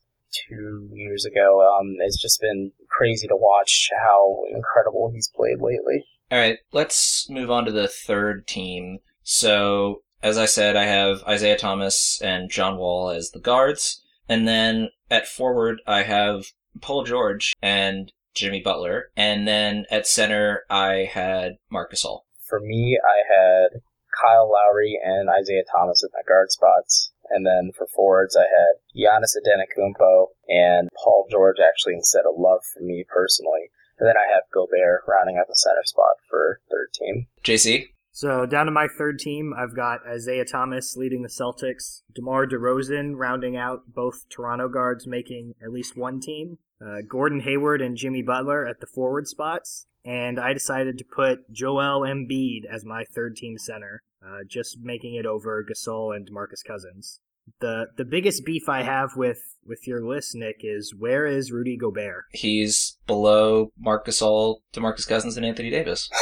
two 0.48 0.88
years 0.92 1.24
ago, 1.24 1.60
um, 1.78 1.96
it's 2.00 2.20
just 2.20 2.40
been 2.40 2.72
crazy 2.90 3.26
to 3.28 3.36
watch 3.36 3.90
how 4.02 4.42
incredible 4.54 5.10
he's 5.12 5.30
played 5.34 5.60
lately. 5.60 6.04
All 6.30 6.38
right, 6.38 6.58
let's 6.72 7.28
move 7.30 7.50
on 7.50 7.64
to 7.66 7.72
the 7.72 7.88
third 7.88 8.46
team. 8.46 8.98
So, 9.22 10.02
as 10.22 10.38
I 10.38 10.46
said, 10.46 10.76
I 10.76 10.84
have 10.84 11.22
Isaiah 11.24 11.58
Thomas 11.58 12.20
and 12.22 12.50
John 12.50 12.78
Wall 12.78 13.10
as 13.10 13.30
the 13.30 13.40
guards. 13.40 14.02
And 14.28 14.48
then 14.48 14.88
at 15.10 15.28
forward, 15.28 15.80
I 15.86 16.02
have 16.02 16.46
Paul 16.80 17.04
George 17.04 17.52
and 17.62 18.10
Jimmy 18.34 18.60
Butler. 18.60 19.10
And 19.16 19.46
then 19.46 19.84
at 19.90 20.06
center, 20.06 20.62
I 20.70 21.08
had 21.12 21.52
Marc 21.70 21.92
All. 22.04 22.26
For 22.48 22.60
me, 22.60 22.98
I 23.02 23.18
had 23.32 23.80
Kyle 24.14 24.50
Lowry 24.50 24.98
and 25.03 25.29
Isaiah 25.29 25.64
Thomas 25.70 26.03
at 26.05 26.11
my 26.14 26.22
guard 26.27 26.50
spots. 26.50 27.12
And 27.31 27.46
then 27.46 27.72
for 27.77 27.87
forwards, 27.87 28.37
I 28.37 28.44
had 28.44 28.81
Giannis 28.94 29.35
Antetokounmpo 29.35 30.27
and 30.48 30.88
Paul 31.03 31.27
George 31.31 31.57
actually 31.59 31.94
instead 31.94 32.24
of 32.29 32.38
Love 32.38 32.61
for 32.72 32.81
me 32.81 33.05
personally. 33.09 33.70
And 33.98 34.09
then 34.09 34.16
I 34.16 34.33
have 34.33 34.42
Gobert 34.53 35.03
rounding 35.09 35.38
out 35.38 35.46
the 35.48 35.57
center 35.57 35.85
spot 35.85 36.16
for 36.29 36.61
third 36.70 36.88
team. 36.92 37.27
JC? 37.42 37.88
So 38.12 38.46
down 38.46 38.66
to 38.66 38.72
my 38.72 38.87
third 38.87 39.18
team, 39.18 39.53
I've 39.57 39.74
got 39.74 40.07
Isaiah 40.07 40.44
Thomas 40.44 40.96
leading 40.96 41.22
the 41.22 41.29
Celtics, 41.29 42.03
DeMar 42.14 42.46
DeRozan 42.46 43.16
rounding 43.16 43.57
out 43.57 43.92
both 43.92 44.29
Toronto 44.29 44.68
guards, 44.68 45.07
making 45.07 45.55
at 45.61 45.72
least 45.72 45.96
one 45.96 46.20
team, 46.20 46.59
uh, 46.81 46.98
Gordon 47.09 47.40
Hayward 47.40 47.83
and 47.83 47.96
Jimmy 47.96 48.22
Butler 48.22 48.66
at 48.66 48.79
the 48.81 48.87
forward 48.87 49.27
spots, 49.27 49.87
and 50.04 50.38
I 50.38 50.52
decided 50.52 50.98
to 50.98 51.04
put 51.04 51.50
Joel 51.50 52.00
Embiid 52.00 52.64
as 52.70 52.84
my 52.84 53.04
third 53.04 53.36
team 53.36 53.58
center, 53.58 54.02
uh, 54.24 54.40
just 54.48 54.78
making 54.82 55.14
it 55.14 55.26
over 55.26 55.64
Gasol 55.64 56.14
and 56.14 56.28
Marcus 56.30 56.62
Cousins. 56.62 57.20
The 57.60 57.86
the 57.96 58.06
biggest 58.06 58.44
beef 58.44 58.68
I 58.68 58.82
have 58.82 59.16
with 59.16 59.56
with 59.66 59.86
your 59.86 60.06
list, 60.06 60.34
Nick, 60.34 60.60
is 60.60 60.94
where 60.96 61.26
is 61.26 61.52
Rudy 61.52 61.76
Gobert? 61.76 62.24
He's 62.32 62.96
below 63.06 63.70
Marc 63.78 64.06
Gasol, 64.06 64.60
DeMarcus 64.72 65.06
Cousins, 65.06 65.36
and 65.36 65.44
Anthony 65.44 65.70
Davis. 65.70 66.08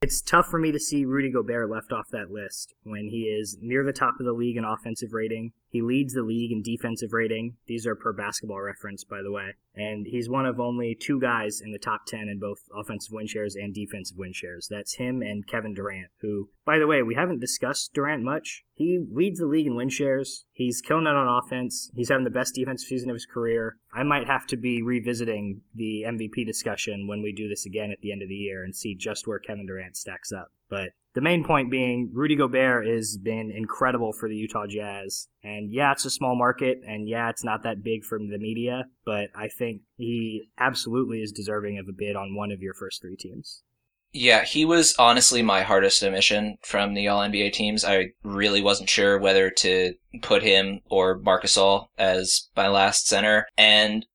It's 0.00 0.22
tough 0.22 0.46
for 0.46 0.60
me 0.60 0.70
to 0.70 0.78
see 0.78 1.04
Rudy 1.04 1.30
Gobert 1.30 1.68
left 1.68 1.92
off 1.92 2.06
that 2.12 2.30
list 2.30 2.72
when 2.84 3.08
he 3.08 3.22
is 3.24 3.58
near 3.60 3.82
the 3.84 3.92
top 3.92 4.14
of 4.20 4.26
the 4.26 4.32
league 4.32 4.56
in 4.56 4.64
offensive 4.64 5.12
rating. 5.12 5.52
He 5.70 5.82
leads 5.82 6.14
the 6.14 6.22
league 6.22 6.52
in 6.52 6.62
defensive 6.62 7.12
rating. 7.12 7.56
These 7.66 7.86
are 7.86 7.94
per 7.94 8.12
basketball 8.12 8.60
reference, 8.60 9.04
by 9.04 9.22
the 9.22 9.30
way. 9.30 9.54
And 9.74 10.06
he's 10.06 10.28
one 10.28 10.46
of 10.46 10.58
only 10.58 10.96
two 10.98 11.20
guys 11.20 11.60
in 11.62 11.72
the 11.72 11.78
top 11.78 12.06
10 12.06 12.20
in 12.20 12.38
both 12.40 12.58
offensive 12.74 13.12
win 13.12 13.26
shares 13.26 13.54
and 13.54 13.74
defensive 13.74 14.16
win 14.16 14.32
shares. 14.32 14.66
That's 14.68 14.94
him 14.94 15.22
and 15.22 15.46
Kevin 15.46 15.74
Durant, 15.74 16.08
who, 16.20 16.50
by 16.64 16.78
the 16.78 16.86
way, 16.86 17.02
we 17.02 17.14
haven't 17.14 17.40
discussed 17.40 17.92
Durant 17.94 18.24
much. 18.24 18.64
He 18.74 18.98
leads 19.12 19.38
the 19.38 19.46
league 19.46 19.66
in 19.66 19.76
win 19.76 19.88
shares. 19.88 20.46
He's 20.52 20.80
killing 20.80 21.06
it 21.06 21.14
on 21.14 21.42
offense. 21.42 21.90
He's 21.94 22.08
having 22.08 22.24
the 22.24 22.30
best 22.30 22.54
defensive 22.54 22.88
season 22.88 23.10
of 23.10 23.14
his 23.14 23.26
career. 23.26 23.76
I 23.92 24.02
might 24.02 24.26
have 24.26 24.46
to 24.48 24.56
be 24.56 24.82
revisiting 24.82 25.60
the 25.74 26.04
MVP 26.06 26.46
discussion 26.46 27.06
when 27.06 27.22
we 27.22 27.32
do 27.32 27.48
this 27.48 27.66
again 27.66 27.90
at 27.90 28.00
the 28.00 28.12
end 28.12 28.22
of 28.22 28.28
the 28.28 28.34
year 28.34 28.64
and 28.64 28.74
see 28.74 28.94
just 28.94 29.26
where 29.26 29.38
Kevin 29.38 29.66
Durant 29.66 29.96
stacks 29.96 30.32
up. 30.32 30.48
But 30.68 30.90
the 31.18 31.22
main 31.22 31.42
point 31.42 31.68
being, 31.68 32.10
Rudy 32.12 32.36
Gobert 32.36 32.86
has 32.86 33.16
been 33.16 33.50
incredible 33.50 34.12
for 34.12 34.28
the 34.28 34.36
Utah 34.36 34.68
Jazz. 34.68 35.26
And 35.42 35.68
yeah, 35.68 35.90
it's 35.90 36.04
a 36.04 36.10
small 36.10 36.36
market, 36.36 36.80
and 36.86 37.08
yeah, 37.08 37.28
it's 37.28 37.42
not 37.42 37.64
that 37.64 37.82
big 37.82 38.04
from 38.04 38.30
the 38.30 38.38
media, 38.38 38.84
but 39.04 39.30
I 39.34 39.48
think 39.48 39.82
he 39.96 40.48
absolutely 40.60 41.18
is 41.18 41.32
deserving 41.32 41.76
of 41.76 41.88
a 41.88 41.92
bid 41.92 42.14
on 42.14 42.36
one 42.36 42.52
of 42.52 42.62
your 42.62 42.72
first 42.72 43.02
three 43.02 43.16
teams. 43.16 43.64
Yeah, 44.12 44.44
he 44.44 44.64
was 44.64 44.94
honestly 44.96 45.42
my 45.42 45.62
hardest 45.62 46.04
omission 46.04 46.56
from 46.62 46.94
the 46.94 47.08
All 47.08 47.20
NBA 47.20 47.52
teams. 47.52 47.84
I 47.84 48.10
really 48.22 48.62
wasn't 48.62 48.88
sure 48.88 49.18
whether 49.18 49.50
to 49.50 49.94
put 50.22 50.44
him 50.44 50.82
or 50.88 51.18
Marc 51.18 51.42
Gasol 51.42 51.88
as 51.98 52.48
my 52.56 52.68
last 52.68 53.08
center, 53.08 53.48
and 53.56 54.06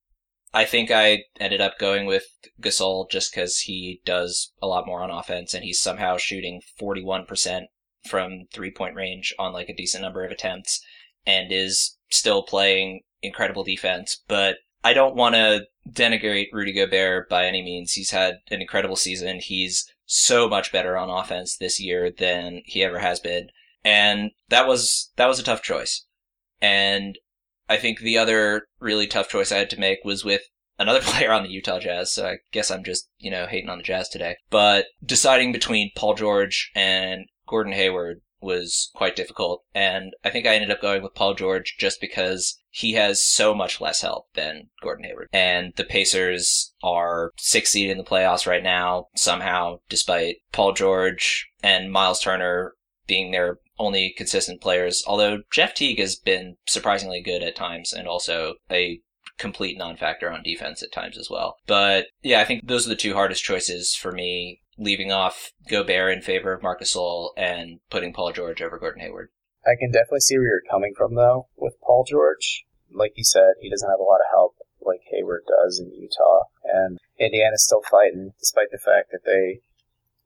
I 0.54 0.66
think 0.66 0.92
I 0.92 1.24
ended 1.40 1.62
up 1.62 1.80
going 1.80 2.06
with 2.06 2.26
Gasol 2.62 3.10
just 3.10 3.34
because 3.34 3.60
he 3.62 4.02
does 4.06 4.52
a 4.62 4.68
lot 4.68 4.86
more 4.86 5.02
on 5.02 5.10
offense 5.10 5.54
and 5.54 5.64
he's 5.64 5.80
somehow 5.80 6.18
shooting 6.18 6.62
41% 6.80 7.66
from 8.08 8.46
three 8.54 8.72
point 8.72 8.96
range 8.96 9.34
on 9.40 9.54
like 9.54 9.70
a 9.70 9.76
decent 9.76 10.04
number 10.04 10.24
of 10.24 10.32
attempts 10.32 10.82
and 11.26 11.52
is 11.52 11.98
still 12.12 12.44
playing 12.44 13.02
incredible 13.22 13.64
defense. 13.64 14.22
But 14.28 14.58
I 14.84 14.94
don't 14.94 15.16
want 15.16 15.36
to 15.36 15.66
denigrate 15.90 16.48
Rudy 16.52 16.74
Gobert 16.74 17.30
by 17.30 17.46
any 17.46 17.64
means. 17.64 17.94
He's 17.94 18.12
had 18.12 18.40
an 18.52 18.62
incredible 18.62 18.98
season. 18.98 19.40
He's 19.40 19.92
so 20.06 20.48
much 20.48 20.72
better 20.72 20.98
on 20.98 21.10
offense 21.10 21.58
this 21.58 21.80
year 21.80 22.12
than 22.12 22.62
he 22.66 22.84
ever 22.84 23.00
has 23.00 23.20
been. 23.20 23.50
And 23.84 24.32
that 24.50 24.68
was, 24.68 25.12
that 25.16 25.28
was 25.28 25.40
a 25.40 25.44
tough 25.44 25.64
choice. 25.64 26.06
And 26.62 27.18
I 27.70 27.78
think 27.78 28.00
the 28.00 28.18
other 28.18 28.68
really 28.80 29.08
tough 29.08 29.30
choice 29.30 29.52
I 29.52 29.58
had 29.58 29.70
to 29.72 29.80
make 29.80 30.00
was 30.04 30.24
with 30.24 30.42
another 30.78 31.02
player 31.04 31.32
on 31.32 31.44
the 31.44 31.50
Utah 31.50 31.80
Jazz, 31.80 32.12
so 32.12 32.28
I 32.28 32.38
guess 32.52 32.72
I'm 32.72 32.84
just, 32.84 33.10
you 33.18 33.32
know, 33.32 33.48
hating 33.48 33.70
on 33.70 33.78
the 33.78 33.84
Jazz 33.84 34.10
today. 34.10 34.38
But 34.50 34.88
deciding 35.04 35.52
between 35.52 35.92
Paul 35.96 36.16
George 36.16 36.72
and 36.76 37.26
Gordon 37.48 37.74
Hayward 37.74 38.22
was 38.44 38.92
quite 38.94 39.16
difficult. 39.16 39.64
And 39.74 40.14
I 40.24 40.30
think 40.30 40.46
I 40.46 40.56
ended 40.56 40.70
up 40.70 40.82
going 40.82 41.02
with 41.02 41.16
Paul 41.16 41.34
George 41.34 41.76
just 41.80 42.02
because 42.02 42.60
he 42.70 42.94
has 42.94 43.24
so 43.24 43.56
much 43.56 43.80
less 43.80 44.02
help 44.02 44.28
than 44.36 44.70
Gordon 44.82 45.06
Hayward. 45.06 45.30
And 45.32 45.74
the 45.76 45.86
Pacers 45.86 46.74
are 46.84 47.32
six 47.38 47.72
seed 47.72 47.90
in 47.90 47.98
the 47.98 48.04
playoffs 48.04 48.46
right 48.46 48.64
now, 48.64 49.08
somehow, 49.16 49.80
despite 49.90 50.38
Paul 50.52 50.74
George 50.74 51.48
and 51.64 51.92
Miles 51.92 52.20
Turner 52.20 52.74
being 53.08 53.32
their 53.32 53.60
only 53.80 54.14
consistent 54.16 54.62
players. 54.62 55.04
Although 55.08 55.40
Jeff 55.52 55.74
Teague 55.74 56.00
has 56.00 56.16
been 56.16 56.58
surprisingly 56.66 57.22
good 57.22 57.44
at 57.44 57.56
times 57.56 57.94
and 57.94 58.08
also 58.08 58.56
a 58.72 59.00
complete 59.38 59.78
non-factor 59.78 60.32
on 60.32 60.44
defense 60.44 60.84
at 60.84 60.92
times 60.92 61.18
as 61.18 61.30
well. 61.30 61.58
But 61.66 62.08
yeah, 62.22 62.40
I 62.40 62.46
think 62.46 62.68
those 62.68 62.86
are 62.86 62.90
the 62.90 62.96
two 62.96 63.14
hardest 63.14 63.44
choices 63.44 63.96
for 63.96 64.12
me, 64.12 64.62
leaving 64.78 65.12
off 65.12 65.52
Gobert 65.70 66.14
in 66.14 66.22
favor 66.22 66.54
of 66.54 66.62
Marcus 66.62 66.96
Gasol 66.96 67.30
and 67.36 67.80
putting 67.90 68.14
Paul 68.14 68.32
George 68.32 68.62
over 68.62 68.78
Gordon 68.78 69.02
Hayward. 69.02 69.30
I 69.66 69.76
can 69.80 69.92
definitely 69.92 70.20
see 70.20 70.38
where 70.38 70.48
you're 70.48 70.72
coming 70.72 70.94
from 70.96 71.16
though 71.16 71.48
with 71.56 71.80
Paul 71.82 72.06
George. 72.08 72.66
Like 72.92 73.14
you 73.16 73.24
said, 73.24 73.54
he 73.60 73.70
doesn't 73.70 73.90
have 73.90 74.00
a 74.00 74.04
lot 74.04 74.22
of 74.22 74.32
help 74.32 74.56
like 74.86 75.00
Hayward 75.12 75.44
does 75.48 75.80
in 75.80 75.92
Utah, 75.94 76.44
and 76.64 77.00
Indiana's 77.18 77.64
still 77.64 77.82
fighting 77.90 78.34
despite 78.40 78.68
the 78.72 78.78
fact 78.78 79.12
that 79.12 79.26
they, 79.26 79.62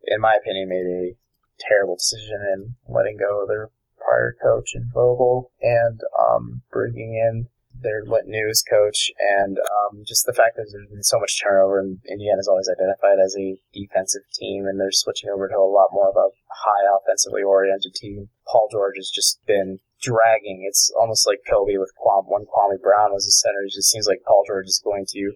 in 0.03 0.19
my 0.19 0.35
opinion, 0.35 0.69
made 0.69 0.85
a 0.85 1.15
terrible 1.59 1.95
decision 1.95 2.41
in 2.53 2.75
letting 2.87 3.17
go 3.17 3.41
of 3.41 3.47
their 3.47 3.69
prior 3.97 4.35
coach 4.41 4.71
in 4.75 4.89
Vogel 4.93 5.51
and 5.61 5.99
um, 6.19 6.61
bringing 6.71 7.13
in 7.15 7.47
their 7.81 8.01
news 8.25 8.63
coach, 8.67 9.11
and 9.19 9.57
um, 9.59 10.03
just 10.05 10.25
the 10.25 10.33
fact 10.33 10.55
that 10.55 10.65
there's 10.71 10.89
been 10.89 11.03
so 11.03 11.19
much 11.19 11.41
turnover, 11.41 11.79
and 11.79 11.99
Indiana's 12.09 12.47
always 12.47 12.69
identified 12.69 13.19
as 13.23 13.35
a 13.37 13.59
defensive 13.73 14.23
team, 14.33 14.65
and 14.65 14.79
they're 14.79 14.91
switching 14.91 15.29
over 15.29 15.47
to 15.47 15.55
a 15.55 15.69
lot 15.69 15.89
more 15.91 16.09
of 16.09 16.15
a 16.15 16.29
high 16.49 16.85
offensively 16.97 17.43
oriented 17.43 17.93
team. 17.93 18.29
Paul 18.47 18.67
George 18.71 18.95
has 18.97 19.11
just 19.13 19.39
been 19.45 19.79
dragging. 20.01 20.65
It's 20.67 20.91
almost 20.99 21.27
like 21.27 21.39
Kobe 21.47 21.77
with 21.77 21.91
Kwame, 22.01 22.25
when 22.27 22.45
Kwame 22.45 22.81
Brown 22.81 23.13
was 23.13 23.25
the 23.25 23.31
center. 23.31 23.61
It 23.65 23.73
just 23.73 23.91
seems 23.91 24.07
like 24.07 24.23
Paul 24.25 24.43
George 24.47 24.67
is 24.67 24.81
going 24.83 25.05
to 25.09 25.33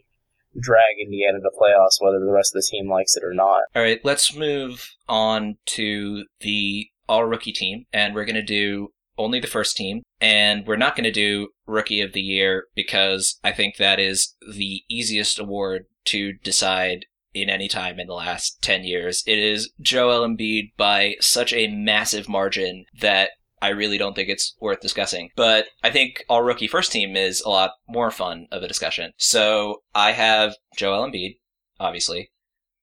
drag 0.60 1.00
Indiana 1.02 1.40
to 1.40 1.52
playoffs, 1.60 2.02
whether 2.02 2.20
the 2.20 2.32
rest 2.32 2.56
of 2.56 2.62
the 2.62 2.68
team 2.70 2.90
likes 2.90 3.16
it 3.16 3.24
or 3.24 3.34
not. 3.34 3.62
All 3.76 3.82
right, 3.82 4.00
let's 4.04 4.36
move 4.36 4.90
on 5.08 5.58
to 5.68 6.26
the 6.42 6.88
all 7.08 7.26
rookie 7.26 7.54
team, 7.54 7.86
and 7.92 8.16
we're 8.16 8.26
going 8.26 8.36
to 8.36 8.42
do 8.42 8.90
only 9.18 9.40
the 9.40 9.48
first 9.48 9.78
team. 9.78 10.02
And 10.20 10.66
we're 10.66 10.78
not 10.78 10.96
going 10.96 11.06
to 11.06 11.12
do 11.12 11.50
Rookie 11.66 12.02
of 12.02 12.14
the 12.14 12.22
Year 12.22 12.66
because 12.76 13.40
I 13.44 13.52
think 13.52 13.78
that 13.78 14.00
is 14.00 14.36
the 14.54 14.82
easiest 14.90 15.40
award 15.40 15.86
to 16.06 16.34
decide 16.34 17.06
in 17.34 17.50
any 17.50 17.68
time 17.68 18.00
in 18.00 18.08
the 18.08 18.14
last 18.14 18.62
10 18.62 18.84
years. 18.84 19.24
It 19.26 19.40
is 19.40 19.72
Joel 19.80 20.28
Embiid 20.28 20.72
by 20.78 21.16
such 21.20 21.54
a 21.54 21.68
massive 21.68 22.28
margin 22.28 22.86
that 23.00 23.32
I 23.62 23.70
really 23.70 23.98
don't 23.98 24.16
think 24.16 24.30
it's 24.30 24.56
worth 24.60 24.82
discussing. 24.82 25.30
But 25.36 25.68
I 25.84 25.92
think 25.92 26.26
all 26.28 26.42
rookie 26.42 26.68
first 26.68 26.92
team 26.92 27.16
is 27.16 27.42
a 27.42 27.50
lot 27.50 27.72
more 27.88 28.12
fun 28.12 28.48
of 28.52 28.64
a 28.64 28.68
discussion. 28.68 29.14
So 29.18 29.84
I 29.94 30.14
have 30.14 30.56
Joel 30.76 31.08
Embiid, 31.08 31.38
obviously. 31.80 32.32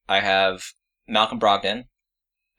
I 0.09 0.21
have 0.21 0.63
Malcolm 1.07 1.41
Brogdon. 1.41 1.85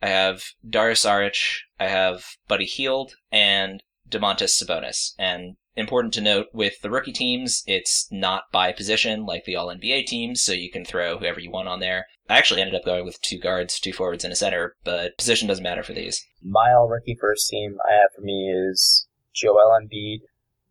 I 0.01 0.07
have 0.07 0.43
Dario 0.67 0.93
Saric. 0.93 1.59
I 1.80 1.88
have 1.88 2.26
Buddy 2.47 2.65
Hield 2.65 3.13
and 3.32 3.82
Domantas 4.10 4.62
Sabonis. 4.62 5.14
And 5.18 5.55
important 5.76 6.14
to 6.16 6.22
note 6.22 6.47
with 6.53 6.82
the 6.82 6.89
rookie 6.89 7.14
teams, 7.14 7.64
it's 7.66 8.07
not 8.12 8.43
by 8.51 8.72
position 8.72 9.26
like 9.26 9.45
the 9.45 9.55
All 9.55 9.68
NBA 9.68 10.05
teams, 10.05 10.41
so 10.41 10.51
you 10.51 10.72
can 10.72 10.86
throw 10.86 11.18
whoever 11.18 11.39
you 11.39 11.51
want 11.51 11.68
on 11.68 11.80
there. 11.80 12.05
I 12.30 12.38
actually 12.38 12.62
ended 12.62 12.76
up 12.76 12.86
going 12.86 13.05
with 13.05 13.22
two 13.22 13.39
guards, 13.39 13.80
two 13.80 13.93
forwards, 13.93 14.24
and 14.24 14.34
a 14.34 14.36
center, 14.36 14.76
but 14.84 15.18
position 15.18 15.47
doesn't 15.47 15.64
matter 15.64 15.84
for 15.84 15.93
these. 15.93 16.24
My 16.43 16.72
all 16.74 16.88
rookie 16.88 17.18
first 17.20 17.49
team 17.49 17.78
I 17.89 17.93
have 17.93 18.12
for 18.16 18.22
me 18.22 18.51
is 18.51 19.07
Joel 19.34 19.78
Embiid, 19.82 20.20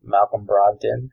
Malcolm 0.03 0.47
Brogdon. 0.47 1.11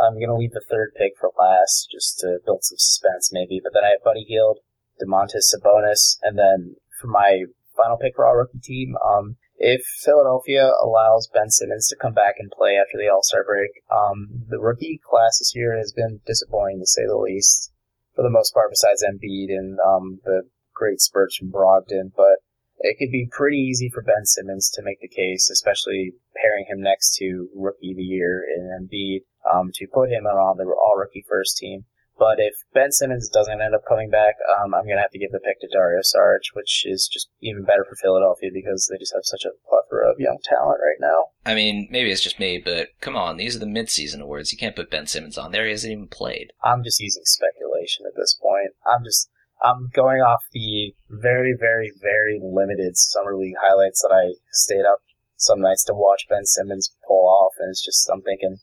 I'm 0.00 0.18
gonna 0.18 0.36
leave 0.36 0.52
the 0.52 0.64
third 0.68 0.94
pick 0.96 1.12
for 1.20 1.30
last, 1.38 1.88
just 1.92 2.18
to 2.20 2.38
build 2.44 2.64
some 2.64 2.78
suspense, 2.78 3.30
maybe. 3.32 3.60
But 3.62 3.72
then 3.74 3.84
I 3.84 3.90
have 3.90 4.04
Buddy 4.04 4.24
Hield, 4.24 4.58
Domantas 5.00 5.54
Sabonis, 5.54 6.16
and 6.22 6.38
then 6.38 6.76
for 7.00 7.08
my 7.08 7.44
final 7.76 7.98
pick 7.98 8.16
for 8.16 8.26
our 8.26 8.38
rookie 8.38 8.58
team, 8.58 8.96
um, 9.04 9.36
if 9.62 9.86
Philadelphia 10.02 10.72
allows 10.82 11.30
Ben 11.32 11.48
Simmons 11.48 11.86
to 11.88 11.96
come 11.96 12.12
back 12.12 12.34
and 12.38 12.50
play 12.50 12.76
after 12.76 12.98
the 12.98 13.08
All 13.08 13.22
Star 13.22 13.44
break, 13.44 13.70
um, 13.94 14.28
the 14.48 14.58
rookie 14.58 15.00
class 15.08 15.38
this 15.38 15.54
year 15.54 15.78
has 15.78 15.92
been 15.92 16.20
disappointing 16.26 16.80
to 16.80 16.86
say 16.86 17.06
the 17.06 17.16
least 17.16 17.72
for 18.16 18.22
the 18.22 18.30
most 18.30 18.52
part, 18.52 18.70
besides 18.70 19.04
Embiid 19.04 19.54
and 19.54 19.78
um, 19.78 20.20
the 20.24 20.42
great 20.74 21.00
spurts 21.00 21.36
from 21.36 21.52
Brogdon. 21.52 22.10
But 22.14 22.42
it 22.80 22.98
could 22.98 23.12
be 23.12 23.28
pretty 23.30 23.58
easy 23.58 23.88
for 23.88 24.02
Ben 24.02 24.26
Simmons 24.26 24.68
to 24.74 24.82
make 24.82 25.00
the 25.00 25.08
case, 25.08 25.48
especially 25.48 26.14
pairing 26.34 26.66
him 26.68 26.82
next 26.82 27.14
to 27.18 27.48
Rookie 27.54 27.92
of 27.92 27.96
the 27.98 28.02
Year 28.02 28.44
in 28.44 28.66
Embiid, 28.66 29.20
um, 29.48 29.70
to 29.74 29.86
put 29.86 30.10
him 30.10 30.26
on 30.26 30.56
the 30.58 30.64
All 30.64 30.96
Rookie 30.98 31.24
First 31.28 31.56
team. 31.58 31.84
But 32.22 32.38
if 32.38 32.54
Ben 32.72 32.92
Simmons 32.92 33.28
doesn't 33.28 33.60
end 33.60 33.74
up 33.74 33.82
coming 33.88 34.08
back, 34.08 34.36
um, 34.46 34.74
I'm 34.74 34.84
going 34.84 34.94
to 34.94 35.02
have 35.02 35.10
to 35.10 35.18
give 35.18 35.32
the 35.32 35.40
pick 35.40 35.58
to 35.58 35.66
Dario 35.66 36.02
Saric, 36.02 36.54
which 36.54 36.86
is 36.86 37.10
just 37.12 37.28
even 37.40 37.64
better 37.64 37.84
for 37.84 37.96
Philadelphia 37.96 38.50
because 38.54 38.86
they 38.86 38.96
just 38.96 39.12
have 39.12 39.24
such 39.24 39.44
a 39.44 39.50
plethora 39.68 40.08
of 40.08 40.20
young 40.20 40.38
talent 40.44 40.78
right 40.78 41.00
now. 41.00 41.34
I 41.44 41.56
mean, 41.56 41.88
maybe 41.90 42.12
it's 42.12 42.22
just 42.22 42.38
me, 42.38 42.62
but 42.64 42.90
come 43.00 43.16
on, 43.16 43.38
these 43.38 43.56
are 43.56 43.58
the 43.58 43.66
midseason 43.66 44.20
awards. 44.20 44.52
You 44.52 44.58
can't 44.58 44.76
put 44.76 44.88
Ben 44.88 45.08
Simmons 45.08 45.36
on 45.36 45.50
there. 45.50 45.64
He 45.64 45.72
hasn't 45.72 45.90
even 45.90 46.06
played. 46.06 46.52
I'm 46.62 46.84
just 46.84 47.00
using 47.00 47.24
speculation 47.24 48.06
at 48.06 48.14
this 48.14 48.38
point. 48.40 48.70
I'm 48.86 49.02
just 49.02 49.28
I'm 49.60 49.90
going 49.92 50.20
off 50.20 50.44
the 50.52 50.94
very, 51.10 51.56
very, 51.58 51.90
very 52.00 52.38
limited 52.40 52.96
summer 52.96 53.36
league 53.36 53.58
highlights 53.60 54.00
that 54.02 54.14
I 54.14 54.38
stayed 54.52 54.86
up 54.86 55.00
some 55.36 55.60
nights 55.60 55.82
to 55.86 55.92
watch 55.92 56.26
Ben 56.30 56.46
Simmons 56.46 56.94
pull 57.04 57.26
off, 57.26 57.54
and 57.58 57.68
it's 57.68 57.84
just 57.84 58.08
I'm 58.08 58.22
thinking 58.22 58.58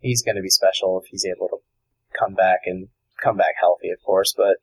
he's 0.00 0.24
going 0.24 0.34
to 0.34 0.42
be 0.42 0.50
special 0.50 1.00
if 1.00 1.08
he's 1.08 1.24
able 1.24 1.46
to 1.50 1.58
come 2.18 2.34
back 2.34 2.62
and 2.66 2.88
come 3.22 3.36
back 3.36 3.54
healthy, 3.60 3.90
of 3.90 4.02
course. 4.04 4.34
But 4.36 4.56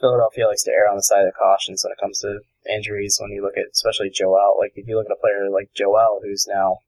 Philadelphia 0.00 0.46
likes 0.46 0.62
to 0.64 0.70
err 0.70 0.88
on 0.88 0.96
the 0.96 1.02
side 1.02 1.26
of 1.26 1.34
caution 1.34 1.74
when 1.82 1.92
it 1.92 2.00
comes 2.00 2.20
to 2.20 2.40
injuries. 2.70 3.18
When 3.20 3.32
you 3.32 3.42
look 3.42 3.56
at, 3.56 3.66
especially 3.72 4.10
Joel, 4.10 4.56
like 4.58 4.72
if 4.76 4.86
you 4.86 4.96
look 4.96 5.06
at 5.06 5.16
a 5.16 5.20
player 5.20 5.50
like 5.50 5.70
Joel, 5.74 6.20
who's 6.22 6.46
now 6.48 6.78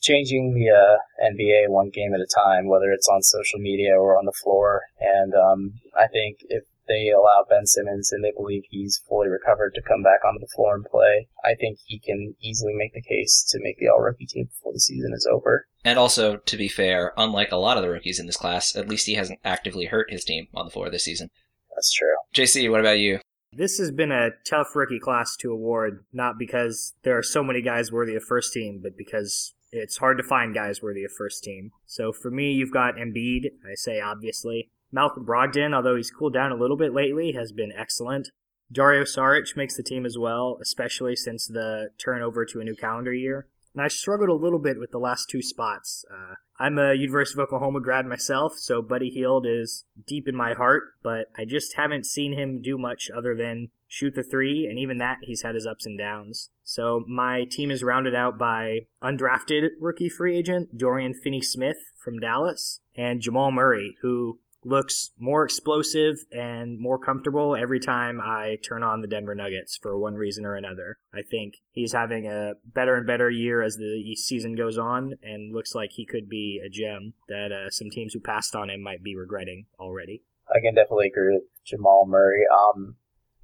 changing 0.00 0.52
the 0.54 0.68
uh, 0.70 0.96
NBA 1.24 1.68
one 1.68 1.90
game 1.90 2.14
at 2.14 2.20
a 2.20 2.26
time, 2.26 2.68
whether 2.68 2.92
it's 2.92 3.08
on 3.08 3.22
social 3.22 3.58
media 3.58 3.96
or 3.96 4.18
on 4.18 4.26
the 4.26 4.36
floor. 4.42 4.82
And 5.00 5.34
um, 5.34 5.80
I 5.98 6.06
think 6.06 6.38
if 6.48 6.64
they 6.86 7.10
allow 7.10 7.44
Ben 7.48 7.66
Simmons 7.66 8.12
and 8.12 8.24
they 8.24 8.32
believe 8.36 8.62
he's 8.68 9.02
fully 9.08 9.28
recovered 9.28 9.74
to 9.74 9.82
come 9.82 10.02
back 10.02 10.20
onto 10.26 10.40
the 10.40 10.52
floor 10.54 10.74
and 10.74 10.84
play, 10.84 11.28
I 11.44 11.54
think 11.54 11.78
he 11.84 11.98
can 11.98 12.34
easily 12.40 12.72
make 12.74 12.94
the 12.94 13.02
case 13.02 13.44
to 13.50 13.58
make 13.62 13.78
the 13.78 13.88
all 13.88 14.00
rookie 14.00 14.26
team 14.26 14.46
before 14.46 14.72
the 14.72 14.80
season 14.80 15.12
is 15.14 15.26
over. 15.30 15.66
And 15.84 15.98
also, 15.98 16.36
to 16.36 16.56
be 16.56 16.68
fair, 16.68 17.12
unlike 17.16 17.52
a 17.52 17.56
lot 17.56 17.76
of 17.76 17.82
the 17.82 17.90
rookies 17.90 18.18
in 18.18 18.26
this 18.26 18.36
class, 18.36 18.74
at 18.74 18.88
least 18.88 19.06
he 19.06 19.14
hasn't 19.14 19.40
actively 19.44 19.86
hurt 19.86 20.10
his 20.10 20.24
team 20.24 20.48
on 20.54 20.64
the 20.64 20.70
floor 20.70 20.90
this 20.90 21.04
season. 21.04 21.30
That's 21.74 21.92
true. 21.92 22.14
JC, 22.34 22.70
what 22.70 22.80
about 22.80 22.98
you? 22.98 23.20
This 23.52 23.78
has 23.78 23.92
been 23.92 24.10
a 24.10 24.30
tough 24.48 24.74
rookie 24.74 24.98
class 24.98 25.36
to 25.36 25.52
award, 25.52 26.04
not 26.12 26.38
because 26.38 26.94
there 27.02 27.16
are 27.16 27.22
so 27.22 27.44
many 27.44 27.62
guys 27.62 27.92
worthy 27.92 28.16
of 28.16 28.24
first 28.24 28.52
team, 28.52 28.80
but 28.82 28.96
because 28.96 29.54
it's 29.70 29.98
hard 29.98 30.18
to 30.18 30.24
find 30.24 30.54
guys 30.54 30.82
worthy 30.82 31.04
of 31.04 31.12
first 31.12 31.44
team. 31.44 31.70
So 31.86 32.12
for 32.12 32.30
me, 32.30 32.52
you've 32.52 32.72
got 32.72 32.96
Embiid, 32.96 33.46
I 33.64 33.74
say 33.74 34.00
obviously. 34.00 34.70
Malcolm 34.94 35.26
Brogdon, 35.26 35.74
although 35.74 35.96
he's 35.96 36.12
cooled 36.12 36.34
down 36.34 36.52
a 36.52 36.56
little 36.56 36.76
bit 36.76 36.94
lately, 36.94 37.32
has 37.32 37.50
been 37.50 37.72
excellent. 37.76 38.30
Dario 38.70 39.02
Saric 39.02 39.56
makes 39.56 39.76
the 39.76 39.82
team 39.82 40.06
as 40.06 40.16
well, 40.16 40.56
especially 40.62 41.16
since 41.16 41.48
the 41.48 41.90
turnover 41.98 42.44
to 42.46 42.60
a 42.60 42.64
new 42.64 42.76
calendar 42.76 43.12
year. 43.12 43.48
And 43.74 43.82
I 43.82 43.88
struggled 43.88 44.30
a 44.30 44.34
little 44.34 44.60
bit 44.60 44.78
with 44.78 44.92
the 44.92 44.98
last 44.98 45.28
two 45.28 45.42
spots. 45.42 46.04
Uh, 46.08 46.34
I'm 46.60 46.78
a 46.78 46.94
University 46.94 47.40
of 47.40 47.44
Oklahoma 47.44 47.80
grad 47.80 48.06
myself, 48.06 48.52
so 48.56 48.80
Buddy 48.80 49.10
Hield 49.10 49.46
is 49.48 49.84
deep 50.06 50.28
in 50.28 50.36
my 50.36 50.54
heart, 50.54 50.84
but 51.02 51.26
I 51.36 51.44
just 51.44 51.74
haven't 51.74 52.06
seen 52.06 52.38
him 52.38 52.62
do 52.62 52.78
much 52.78 53.10
other 53.10 53.34
than 53.34 53.70
shoot 53.88 54.14
the 54.14 54.22
three, 54.22 54.66
and 54.66 54.78
even 54.78 54.98
that 54.98 55.18
he's 55.22 55.42
had 55.42 55.56
his 55.56 55.66
ups 55.66 55.86
and 55.86 55.98
downs. 55.98 56.50
So 56.62 57.04
my 57.08 57.46
team 57.50 57.72
is 57.72 57.82
rounded 57.82 58.14
out 58.14 58.38
by 58.38 58.86
undrafted 59.02 59.70
rookie 59.80 60.08
free 60.08 60.38
agent 60.38 60.78
Dorian 60.78 61.14
Finney 61.14 61.42
Smith 61.42 61.78
from 61.96 62.20
Dallas 62.20 62.80
and 62.96 63.20
Jamal 63.20 63.50
Murray, 63.50 63.96
who 64.02 64.38
looks 64.64 65.10
more 65.18 65.44
explosive 65.44 66.24
and 66.32 66.78
more 66.78 66.98
comfortable 66.98 67.56
every 67.56 67.80
time 67.80 68.20
I 68.20 68.58
turn 68.62 68.82
on 68.82 69.00
the 69.00 69.06
Denver 69.06 69.34
Nuggets 69.34 69.78
for 69.80 69.98
one 69.98 70.14
reason 70.14 70.44
or 70.44 70.54
another. 70.54 70.98
I 71.12 71.22
think 71.22 71.56
he's 71.70 71.92
having 71.92 72.26
a 72.26 72.54
better 72.64 72.96
and 72.96 73.06
better 73.06 73.30
year 73.30 73.62
as 73.62 73.76
the 73.76 74.14
season 74.16 74.54
goes 74.54 74.78
on 74.78 75.14
and 75.22 75.54
looks 75.54 75.74
like 75.74 75.90
he 75.92 76.06
could 76.06 76.28
be 76.28 76.60
a 76.64 76.68
gem 76.68 77.14
that 77.28 77.52
uh, 77.52 77.70
some 77.70 77.90
teams 77.90 78.14
who 78.14 78.20
passed 78.20 78.54
on 78.54 78.70
him 78.70 78.82
might 78.82 79.02
be 79.02 79.16
regretting 79.16 79.66
already. 79.78 80.22
I 80.48 80.60
can 80.60 80.74
definitely 80.74 81.08
agree 81.08 81.34
with 81.34 81.44
Jamal 81.64 82.06
Murray. 82.06 82.44
Um, 82.52 82.96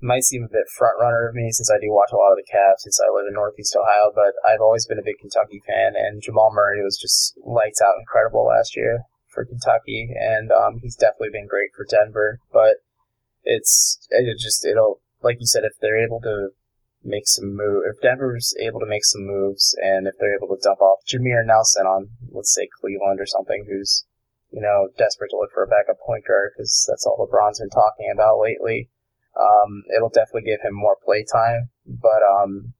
might 0.02 0.24
seem 0.24 0.44
a 0.44 0.48
bit 0.48 0.68
front 0.76 0.96
runner 0.98 1.28
of 1.28 1.34
me 1.34 1.50
since 1.50 1.70
I 1.70 1.78
do 1.78 1.90
watch 1.90 2.10
a 2.12 2.16
lot 2.16 2.32
of 2.32 2.38
the 2.38 2.48
Cavs 2.50 2.80
since 2.80 2.98
I 3.00 3.12
live 3.12 3.26
in 3.28 3.34
Northeast 3.34 3.76
Ohio, 3.76 4.12
but 4.14 4.32
I've 4.48 4.60
always 4.60 4.86
been 4.86 4.98
a 4.98 5.04
big 5.04 5.18
Kentucky 5.20 5.60
fan, 5.66 5.92
and 5.94 6.22
Jamal 6.22 6.50
Murray 6.54 6.82
was 6.82 6.98
just 6.98 7.36
lights 7.44 7.82
out 7.82 8.00
incredible 8.00 8.46
last 8.46 8.76
year 8.76 9.04
for 9.40 9.48
Kentucky, 9.48 10.10
and 10.18 10.50
um, 10.52 10.78
he's 10.82 10.96
definitely 10.96 11.30
been 11.32 11.46
great 11.46 11.70
for 11.74 11.86
Denver. 11.88 12.40
But 12.52 12.84
it's 13.42 14.06
it 14.10 14.38
just 14.38 14.64
it'll 14.66 15.00
like 15.22 15.38
you 15.40 15.46
said 15.46 15.64
if 15.64 15.72
they're 15.80 16.04
able 16.04 16.20
to 16.20 16.50
make 17.02 17.26
some 17.26 17.56
move, 17.56 17.84
if 17.88 18.00
Denver's 18.02 18.54
able 18.60 18.80
to 18.80 18.86
make 18.86 19.04
some 19.04 19.26
moves, 19.26 19.74
and 19.82 20.06
if 20.06 20.14
they're 20.20 20.36
able 20.36 20.48
to 20.48 20.60
dump 20.62 20.80
off 20.80 21.00
Jameer 21.08 21.46
Nelson 21.46 21.86
on, 21.86 22.08
let's 22.30 22.54
say 22.54 22.68
Cleveland 22.80 23.20
or 23.20 23.26
something, 23.26 23.66
who's 23.68 24.04
you 24.50 24.60
know 24.60 24.88
desperate 24.98 25.30
to 25.30 25.36
look 25.36 25.50
for 25.52 25.62
a 25.62 25.68
backup 25.68 26.00
point 26.04 26.24
guard 26.26 26.52
because 26.56 26.84
that's 26.88 27.06
all 27.06 27.16
LeBron's 27.16 27.60
been 27.60 27.70
talking 27.70 28.10
about 28.12 28.40
lately. 28.40 28.90
Um, 29.38 29.84
it'll 29.96 30.10
definitely 30.10 30.50
give 30.50 30.60
him 30.60 30.74
more 30.74 30.96
play 31.02 31.24
time, 31.24 31.70
but 31.86 32.20
um, 32.42 32.74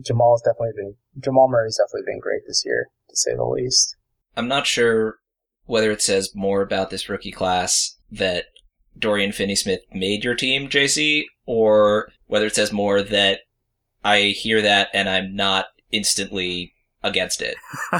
Jamal's 0.00 0.42
definitely 0.42 0.74
been 0.74 0.94
Jamal 1.20 1.48
Murray's 1.48 1.78
definitely 1.78 2.10
been 2.10 2.20
great 2.20 2.42
this 2.46 2.64
year, 2.64 2.88
to 3.08 3.16
say 3.16 3.34
the 3.36 3.44
least. 3.44 3.96
I'm 4.34 4.48
not 4.48 4.66
sure 4.66 5.18
whether 5.66 5.90
it 5.90 6.02
says 6.02 6.34
more 6.34 6.62
about 6.62 6.90
this 6.90 7.08
rookie 7.08 7.32
class 7.32 7.96
that 8.10 8.46
Dorian 8.98 9.32
Finney-Smith 9.32 9.80
made 9.92 10.24
your 10.24 10.34
team, 10.34 10.68
JC, 10.68 11.24
or 11.46 12.12
whether 12.26 12.46
it 12.46 12.54
says 12.54 12.72
more 12.72 13.02
that 13.02 13.40
I 14.04 14.34
hear 14.36 14.60
that 14.62 14.88
and 14.92 15.08
I'm 15.08 15.34
not 15.34 15.66
instantly 15.90 16.74
against 17.02 17.42
it. 17.42 17.56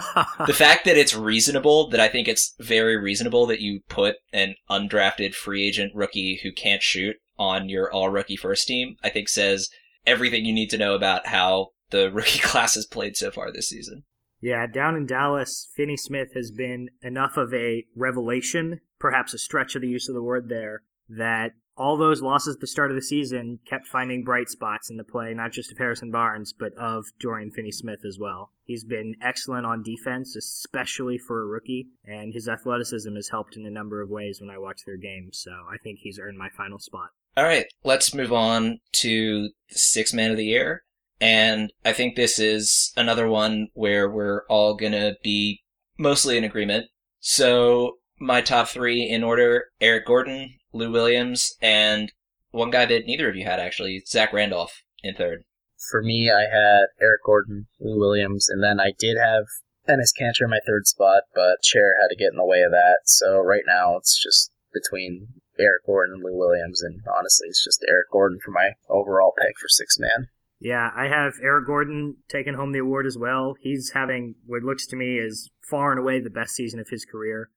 the 0.47 0.55
fact 0.55 0.85
that 0.85 0.97
it's 0.97 1.15
reasonable, 1.15 1.89
that 1.91 2.01
I 2.01 2.09
think 2.09 2.29
it's 2.29 2.55
very 2.61 2.97
reasonable 2.97 3.47
that 3.47 3.61
you 3.61 3.81
put 3.89 4.17
an 4.33 4.55
undrafted 4.71 5.35
free 5.35 5.67
agent 5.67 5.95
rookie 5.95 6.41
who 6.43 6.53
can't 6.53 6.83
shoot 6.83 7.17
on 7.39 7.69
your 7.69 7.93
all 7.93 8.11
rookie 8.11 8.37
first 8.37 8.69
team, 8.69 8.97
I 9.03 9.09
think 9.09 9.29
says 9.29 9.69
everything 10.07 10.45
you 10.45 10.53
need 10.53 10.71
to 10.71 10.79
know 10.79 10.95
about 10.95 11.27
how 11.29 11.69
the 11.91 12.11
rookie 12.13 12.41
class 12.41 12.75
has 12.75 12.87
played 12.87 13.17
so 13.17 13.31
far 13.31 13.53
this 13.53 13.69
season. 13.69 14.05
Yeah, 14.43 14.67
down 14.67 14.97
in 14.97 15.07
Dallas, 15.07 15.69
Finney 15.75 15.97
Smith 15.97 16.35
has 16.35 16.51
been 16.51 16.91
enough 17.01 17.37
of 17.37 17.55
a 17.55 17.85
revelation, 17.95 18.81
perhaps 18.99 19.33
a 19.33 19.39
stretch 19.39 19.77
of 19.77 19.83
the 19.83 19.89
use 19.89 20.09
of 20.09 20.15
the 20.15 20.23
word 20.23 20.49
there, 20.49 20.83
that 21.09 21.53
all 21.77 21.97
those 21.97 22.21
losses 22.21 22.57
at 22.57 22.61
the 22.61 22.67
start 22.67 22.91
of 22.91 22.97
the 22.97 23.03
season 23.03 23.61
kept 23.65 23.87
finding 23.87 24.25
bright 24.25 24.49
spots 24.49 24.91
in 24.91 24.97
the 24.97 25.05
play, 25.05 25.33
not 25.33 25.53
just 25.53 25.71
of 25.71 25.79
Harrison 25.79 26.11
Barnes, 26.11 26.53
but 26.53 26.75
of 26.75 27.07
Dorian 27.21 27.53
Finney 27.53 27.71
Smith 27.71 28.05
as 28.05 28.19
well. 28.19 28.51
He's 28.65 28.85
been 28.85 29.15
excellent 29.23 29.65
on 29.65 29.83
defense, 29.83 30.35
especially 30.37 31.19
for 31.19 31.41
a 31.41 31.47
rookie, 31.47 31.89
and 32.05 32.35
his 32.35 32.49
athleticism 32.49 33.15
has 33.15 33.29
helped 33.29 33.57
in 33.57 33.65
a 33.65 33.71
number 33.71 34.03
of 34.03 34.11
ways 34.11 34.41
when 34.41 34.51
I 34.51 34.59
watch 34.59 34.81
their 34.85 34.97
games, 34.97 35.39
so 35.39 35.53
I 35.73 35.79
think 35.79 36.01
he's 36.01 36.19
earned 36.19 36.37
my 36.37 36.49
final 36.57 36.81
spot. 36.81 37.11
All 37.37 37.45
right, 37.45 37.67
let's 37.85 38.13
move 38.13 38.33
on 38.33 38.81
to 38.95 39.51
six 39.71 40.13
man 40.13 40.33
of 40.33 40.37
the 40.37 40.47
year. 40.47 40.83
And 41.21 41.73
I 41.85 41.93
think 41.93 42.17
this 42.17 42.39
is 42.39 42.93
another 42.97 43.29
one 43.29 43.69
where 43.75 44.11
we're 44.11 44.45
all 44.49 44.75
going 44.75 44.93
to 44.93 45.17
be 45.23 45.63
mostly 45.99 46.37
in 46.37 46.45
agreement. 46.45 46.87
So, 47.21 47.99
my 48.19 48.41
top 48.41 48.69
three 48.69 49.09
in 49.09 49.23
order 49.23 49.67
Eric 49.81 50.07
Gordon, 50.07 50.55
Lou 50.73 50.91
Williams, 50.91 51.55
and 51.61 52.13
one 52.51 52.71
guy 52.71 52.87
that 52.87 53.07
neither 53.07 53.29
of 53.29 53.37
you 53.37 53.45
had 53.45 53.61
actually, 53.61 54.03
Zach 54.07 54.33
Randolph 54.33 54.83
in 55.03 55.15
third. 55.15 55.45
For 55.91 56.03
me, 56.03 56.31
I 56.31 56.43
had 56.43 56.87
Eric 57.01 57.23
Gordon, 57.25 57.67
Lou 57.81 57.99
Williams, 57.99 58.49
and 58.49 58.63
then 58.63 58.79
I 58.79 58.93
did 58.97 59.17
have 59.19 59.45
Enes 59.89 60.13
Kanter 60.19 60.45
in 60.45 60.51
my 60.51 60.61
third 60.65 60.87
spot, 60.87 61.25
but 61.35 61.63
chair 61.63 61.95
had 62.01 62.09
to 62.09 62.17
get 62.17 62.31
in 62.31 62.37
the 62.37 62.45
way 62.45 62.63
of 62.63 62.71
that. 62.71 63.01
So 63.05 63.41
right 63.41 63.65
now 63.67 63.97
it's 63.97 64.21
just 64.23 64.53
between 64.73 65.29
Eric 65.59 65.85
Gordon 65.87 66.17
and 66.17 66.25
Lou 66.25 66.37
Williams, 66.37 66.83
and 66.83 67.01
honestly, 67.19 67.49
it's 67.49 67.65
just 67.65 67.85
Eric 67.89 68.11
Gordon 68.11 68.39
for 68.45 68.53
my 68.53 68.73
overall 68.89 69.33
pick 69.37 69.59
for 69.59 69.69
six 69.69 69.99
man. 69.99 70.29
Yeah, 70.63 70.91
I 70.95 71.09
have 71.09 71.35
Eric 71.43 71.67
Gordon 71.67 72.19
taking 72.29 72.55
home 72.55 72.71
the 72.71 72.79
award 72.79 73.05
as 73.05 73.19
well. 73.19 73.57
He's 73.61 73.91
having 73.95 74.37
what 74.47 74.63
looks 74.63 74.87
to 74.89 74.97
me 74.97 75.19
is 75.19 75.51
far 75.69 75.91
and 75.91 75.99
away 75.99 76.21
the 76.21 76.31
best 76.31 76.55
season 76.55 76.79
of 76.79 76.89
his 76.89 77.05
career. 77.05 77.51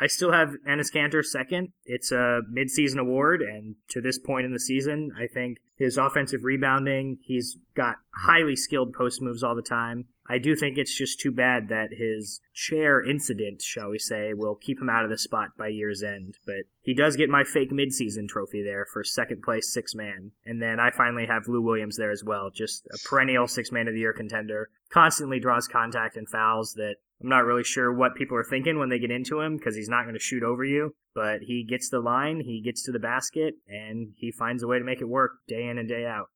I 0.00 0.06
still 0.06 0.32
have 0.32 0.54
Enes 0.66 0.92
Kanter 0.92 1.22
second. 1.22 1.72
It's 1.84 2.10
a 2.10 2.40
midseason 2.50 2.98
award, 2.98 3.42
and 3.42 3.74
to 3.90 4.00
this 4.00 4.18
point 4.18 4.46
in 4.46 4.52
the 4.52 4.58
season, 4.58 5.10
I 5.18 5.26
think 5.26 5.58
his 5.76 5.98
offensive 5.98 6.44
rebounding, 6.44 7.18
he's 7.22 7.58
got 7.76 7.96
highly 8.14 8.56
skilled 8.56 8.94
post 8.94 9.20
moves 9.20 9.42
all 9.42 9.54
the 9.54 9.62
time. 9.62 10.06
I 10.30 10.38
do 10.38 10.54
think 10.54 10.78
it's 10.78 10.96
just 10.96 11.18
too 11.18 11.32
bad 11.32 11.68
that 11.70 11.88
his 11.92 12.40
chair 12.54 13.02
incident, 13.02 13.62
shall 13.62 13.90
we 13.90 13.98
say, 13.98 14.32
will 14.32 14.54
keep 14.54 14.80
him 14.80 14.88
out 14.88 15.04
of 15.04 15.10
the 15.10 15.18
spot 15.18 15.48
by 15.58 15.68
year's 15.68 16.04
end. 16.04 16.38
But 16.46 16.66
he 16.82 16.94
does 16.94 17.16
get 17.16 17.28
my 17.28 17.42
fake 17.42 17.72
midseason 17.72 18.28
trophy 18.28 18.62
there 18.62 18.86
for 18.92 19.02
second 19.02 19.42
place 19.42 19.72
six 19.72 19.92
man. 19.92 20.30
And 20.46 20.62
then 20.62 20.78
I 20.78 20.92
finally 20.92 21.26
have 21.26 21.48
Lou 21.48 21.60
Williams 21.60 21.96
there 21.96 22.12
as 22.12 22.22
well, 22.22 22.48
just 22.48 22.86
a 22.86 22.98
perennial 23.08 23.48
six 23.48 23.72
man 23.72 23.88
of 23.88 23.94
the 23.94 24.00
year 24.00 24.12
contender. 24.12 24.70
Constantly 24.90 25.40
draws 25.40 25.66
contact 25.66 26.16
and 26.16 26.28
fouls 26.28 26.74
that 26.74 26.96
I'm 27.22 27.28
not 27.28 27.44
really 27.44 27.64
sure 27.64 27.92
what 27.92 28.14
people 28.14 28.36
are 28.36 28.44
thinking 28.44 28.78
when 28.78 28.88
they 28.88 28.98
get 28.98 29.10
into 29.10 29.40
him 29.40 29.56
because 29.56 29.76
he's 29.76 29.88
not 29.88 30.04
going 30.04 30.14
to 30.14 30.20
shoot 30.20 30.42
over 30.42 30.64
you, 30.64 30.94
but 31.14 31.40
he 31.42 31.66
gets 31.68 31.90
the 31.90 32.00
line, 32.00 32.40
he 32.40 32.62
gets 32.62 32.82
to 32.84 32.92
the 32.92 32.98
basket, 32.98 33.54
and 33.68 34.12
he 34.16 34.32
finds 34.32 34.62
a 34.62 34.66
way 34.66 34.78
to 34.78 34.84
make 34.84 35.00
it 35.00 35.08
work 35.08 35.32
day 35.46 35.66
in 35.66 35.78
and 35.78 35.88
day 35.88 36.06
out. 36.06 36.26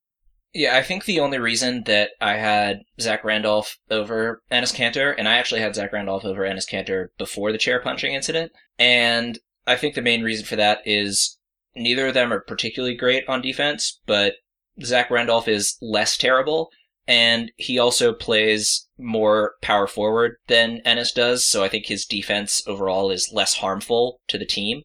Yeah, 0.53 0.77
I 0.77 0.83
think 0.83 1.05
the 1.05 1.19
only 1.19 1.39
reason 1.39 1.83
that 1.87 2.11
I 2.21 2.35
had 2.35 2.83
Zach 3.01 3.25
Randolph 3.25 3.77
over 3.91 4.43
Enes 4.53 4.75
Kanter, 4.75 5.15
and 5.17 5.29
I 5.29 5.37
actually 5.37 5.63
had 5.63 5.75
Zach 5.75 5.93
Randolph 5.93 6.25
over 6.25 6.43
Enes 6.43 6.69
Kanter 6.69 7.09
before 7.19 7.51
the 7.51 7.59
chair 7.59 7.81
punching 7.81 8.15
incident, 8.15 8.53
and 8.79 9.39
I 9.67 9.77
think 9.77 9.95
the 9.95 10.03
main 10.03 10.23
reason 10.23 10.45
for 10.45 10.57
that 10.57 10.79
is 10.85 11.39
neither 11.75 12.07
of 12.07 12.15
them 12.15 12.33
are 12.33 12.41
particularly 12.41 12.95
great 12.95 13.29
on 13.29 13.43
defense, 13.43 14.01
but 14.07 14.35
Zach 14.83 15.11
Randolph 15.11 15.49
is 15.49 15.77
less 15.81 16.17
terrible, 16.17 16.71
and 17.07 17.53
he 17.57 17.79
also 17.79 18.13
plays 18.13 18.89
more 18.99 19.55
power 19.61 19.87
forward 19.87 20.37
than 20.47 20.81
Enes 20.87 21.15
does, 21.15 21.47
so 21.47 21.65
I 21.65 21.69
think 21.69 21.87
his 21.87 22.05
defense 22.05 22.63
overall 22.67 23.11
is 23.11 23.33
less 23.33 23.55
harmful 23.55 24.21
to 24.29 24.39
the 24.39 24.47
team. 24.47 24.83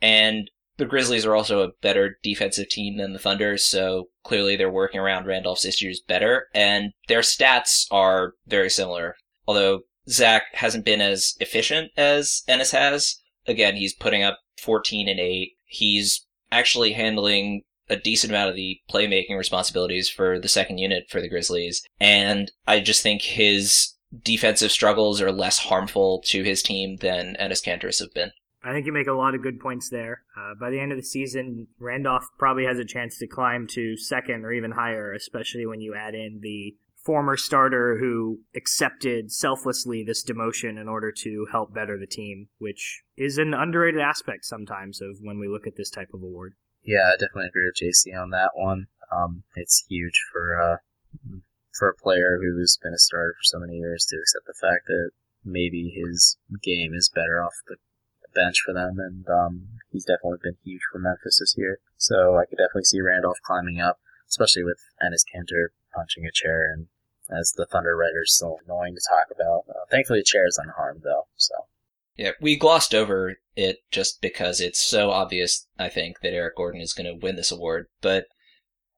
And 0.00 0.50
the 0.76 0.84
Grizzlies 0.84 1.24
are 1.24 1.34
also 1.34 1.62
a 1.62 1.72
better 1.80 2.18
defensive 2.22 2.68
team 2.68 2.96
than 2.96 3.12
the 3.12 3.18
Thunder, 3.18 3.56
so 3.56 4.08
clearly 4.24 4.56
they're 4.56 4.70
working 4.70 5.00
around 5.00 5.26
Randolph's 5.26 5.64
issues 5.64 6.00
better, 6.00 6.48
and 6.54 6.92
their 7.08 7.20
stats 7.20 7.86
are 7.90 8.34
very 8.46 8.68
similar. 8.68 9.16
Although 9.46 9.82
Zach 10.08 10.54
hasn't 10.54 10.84
been 10.84 11.00
as 11.00 11.34
efficient 11.40 11.90
as 11.96 12.42
Enes 12.48 12.72
has. 12.72 13.20
Again, 13.46 13.76
he's 13.76 13.94
putting 13.94 14.22
up 14.22 14.38
14 14.60 15.08
and 15.08 15.20
8. 15.20 15.52
He's 15.64 16.26
actually 16.50 16.92
handling 16.92 17.62
a 17.88 17.96
decent 17.96 18.32
amount 18.32 18.50
of 18.50 18.56
the 18.56 18.80
playmaking 18.90 19.36
responsibilities 19.36 20.08
for 20.08 20.38
the 20.38 20.48
second 20.48 20.78
unit 20.78 21.04
for 21.08 21.20
the 21.20 21.28
Grizzlies. 21.28 21.82
And 22.00 22.50
I 22.66 22.80
just 22.80 23.02
think 23.02 23.22
his 23.22 23.94
defensive 24.22 24.70
struggles 24.70 25.20
are 25.20 25.32
less 25.32 25.58
harmful 25.58 26.22
to 26.26 26.42
his 26.42 26.62
team 26.62 26.96
than 26.96 27.36
Enes 27.40 27.62
Kanter's 27.62 27.98
have 27.98 28.14
been. 28.14 28.32
I 28.62 28.72
think 28.72 28.86
you 28.86 28.92
make 28.92 29.08
a 29.08 29.12
lot 29.12 29.34
of 29.34 29.42
good 29.42 29.60
points 29.60 29.90
there. 29.90 30.22
Uh, 30.36 30.54
by 30.58 30.70
the 30.70 30.80
end 30.80 30.90
of 30.90 30.96
the 30.96 31.04
season, 31.04 31.66
Randolph 31.78 32.24
probably 32.38 32.64
has 32.64 32.78
a 32.78 32.84
chance 32.84 33.18
to 33.18 33.26
climb 33.26 33.66
to 33.72 33.96
second 33.98 34.44
or 34.44 34.52
even 34.52 34.70
higher, 34.70 35.12
especially 35.12 35.66
when 35.66 35.82
you 35.82 35.94
add 35.94 36.14
in 36.14 36.40
the 36.40 36.74
former 37.04 37.36
starter 37.36 37.98
who 37.98 38.40
accepted 38.56 39.30
selflessly 39.30 40.02
this 40.02 40.24
demotion 40.24 40.80
in 40.80 40.88
order 40.88 41.12
to 41.12 41.46
help 41.52 41.74
better 41.74 41.98
the 41.98 42.06
team, 42.06 42.48
which 42.58 43.02
is 43.16 43.36
an 43.36 43.52
underrated 43.52 44.00
aspect 44.00 44.46
sometimes 44.46 45.02
of 45.02 45.18
when 45.20 45.38
we 45.38 45.46
look 45.46 45.66
at 45.66 45.76
this 45.76 45.90
type 45.90 46.08
of 46.14 46.22
award. 46.22 46.54
Yeah, 46.84 47.08
I 47.08 47.12
definitely 47.12 47.48
agree 47.48 47.66
with 47.66 47.80
JC 47.80 48.14
on 48.20 48.30
that 48.30 48.50
one. 48.54 48.88
Um, 49.10 49.44
it's 49.56 49.84
huge 49.88 50.20
for 50.30 50.60
uh, 50.60 50.76
for 51.72 51.88
a 51.88 51.96
player 51.96 52.38
who's 52.40 52.78
been 52.82 52.94
a 52.94 52.98
starter 52.98 53.34
for 53.38 53.44
so 53.44 53.58
many 53.58 53.78
years 53.78 54.04
to 54.06 54.16
accept 54.16 54.46
the 54.46 54.54
fact 54.54 54.86
that 54.86 55.10
maybe 55.44 55.92
his 55.94 56.36
game 56.62 56.92
is 56.94 57.10
better 57.12 57.42
off 57.42 57.54
the 57.66 57.76
bench 58.34 58.56
for 58.64 58.74
them, 58.74 58.98
and 58.98 59.26
um, 59.28 59.68
he's 59.90 60.04
definitely 60.04 60.38
been 60.42 60.56
huge 60.62 60.82
for 60.92 60.98
Memphis 60.98 61.38
this 61.40 61.54
year. 61.56 61.78
So 61.96 62.36
I 62.36 62.44
could 62.44 62.58
definitely 62.58 62.84
see 62.84 63.00
Randolph 63.00 63.38
climbing 63.42 63.80
up, 63.80 63.98
especially 64.28 64.64
with 64.64 64.78
Enes 65.02 65.24
Kanter 65.24 65.68
punching 65.94 66.26
a 66.26 66.32
chair, 66.32 66.70
and 66.70 66.88
as 67.30 67.52
the 67.56 67.66
Thunder 67.66 67.96
writers 67.96 68.34
still 68.34 68.58
annoying 68.64 68.94
to 68.94 69.00
talk 69.08 69.28
about. 69.34 69.64
Uh, 69.68 69.86
thankfully, 69.90 70.20
the 70.20 70.24
chair 70.24 70.46
is 70.46 70.60
unharmed 70.62 71.02
though, 71.02 71.26
so. 71.36 71.54
Yeah, 72.16 72.32
we 72.40 72.56
glossed 72.56 72.94
over 72.94 73.36
it 73.56 73.78
just 73.90 74.20
because 74.20 74.60
it's 74.60 74.80
so 74.80 75.10
obvious, 75.10 75.66
I 75.78 75.88
think, 75.88 76.20
that 76.20 76.32
Eric 76.32 76.56
Gordon 76.56 76.80
is 76.80 76.92
going 76.92 77.06
to 77.06 77.20
win 77.20 77.36
this 77.36 77.50
award. 77.50 77.86
But 78.00 78.26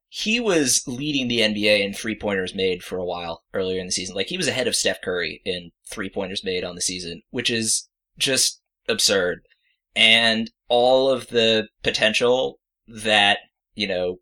he 0.09 0.39
was 0.39 0.83
leading 0.87 1.27
the 1.27 1.39
NBA 1.39 1.83
in 1.83 1.93
three 1.93 2.15
pointers 2.15 2.55
made 2.55 2.83
for 2.83 2.97
a 2.97 3.05
while 3.05 3.43
earlier 3.53 3.79
in 3.79 3.87
the 3.87 3.91
season. 3.91 4.15
Like, 4.15 4.27
he 4.27 4.37
was 4.37 4.47
ahead 4.47 4.67
of 4.67 4.75
Steph 4.75 5.01
Curry 5.01 5.41
in 5.45 5.71
three 5.89 6.09
pointers 6.09 6.43
made 6.43 6.63
on 6.63 6.75
the 6.75 6.81
season, 6.81 7.23
which 7.31 7.49
is 7.49 7.89
just 8.17 8.61
absurd. 8.87 9.41
And 9.95 10.51
all 10.69 11.09
of 11.09 11.27
the 11.27 11.67
potential 11.83 12.59
that, 12.87 13.39
you 13.73 13.87
know, 13.87 14.17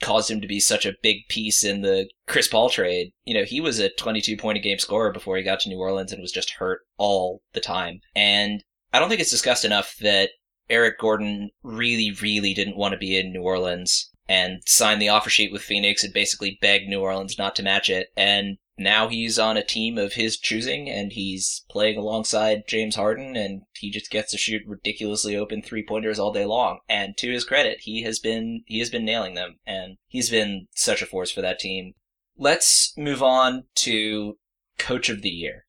caused 0.00 0.30
him 0.30 0.40
to 0.40 0.46
be 0.46 0.60
such 0.60 0.86
a 0.86 0.94
big 1.02 1.28
piece 1.28 1.64
in 1.64 1.82
the 1.82 2.08
Chris 2.26 2.48
Paul 2.48 2.70
trade. 2.70 3.12
You 3.24 3.34
know, 3.34 3.44
he 3.44 3.60
was 3.60 3.78
a 3.78 3.90
22 3.90 4.36
point 4.36 4.58
a 4.58 4.60
game 4.60 4.78
scorer 4.78 5.12
before 5.12 5.36
he 5.36 5.42
got 5.42 5.60
to 5.60 5.68
New 5.68 5.78
Orleans 5.78 6.12
and 6.12 6.20
was 6.20 6.32
just 6.32 6.52
hurt 6.52 6.80
all 6.96 7.42
the 7.52 7.60
time. 7.60 8.00
And 8.14 8.64
I 8.92 8.98
don't 8.98 9.08
think 9.08 9.20
it's 9.20 9.30
discussed 9.30 9.64
enough 9.64 9.96
that 10.00 10.30
Eric 10.68 10.98
Gordon 10.98 11.50
really, 11.62 12.12
really 12.22 12.54
didn't 12.54 12.76
want 12.76 12.92
to 12.92 12.98
be 12.98 13.16
in 13.18 13.32
New 13.32 13.42
Orleans 13.42 14.10
and 14.28 14.62
signed 14.66 15.02
the 15.02 15.08
offer 15.08 15.28
sheet 15.28 15.52
with 15.52 15.62
Phoenix 15.62 16.04
and 16.04 16.14
basically 16.14 16.58
begged 16.62 16.88
New 16.88 17.00
Orleans 17.00 17.36
not 17.36 17.56
to 17.56 17.62
match 17.62 17.90
it. 17.90 18.08
And 18.16 18.58
now 18.80 19.08
he's 19.08 19.38
on 19.38 19.58
a 19.58 19.64
team 19.64 19.98
of 19.98 20.14
his 20.14 20.38
choosing 20.38 20.88
and 20.88 21.12
he's 21.12 21.66
playing 21.68 21.98
alongside 21.98 22.62
James 22.66 22.96
Harden 22.96 23.36
and 23.36 23.62
he 23.78 23.90
just 23.90 24.10
gets 24.10 24.32
to 24.32 24.38
shoot 24.38 24.62
ridiculously 24.66 25.36
open 25.36 25.60
three 25.60 25.84
pointers 25.86 26.18
all 26.18 26.32
day 26.32 26.46
long. 26.46 26.78
And 26.88 27.14
to 27.18 27.30
his 27.30 27.44
credit, 27.44 27.80
he 27.82 28.02
has 28.04 28.18
been 28.18 28.62
he 28.66 28.78
has 28.78 28.88
been 28.88 29.04
nailing 29.04 29.34
them 29.34 29.56
and 29.66 29.98
he's 30.08 30.30
been 30.30 30.66
such 30.74 31.02
a 31.02 31.06
force 31.06 31.30
for 31.30 31.42
that 31.42 31.58
team. 31.58 31.92
let's 32.38 32.94
move 32.96 33.22
on 33.22 33.64
to 33.74 34.38
coach 34.78 35.10
of 35.10 35.20
the 35.20 35.28
year. 35.28 35.66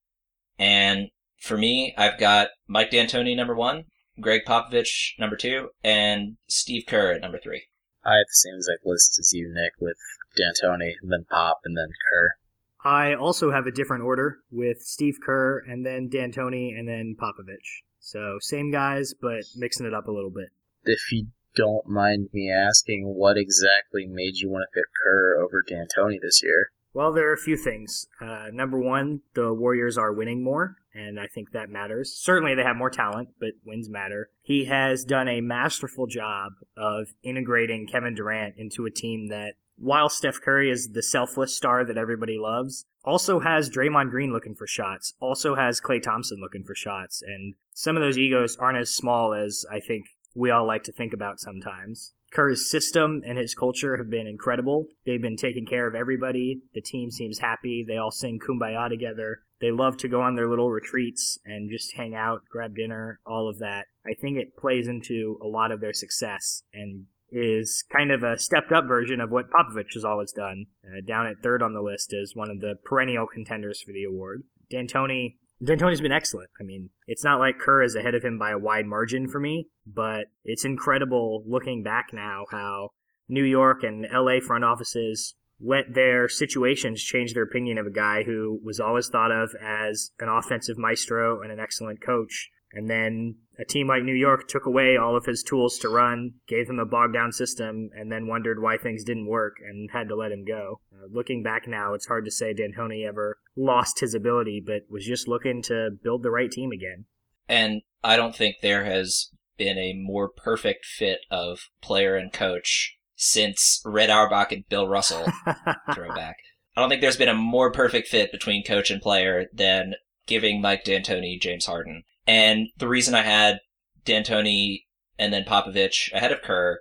And 0.58 1.10
for 1.38 1.58
me, 1.58 1.94
I've 1.98 2.18
got 2.18 2.50
Mike 2.66 2.92
D'Antoni 2.92 3.36
number 3.36 3.56
one, 3.56 3.86
Gregg 4.22 4.44
Popovich 4.48 5.20
number 5.20 5.36
two, 5.36 5.72
and 5.84 6.38
Steve 6.48 6.84
Kerr 6.88 7.12
at 7.12 7.22
number 7.22 7.40
three. 7.44 7.64
I 8.06 8.16
have 8.16 8.28
the 8.28 8.34
same 8.34 8.56
exact 8.56 8.86
list 8.86 9.20
as 9.20 9.34
you, 9.34 9.52
Nick, 9.54 9.74
with 9.82 9.98
D'Antoni, 10.38 10.94
then 11.04 11.26
Pop, 11.30 11.60
and 11.66 11.76
then 11.76 11.90
Kerr. 12.10 12.36
I 12.84 13.14
also 13.14 13.52
have 13.52 13.68
a 13.68 13.72
different 13.72 14.04
order 14.04 14.40
with 14.52 14.82
Steve 14.82 15.18
Kerr 15.24 15.60
and 15.68 15.86
then 15.86 16.10
D'Antoni 16.10 16.78
and 16.78 16.88
then 16.88 17.16
Popovich. 17.20 17.84
So 18.00 18.38
same 18.40 18.72
guys, 18.72 19.14
but 19.20 19.44
mixing 19.56 19.86
it 19.86 19.94
up 19.94 20.08
a 20.08 20.12
little 20.12 20.32
bit. 20.32 20.50
If 20.84 21.12
you 21.12 21.28
don't 21.56 21.88
mind 21.88 22.30
me 22.34 22.52
asking, 22.52 23.04
what 23.04 23.38
exactly 23.38 24.08
made 24.08 24.38
you 24.38 24.50
want 24.50 24.66
to 24.72 24.80
pick 24.80 24.86
Kerr 25.04 25.42
over 25.44 25.64
D'Antoni 25.68 26.20
this 26.22 26.42
year? 26.44 26.72
Well, 26.94 27.14
there 27.14 27.30
are 27.30 27.34
a 27.34 27.38
few 27.38 27.56
things. 27.56 28.08
Uh, 28.20 28.48
number 28.52 28.78
one, 28.78 29.22
the 29.34 29.54
Warriors 29.54 29.98
are 29.98 30.12
winning 30.12 30.44
more, 30.44 30.76
and 30.94 31.20
I 31.20 31.28
think 31.28 31.52
that 31.52 31.70
matters. 31.70 32.14
Certainly, 32.14 32.56
they 32.56 32.64
have 32.64 32.76
more 32.76 32.90
talent, 32.90 33.30
but 33.40 33.52
wins 33.66 33.90
matter. 33.90 34.30
He 34.42 34.66
has 34.66 35.06
done 35.06 35.30
a 35.30 35.40
masterful 35.40 36.08
job 36.08 36.52
of 36.76 37.14
integrating 37.24 37.88
Kevin 37.88 38.14
Durant 38.14 38.56
into 38.58 38.86
a 38.86 38.92
team 38.92 39.30
that, 39.30 39.54
while 39.82 40.10
Steph 40.10 40.40
Curry 40.42 40.70
is 40.70 40.90
the 40.90 41.02
selfless 41.02 41.56
star 41.56 41.84
that 41.84 41.98
everybody 41.98 42.38
loves, 42.38 42.86
also 43.04 43.40
has 43.40 43.70
Draymond 43.70 44.12
Green 44.12 44.32
looking 44.32 44.54
for 44.54 44.68
shots, 44.68 45.16
also 45.20 45.56
has 45.56 45.82
Klay 45.82 46.02
Thompson 46.02 46.40
looking 46.40 46.64
for 46.64 46.76
shots, 46.76 47.24
and 47.26 47.56
some 47.74 47.98
of 47.98 48.02
those 48.02 48.18
egos 48.18 48.56
aren't 48.58 48.78
as 48.78 48.94
small 48.94 49.34
as 49.34 49.66
I 49.72 49.80
think 49.80 50.06
we 50.36 50.52
all 50.52 50.68
like 50.68 50.84
to 50.84 50.92
think 50.92 51.14
about 51.14 51.40
sometimes. 51.40 52.14
Kerr's 52.32 52.70
system 52.70 53.24
and 53.26 53.38
his 53.38 53.54
culture 53.54 53.98
have 53.98 54.10
been 54.10 54.28
incredible. 54.28 54.88
They've 55.06 55.22
been 55.22 55.36
taking 55.36 55.66
care 55.66 55.86
of 55.86 55.96
everybody. 55.96 56.62
The 56.74 56.82
team 56.82 57.12
seems 57.12 57.40
happy. 57.40 57.84
They 57.86 57.98
all 57.98 58.12
sing 58.12 58.40
kumbaya 58.40 58.88
together. 58.88 59.42
They 59.60 59.72
love 59.72 59.98
to 59.98 60.08
go 60.08 60.22
on 60.22 60.36
their 60.36 60.50
little 60.50 60.72
retreats 60.72 61.38
and 61.46 61.70
just 61.70 61.96
hang 61.96 62.16
out, 62.16 62.44
grab 62.50 62.76
dinner, 62.76 63.20
all 63.26 63.50
of 63.50 63.60
that. 63.60 63.88
I 64.06 64.14
think 64.14 64.38
it 64.38 64.56
plays 64.56 64.88
into 64.88 65.38
a 65.42 65.48
lot 65.48 65.72
of 65.72 65.82
their 65.82 65.94
success 65.94 66.64
and 66.74 67.06
is 67.32 67.84
kind 67.92 68.12
of 68.12 68.24
a 68.24 68.38
stepped 68.38 68.72
up 68.72 68.88
version 68.88 69.22
of 69.22 69.32
what 69.32 69.50
Popovich 69.50 69.94
has 69.94 70.06
always 70.06 70.32
done. 70.32 70.66
Uh, 70.86 71.02
down 71.06 71.28
at 71.28 71.42
third 71.42 71.62
on 71.62 71.74
the 71.74 71.82
list 71.82 72.14
is 72.14 72.36
one 72.36 72.50
of 72.50 72.60
the 72.60 72.76
perennial 72.84 73.28
contenders 73.28 73.82
for 73.82 73.92
the 73.92 74.04
award. 74.04 74.44
D'Antoni 74.70 75.36
D'Antoni's 75.64 76.02
been 76.02 76.12
excellent. 76.12 76.50
I 76.60 76.64
mean, 76.64 76.90
it's 77.06 77.24
not 77.24 77.40
like 77.40 77.60
Kerr 77.60 77.84
is 77.84 77.96
ahead 77.96 78.16
of 78.16 78.24
him 78.24 78.40
by 78.40 78.50
a 78.50 78.58
wide 78.58 78.88
margin 78.88 79.28
for 79.28 79.40
me, 79.40 79.68
but 79.86 80.26
it's 80.44 80.66
incredible 80.66 81.44
looking 81.46 81.84
back 81.84 82.08
now 82.14 82.46
how 82.50 82.90
New 83.30 83.44
York 83.44 83.84
and 83.84 84.08
LA 84.12 84.40
front 84.40 84.64
offices 84.64 85.36
let 85.64 85.94
their 85.94 86.28
situations 86.28 87.04
change 87.04 87.34
their 87.34 87.44
opinion 87.44 87.78
of 87.78 87.86
a 87.86 87.92
guy 87.92 88.24
who 88.24 88.60
was 88.64 88.80
always 88.80 89.08
thought 89.08 89.32
of 89.32 89.52
as 89.62 90.10
an 90.20 90.28
offensive 90.28 90.80
maestro 90.80 91.42
and 91.42 91.52
an 91.52 91.60
excellent 91.60 92.02
coach. 92.04 92.50
And 92.74 92.90
then 92.90 93.36
a 93.60 93.66
team 93.66 93.88
like 93.88 94.04
New 94.04 94.16
York 94.16 94.48
took 94.48 94.66
away 94.66 94.98
all 94.98 95.16
of 95.16 95.26
his 95.26 95.44
tools 95.44 95.78
to 95.80 95.90
run, 95.90 96.34
gave 96.48 96.70
him 96.70 96.80
a 96.80 96.86
bogged 96.86 97.14
down 97.14 97.32
system, 97.32 97.90
and 97.96 98.12
then 98.12 98.28
wondered 98.28 98.62
why 98.62 98.78
things 98.78 99.04
didn't 99.04 99.28
work 99.28 99.58
and 99.62 99.92
had 99.92 100.08
to 100.08 100.16
let 100.16 100.32
him 100.32 100.46
go. 100.46 100.80
Uh, 100.94 101.08
looking 101.12 101.44
back 101.44 101.68
now, 101.68 101.94
it's 101.94 102.08
hard 102.08 102.26
to 102.26 102.32
say 102.32 102.54
D'Antoni 102.54 103.06
ever 103.06 103.38
lost 103.56 104.00
his 104.00 104.14
ability, 104.14 104.64
but 104.66 104.84
was 104.90 105.06
just 105.06 105.28
looking 105.28 105.62
to 105.64 105.90
build 106.04 106.24
the 106.24 106.32
right 106.32 106.50
team 106.52 106.72
again. 106.72 107.06
And 107.48 107.82
I 108.04 108.16
don't 108.16 108.36
think 108.36 108.58
there 108.62 108.86
has 108.86 109.30
been 109.58 109.78
a 109.78 109.94
more 109.94 110.30
perfect 110.30 110.86
fit 110.86 111.20
of 111.30 111.70
player 111.82 112.16
and 112.16 112.32
coach 112.32 112.98
since 113.16 113.82
Red 113.86 114.10
Auerbach 114.10 114.52
and 114.52 114.68
Bill 114.70 114.88
Russell 114.88 115.26
throwback. 115.94 116.38
I 116.76 116.82
don't 116.82 116.90
think 116.90 117.02
there's 117.02 117.18
been 117.18 117.30
a 117.30 117.36
more 117.36 117.72
perfect 117.72 118.08
fit 118.08 118.32
between 118.32 118.64
coach 118.64 118.90
and 118.90 119.02
player 119.02 119.48
than 119.54 119.96
giving 120.26 120.62
Mike 120.62 120.84
D'Antoni 120.86 121.40
James 121.40 121.66
Harden. 121.66 122.04
And 122.32 122.70
the 122.78 122.88
reason 122.88 123.14
I 123.14 123.24
had 123.24 123.60
D'Antoni 124.06 124.86
and 125.20 125.34
then 125.34 125.44
Popovich 125.44 126.14
ahead 126.14 126.32
of 126.32 126.42
Kerr, 126.42 126.80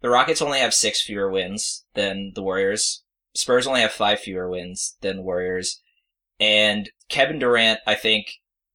the 0.00 0.08
Rockets 0.08 0.42
only 0.42 0.58
have 0.58 0.74
six 0.74 1.00
fewer 1.00 1.30
wins 1.30 1.84
than 1.94 2.32
the 2.34 2.42
Warriors. 2.42 3.04
Spurs 3.32 3.68
only 3.68 3.80
have 3.80 3.92
five 3.92 4.18
fewer 4.18 4.50
wins 4.50 4.96
than 5.00 5.18
the 5.18 5.22
Warriors. 5.22 5.80
And 6.40 6.90
Kevin 7.08 7.38
Durant, 7.38 7.78
I 7.86 7.94
think, 7.94 8.26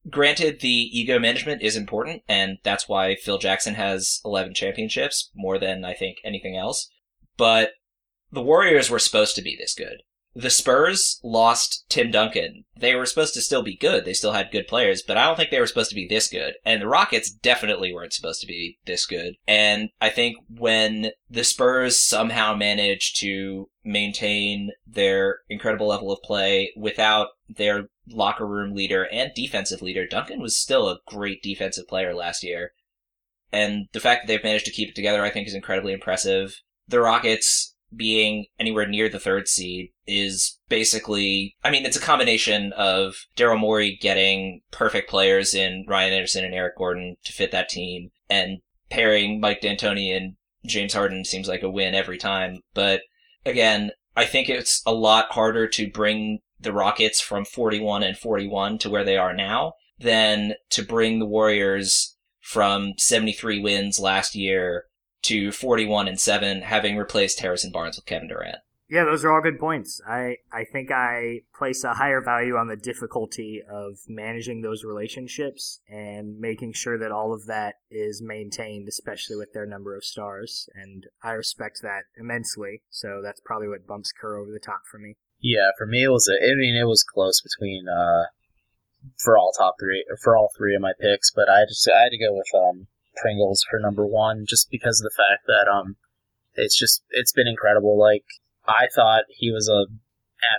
granted 0.08 0.60
the 0.60 0.88
ego 0.98 1.18
management 1.18 1.60
is 1.60 1.76
important, 1.76 2.22
and 2.26 2.56
that's 2.62 2.88
why 2.88 3.16
Phil 3.16 3.36
Jackson 3.36 3.74
has 3.74 4.22
11 4.24 4.54
championships, 4.54 5.30
more 5.34 5.58
than 5.58 5.84
I 5.84 5.92
think 5.92 6.16
anything 6.24 6.56
else. 6.56 6.90
But 7.36 7.72
the 8.32 8.42
Warriors 8.42 8.88
were 8.88 8.98
supposed 8.98 9.36
to 9.36 9.42
be 9.42 9.56
this 9.58 9.74
good 9.74 10.00
the 10.34 10.50
Spurs 10.50 11.20
lost 11.22 11.84
Tim 11.88 12.10
Duncan. 12.10 12.64
They 12.76 12.94
were 12.94 13.06
supposed 13.06 13.34
to 13.34 13.40
still 13.40 13.62
be 13.62 13.76
good. 13.76 14.04
They 14.04 14.12
still 14.12 14.32
had 14.32 14.50
good 14.50 14.66
players, 14.66 15.02
but 15.02 15.16
I 15.16 15.24
don't 15.24 15.36
think 15.36 15.50
they 15.50 15.60
were 15.60 15.66
supposed 15.66 15.90
to 15.90 15.96
be 15.96 16.08
this 16.08 16.28
good. 16.28 16.54
And 16.64 16.82
the 16.82 16.88
Rockets 16.88 17.30
definitely 17.30 17.92
weren't 17.92 18.12
supposed 18.12 18.40
to 18.40 18.46
be 18.46 18.78
this 18.84 19.06
good. 19.06 19.36
And 19.46 19.90
I 20.00 20.10
think 20.10 20.36
when 20.48 21.10
the 21.30 21.44
Spurs 21.44 22.00
somehow 22.00 22.54
managed 22.54 23.20
to 23.20 23.68
maintain 23.84 24.70
their 24.86 25.38
incredible 25.48 25.88
level 25.88 26.10
of 26.10 26.22
play 26.22 26.72
without 26.76 27.28
their 27.48 27.88
locker 28.08 28.46
room 28.46 28.74
leader 28.74 29.06
and 29.12 29.30
defensive 29.34 29.82
leader, 29.82 30.06
Duncan 30.06 30.40
was 30.40 30.58
still 30.58 30.88
a 30.88 30.98
great 31.06 31.42
defensive 31.42 31.86
player 31.86 32.14
last 32.14 32.42
year. 32.42 32.72
And 33.52 33.86
the 33.92 34.00
fact 34.00 34.22
that 34.22 34.26
they've 34.26 34.42
managed 34.42 34.64
to 34.64 34.72
keep 34.72 34.88
it 34.88 34.96
together, 34.96 35.22
I 35.22 35.30
think, 35.30 35.46
is 35.46 35.54
incredibly 35.54 35.92
impressive. 35.92 36.60
The 36.88 37.00
Rockets 37.00 37.73
being 37.96 38.46
anywhere 38.58 38.86
near 38.86 39.08
the 39.08 39.18
third 39.18 39.48
seed 39.48 39.90
is 40.06 40.58
basically, 40.68 41.56
I 41.62 41.70
mean, 41.70 41.84
it's 41.84 41.96
a 41.96 42.00
combination 42.00 42.72
of 42.74 43.16
Daryl 43.36 43.58
Morey 43.58 43.98
getting 44.00 44.62
perfect 44.70 45.08
players 45.08 45.54
in 45.54 45.84
Ryan 45.88 46.12
Anderson 46.12 46.44
and 46.44 46.54
Eric 46.54 46.76
Gordon 46.76 47.16
to 47.24 47.32
fit 47.32 47.52
that 47.52 47.68
team, 47.68 48.10
and 48.28 48.58
pairing 48.90 49.40
Mike 49.40 49.60
D'Antoni 49.60 50.14
and 50.16 50.36
James 50.66 50.94
Harden 50.94 51.24
seems 51.24 51.48
like 51.48 51.62
a 51.62 51.70
win 51.70 51.94
every 51.94 52.18
time. 52.18 52.60
But 52.74 53.02
again, 53.44 53.90
I 54.16 54.24
think 54.24 54.48
it's 54.48 54.82
a 54.86 54.92
lot 54.92 55.32
harder 55.32 55.66
to 55.68 55.90
bring 55.90 56.40
the 56.60 56.72
Rockets 56.72 57.20
from 57.20 57.44
41 57.44 58.02
and 58.02 58.16
41 58.16 58.78
to 58.78 58.90
where 58.90 59.04
they 59.04 59.16
are 59.16 59.34
now 59.34 59.74
than 59.98 60.54
to 60.70 60.82
bring 60.82 61.18
the 61.18 61.26
Warriors 61.26 62.16
from 62.40 62.92
73 62.98 63.60
wins 63.60 63.98
last 63.98 64.34
year 64.34 64.84
to 65.24 65.52
41 65.52 66.08
and 66.08 66.20
7, 66.20 66.62
having 66.62 66.96
replaced 66.96 67.40
Harrison 67.40 67.70
Barnes 67.70 67.96
with 67.96 68.06
Kevin 68.06 68.28
Durant. 68.28 68.58
Yeah, 68.88 69.04
those 69.04 69.24
are 69.24 69.32
all 69.32 69.40
good 69.40 69.58
points. 69.58 70.00
I, 70.06 70.36
I 70.52 70.64
think 70.70 70.92
I 70.92 71.40
place 71.56 71.84
a 71.84 71.94
higher 71.94 72.20
value 72.20 72.56
on 72.56 72.68
the 72.68 72.76
difficulty 72.76 73.62
of 73.68 73.98
managing 74.06 74.60
those 74.60 74.84
relationships 74.84 75.80
and 75.88 76.38
making 76.38 76.74
sure 76.74 76.98
that 76.98 77.10
all 77.10 77.32
of 77.32 77.46
that 77.46 77.76
is 77.90 78.22
maintained, 78.22 78.86
especially 78.88 79.36
with 79.36 79.52
their 79.54 79.66
number 79.66 79.96
of 79.96 80.04
stars. 80.04 80.68
And 80.74 81.06
I 81.22 81.30
respect 81.30 81.80
that 81.82 82.02
immensely. 82.18 82.82
So 82.90 83.20
that's 83.22 83.40
probably 83.40 83.68
what 83.68 83.86
bumps 83.86 84.12
Kerr 84.12 84.36
over 84.36 84.50
the 84.52 84.60
top 84.60 84.82
for 84.90 84.98
me. 84.98 85.16
Yeah, 85.40 85.70
for 85.76 85.86
me 85.86 86.04
it 86.04 86.10
was 86.10 86.28
a, 86.28 86.36
I 86.42 86.54
mean 86.54 86.76
it 86.76 86.86
was 86.86 87.02
close 87.02 87.40
between 87.40 87.86
uh 87.88 88.24
for 89.18 89.36
all 89.36 89.52
top 89.52 89.74
three 89.78 90.04
for 90.22 90.36
all 90.36 90.50
three 90.56 90.74
of 90.74 90.80
my 90.80 90.92
picks, 90.98 91.30
but 91.30 91.50
I 91.50 91.64
just 91.68 91.88
I 91.88 92.04
had 92.04 92.10
to 92.10 92.18
go 92.18 92.32
with 92.32 92.48
um 92.54 92.86
Pringles 93.16 93.64
for 93.68 93.78
number 93.78 94.06
one, 94.06 94.44
just 94.46 94.70
because 94.70 95.00
of 95.00 95.04
the 95.04 95.16
fact 95.16 95.46
that 95.46 95.70
um, 95.70 95.96
it's 96.54 96.78
just 96.78 97.02
it's 97.10 97.32
been 97.32 97.48
incredible. 97.48 97.98
Like 97.98 98.24
I 98.66 98.88
thought 98.94 99.24
he 99.28 99.50
was 99.50 99.68
a 99.68 99.86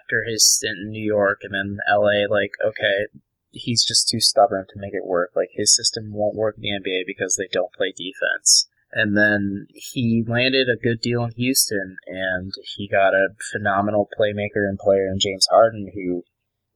after 0.02 0.24
his 0.24 0.46
stint 0.46 0.78
in 0.84 0.90
New 0.90 1.06
York 1.06 1.42
and 1.44 1.54
then 1.54 1.78
L.A. 1.90 2.28
Like 2.30 2.52
okay, 2.66 3.08
he's 3.52 3.84
just 3.84 4.08
too 4.08 4.20
stubborn 4.20 4.66
to 4.70 4.80
make 4.80 4.94
it 4.94 5.06
work. 5.06 5.32
Like 5.36 5.50
his 5.54 5.76
system 5.76 6.12
won't 6.14 6.36
work 6.36 6.56
in 6.58 6.62
the 6.62 6.90
NBA 6.90 7.04
because 7.06 7.36
they 7.36 7.48
don't 7.52 7.74
play 7.74 7.94
defense. 7.96 8.68
And 8.92 9.18
then 9.18 9.68
he 9.74 10.24
landed 10.26 10.70
a 10.70 10.82
good 10.82 11.02
deal 11.02 11.26
in 11.26 11.32
Houston, 11.32 11.98
and 12.08 12.54
he 12.76 12.88
got 12.88 13.14
a 13.14 13.30
phenomenal 13.52 14.08
playmaker 14.18 14.70
and 14.70 14.80
player 14.80 15.08
in 15.08 15.20
James 15.20 15.48
Harden, 15.52 15.92
who 15.94 16.24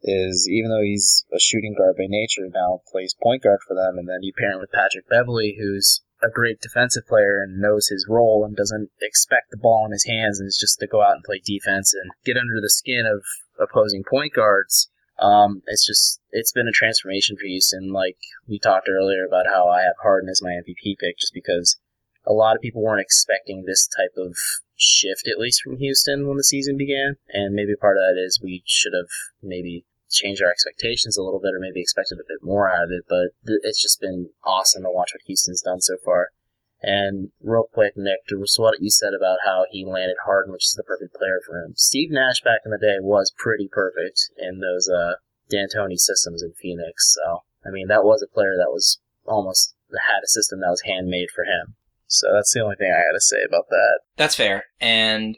is 0.02 0.48
even 0.50 0.72
though 0.72 0.82
he's 0.82 1.26
a 1.34 1.40
shooting 1.40 1.76
guard 1.78 1.98
by 1.98 2.06
nature, 2.08 2.48
now 2.54 2.82
plays 2.92 3.16
point 3.22 3.44
guard 3.44 3.60
for 3.68 3.76
them, 3.76 3.98
and 3.98 4.08
then 4.08 4.24
you 4.24 4.34
pair 4.38 4.52
him 4.52 4.60
with 4.60 4.72
Patrick 4.72 5.10
Beverley, 5.10 5.58
who's 5.60 6.02
a 6.22 6.30
great 6.30 6.60
defensive 6.62 7.08
player 7.08 7.42
and 7.42 7.62
knows 7.62 7.88
his 7.88 8.06
role 8.10 8.44
and 8.46 8.56
doesn't 8.56 8.90
expect 9.02 9.52
the 9.52 9.58
ball 9.58 9.86
in 9.86 9.92
his 9.92 10.06
hands 10.06 10.40
and 10.40 10.48
is 10.48 10.58
just 10.58 10.80
to 10.80 10.88
go 10.88 11.02
out 11.02 11.16
and 11.16 11.24
play 11.24 11.42
defense 11.44 11.94
and 11.94 12.12
get 12.26 12.38
under 12.38 12.60
the 12.62 12.70
skin 12.70 13.06
of 13.06 13.24
opposing 13.60 14.04
point 14.10 14.34
guards. 14.34 14.90
Um, 15.20 15.62
it's 15.68 15.86
just 15.86 16.20
it's 16.32 16.52
been 16.52 16.68
a 16.68 16.72
transformation 16.72 17.36
for 17.36 17.46
Houston. 17.46 17.92
Like 17.92 18.18
we 18.48 18.60
talked 18.60 18.90
earlier 18.90 19.26
about 19.26 19.48
how 19.48 19.68
I 19.68 19.82
have 19.82 19.96
Harden 20.02 20.30
as 20.30 20.42
my 20.42 20.52
MVP 20.52 20.98
pick, 21.00 21.20
just 21.20 21.34
because 21.34 21.78
a 22.26 22.34
lot 22.34 22.56
of 22.56 22.62
people 22.62 22.82
weren't 22.82 23.02
expecting 23.02 23.66
this 23.66 23.88
type 23.88 24.14
of 24.18 24.36
shift, 24.76 25.28
at 25.28 25.40
least 25.40 25.62
from 25.62 25.78
Houston 25.78 26.28
when 26.28 26.38
the 26.38 26.44
season 26.44 26.78
began. 26.78 27.16
And 27.30 27.54
maybe 27.54 27.76
part 27.76 27.98
of 27.98 28.02
that 28.02 28.22
is 28.22 28.40
we 28.42 28.64
should 28.66 28.94
have 28.94 29.10
maybe 29.44 29.86
changed 30.10 30.42
our 30.42 30.52
expectations 30.52 31.18
a 31.18 31.24
little 31.24 31.40
bit 31.40 31.54
or 31.54 31.60
maybe 31.60 31.82
expected 31.82 32.20
a 32.20 32.28
bit 32.28 32.44
more 32.44 32.70
out 32.70 32.84
of 32.84 32.92
it. 32.92 33.06
But 33.08 33.36
th- 33.46 33.62
it's 33.64 33.82
just 33.82 34.02
been 34.02 34.30
awesome 34.44 34.84
to 34.84 34.92
watch 34.92 35.12
what 35.14 35.26
Houston's 35.26 35.62
done 35.62 35.82
so 35.82 35.96
far. 36.04 36.30
And 36.82 37.32
real 37.42 37.66
quick, 37.74 37.94
Nick, 37.98 38.26
to 38.28 38.46
what 38.58 38.82
you 38.82 38.90
said 38.90 39.12
about 39.14 39.40
how 39.46 39.66
he 39.70 39.86
landed 39.86 40.16
Harden, 40.26 40.54
which 40.54 40.66
is 40.66 40.76
the 40.78 40.84
perfect 40.84 41.14
player 41.14 41.42
for 41.46 41.60
him. 41.60 41.74
Steve 41.76 42.10
Nash 42.10 42.42
back 42.42 42.62
in 42.64 42.72
the 42.72 42.78
day 42.78 42.98
was 43.02 43.34
pretty 43.38 43.68
perfect 43.70 44.32
in 44.38 44.60
those 44.60 44.88
uh, 44.88 45.16
D'Antoni 45.52 45.98
systems 45.98 46.42
in 46.42 46.54
Phoenix. 46.54 47.14
So, 47.14 47.44
I 47.66 47.70
mean, 47.70 47.88
that 47.88 48.06
was 48.06 48.22
a 48.22 48.34
player 48.34 48.56
that 48.58 48.72
was 48.72 49.00
almost 49.26 49.76
had 49.92 50.24
a 50.24 50.28
system 50.28 50.62
that 50.62 50.70
was 50.70 50.82
handmade 50.86 51.30
for 51.36 51.44
him. 51.44 51.76
So 52.08 52.28
that's 52.34 52.54
the 52.54 52.62
only 52.62 52.76
thing 52.76 52.92
I 52.92 53.04
got 53.12 53.14
to 53.14 53.22
say 53.22 53.38
about 53.48 53.70
that. 53.70 54.00
That's 54.16 54.36
fair. 54.36 54.66
And 54.80 55.38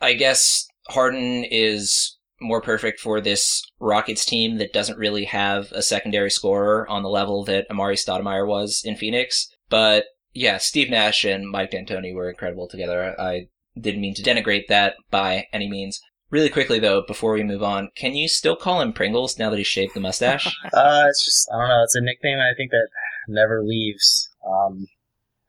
I 0.00 0.14
guess 0.14 0.66
Harden 0.88 1.44
is 1.44 2.16
more 2.40 2.60
perfect 2.60 3.00
for 3.00 3.20
this 3.20 3.62
Rockets 3.78 4.24
team 4.24 4.58
that 4.58 4.72
doesn't 4.72 4.98
really 4.98 5.24
have 5.24 5.70
a 5.72 5.82
secondary 5.82 6.30
scorer 6.30 6.88
on 6.88 7.02
the 7.02 7.08
level 7.08 7.44
that 7.44 7.68
Amar'e 7.70 7.94
Stoudemire 7.94 8.46
was 8.46 8.82
in 8.84 8.96
Phoenix. 8.96 9.48
But 9.68 10.06
yeah, 10.32 10.58
Steve 10.58 10.90
Nash 10.90 11.24
and 11.24 11.48
Mike 11.50 11.70
D'Antoni 11.70 12.14
were 12.14 12.30
incredible 12.30 12.68
together. 12.68 13.14
I 13.20 13.48
didn't 13.78 14.00
mean 14.00 14.14
to 14.14 14.22
denigrate 14.22 14.68
that 14.68 14.96
by 15.10 15.46
any 15.52 15.68
means. 15.68 16.00
Really 16.30 16.48
quickly 16.48 16.78
though, 16.78 17.02
before 17.06 17.32
we 17.32 17.42
move 17.42 17.62
on, 17.62 17.90
can 17.96 18.14
you 18.14 18.28
still 18.28 18.56
call 18.56 18.80
him 18.80 18.92
Pringles 18.92 19.38
now 19.38 19.50
that 19.50 19.56
he's 19.56 19.66
shaved 19.66 19.94
the 19.94 20.00
mustache? 20.00 20.46
uh, 20.72 21.04
it's 21.08 21.24
just 21.24 21.48
I 21.52 21.58
don't 21.58 21.68
know. 21.68 21.82
It's 21.82 21.96
a 21.96 22.00
nickname 22.00 22.38
I 22.38 22.54
think 22.56 22.70
that 22.70 22.88
never 23.28 23.62
leaves. 23.62 24.28
Um, 24.46 24.86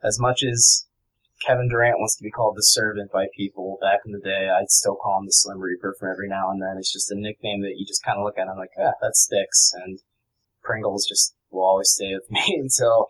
as 0.03 0.19
much 0.19 0.43
as 0.43 0.87
Kevin 1.45 1.69
Durant 1.69 1.99
wants 1.99 2.15
to 2.17 2.23
be 2.23 2.31
called 2.31 2.55
the 2.55 2.63
servant 2.63 3.11
by 3.11 3.25
people 3.35 3.77
back 3.81 4.01
in 4.05 4.11
the 4.11 4.19
day, 4.19 4.49
I'd 4.49 4.69
still 4.69 4.95
call 4.95 5.19
him 5.19 5.25
the 5.25 5.33
Slim 5.33 5.59
Reaper 5.59 5.95
from 5.99 6.11
every 6.11 6.29
now 6.29 6.51
and 6.51 6.61
then. 6.61 6.77
It's 6.77 6.93
just 6.93 7.11
a 7.11 7.15
nickname 7.15 7.61
that 7.61 7.75
you 7.77 7.85
just 7.85 8.03
kind 8.03 8.19
of 8.19 8.23
look 8.23 8.37
at 8.37 8.41
and 8.41 8.51
I'm 8.51 8.57
like, 8.57 8.77
ah, 8.79 8.93
that 9.01 9.15
sticks. 9.15 9.71
And 9.73 9.99
Pringles 10.63 11.07
just 11.07 11.33
will 11.49 11.63
always 11.63 11.89
stay 11.89 12.13
with 12.13 12.25
me 12.29 12.59
until 12.61 13.09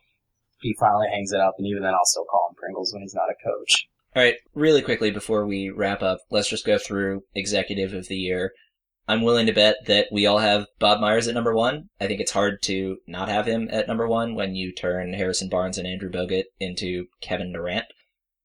he 0.62 0.76
finally 0.80 1.08
hangs 1.12 1.32
it 1.32 1.40
up, 1.40 1.56
and 1.58 1.68
even 1.68 1.84
then 1.84 1.94
I'll 1.94 2.06
still 2.06 2.26
call 2.26 2.50
him 2.50 2.56
Pringles 2.56 2.94
when 2.94 3.02
he's 3.02 3.16
not 3.16 3.30
a 3.30 3.44
coach. 3.44 3.88
All 4.16 4.22
right, 4.22 4.36
really 4.54 4.82
quickly 4.82 5.10
before 5.10 5.46
we 5.46 5.70
wrap 5.70 6.02
up, 6.02 6.20
let's 6.30 6.50
just 6.50 6.66
go 6.66 6.78
through 6.78 7.24
executive 7.34 7.94
of 7.94 8.08
the 8.08 8.18
year. 8.18 8.52
I'm 9.08 9.24
willing 9.24 9.48
to 9.48 9.54
bet 9.54 9.78
that 9.88 10.08
we 10.12 10.26
all 10.26 10.38
have 10.38 10.68
Bob 10.80 11.02
Myers 11.02 11.28
at 11.28 11.34
number 11.34 11.56
one. 11.56 11.90
I 12.00 12.08
think 12.08 12.22
it's 12.22 12.32
hard 12.32 12.62
to 12.64 12.98
not 13.08 13.30
have 13.30 13.48
him 13.48 13.68
at 13.72 13.88
number 13.88 14.08
one 14.08 14.36
when 14.36 14.56
you 14.56 14.72
turn 14.72 15.14
Harrison 15.14 15.50
Barnes 15.50 15.78
and 15.78 15.88
Andrew 15.88 16.10
Bogut 16.10 16.44
into 16.60 17.08
Kevin 17.22 17.52
Durant. 17.52 17.86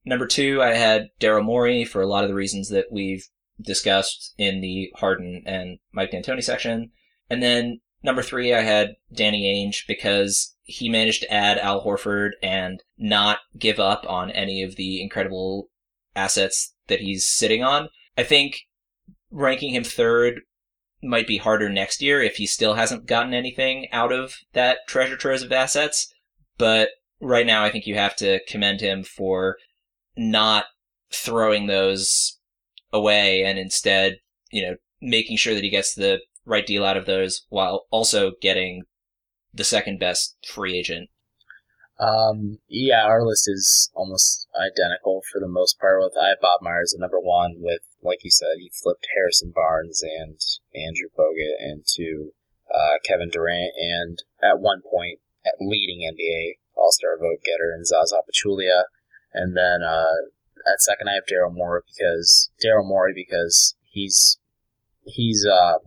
Number 0.06 0.26
two, 0.26 0.62
I 0.62 0.74
had 0.74 1.08
Daryl 1.20 1.44
Morey 1.44 1.84
for 1.84 2.00
a 2.00 2.06
lot 2.06 2.22
of 2.22 2.30
the 2.30 2.34
reasons 2.34 2.68
that 2.70 2.86
we've 2.92 3.28
discussed 3.60 4.34
in 4.38 4.60
the 4.60 4.92
Harden 4.96 5.42
and 5.44 5.78
Mike 5.92 6.12
D'Antoni 6.12 6.44
section. 6.44 6.92
And 7.28 7.42
then 7.42 7.80
number 8.04 8.22
three, 8.22 8.54
I 8.54 8.60
had 8.60 8.94
Danny 9.12 9.44
Ainge 9.44 9.86
because 9.88 10.56
he 10.62 10.88
managed 10.88 11.22
to 11.22 11.32
add 11.32 11.58
Al 11.58 11.84
Horford 11.84 12.30
and 12.40 12.82
not 12.96 13.38
give 13.58 13.80
up 13.80 14.04
on 14.08 14.30
any 14.30 14.62
of 14.62 14.76
the 14.76 15.02
incredible 15.02 15.70
assets 16.14 16.74
that 16.86 17.00
he's 17.00 17.26
sitting 17.26 17.64
on. 17.64 17.88
I 18.16 18.22
think 18.22 18.60
ranking 19.32 19.74
him 19.74 19.84
third 19.84 20.42
might 21.02 21.26
be 21.26 21.38
harder 21.38 21.68
next 21.68 22.00
year 22.00 22.22
if 22.22 22.36
he 22.36 22.46
still 22.46 22.74
hasn't 22.74 23.06
gotten 23.06 23.34
anything 23.34 23.88
out 23.92 24.12
of 24.12 24.36
that 24.52 24.78
treasure 24.86 25.16
trove 25.16 25.42
of 25.42 25.52
assets. 25.52 26.12
But 26.58 26.90
right 27.20 27.46
now, 27.46 27.64
I 27.64 27.70
think 27.70 27.86
you 27.86 27.96
have 27.96 28.16
to 28.16 28.40
commend 28.48 28.80
him 28.80 29.02
for 29.02 29.56
not 30.16 30.66
throwing 31.12 31.66
those 31.66 32.38
away 32.92 33.44
and 33.44 33.58
instead, 33.58 34.18
you 34.50 34.62
know, 34.62 34.76
making 35.00 35.36
sure 35.36 35.54
that 35.54 35.64
he 35.64 35.70
gets 35.70 35.94
the 35.94 36.20
right 36.44 36.66
deal 36.66 36.84
out 36.84 36.96
of 36.96 37.06
those 37.06 37.44
while 37.48 37.86
also 37.90 38.32
getting 38.40 38.82
the 39.52 39.64
second 39.64 39.98
best 39.98 40.36
free 40.46 40.78
agent? 40.78 41.10
Um, 41.98 42.58
yeah, 42.68 43.04
our 43.04 43.24
list 43.24 43.48
is 43.48 43.90
almost 43.94 44.46
identical 44.54 45.22
for 45.32 45.40
the 45.40 45.48
most 45.48 45.80
part. 45.80 46.00
With 46.00 46.12
I 46.20 46.28
have 46.28 46.40
Bob 46.42 46.60
Myers 46.60 46.94
at 46.94 47.00
number 47.00 47.18
one. 47.18 47.56
With 47.58 47.80
like 48.02 48.22
you 48.22 48.30
said, 48.30 48.58
he 48.58 48.70
flipped 48.82 49.06
Harrison 49.16 49.52
Barnes 49.54 50.02
and 50.02 50.38
Andrew 50.74 51.08
Bogut 51.16 51.56
into 51.58 52.32
uh, 52.72 53.00
Kevin 53.04 53.30
Durant, 53.30 53.72
and 53.76 54.22
at 54.42 54.60
one 54.60 54.82
point, 54.82 55.20
at 55.46 55.54
leading 55.58 56.04
NBA 56.04 56.60
All 56.76 56.92
Star 56.92 57.16
vote 57.18 57.40
getter 57.42 57.72
in 57.74 57.86
Zaza 57.86 58.20
Pachulia, 58.28 58.84
and 59.36 59.56
then 59.56 59.82
uh, 59.82 60.32
at 60.66 60.80
second 60.80 61.08
I 61.08 61.14
have 61.14 61.28
Daryl 61.30 61.54
Morey 61.54 61.82
because 61.86 62.50
Daryl 62.64 62.88
Morey 62.88 63.12
because 63.14 63.76
he's 63.84 64.38
he's 65.04 65.46
uh 65.46 65.78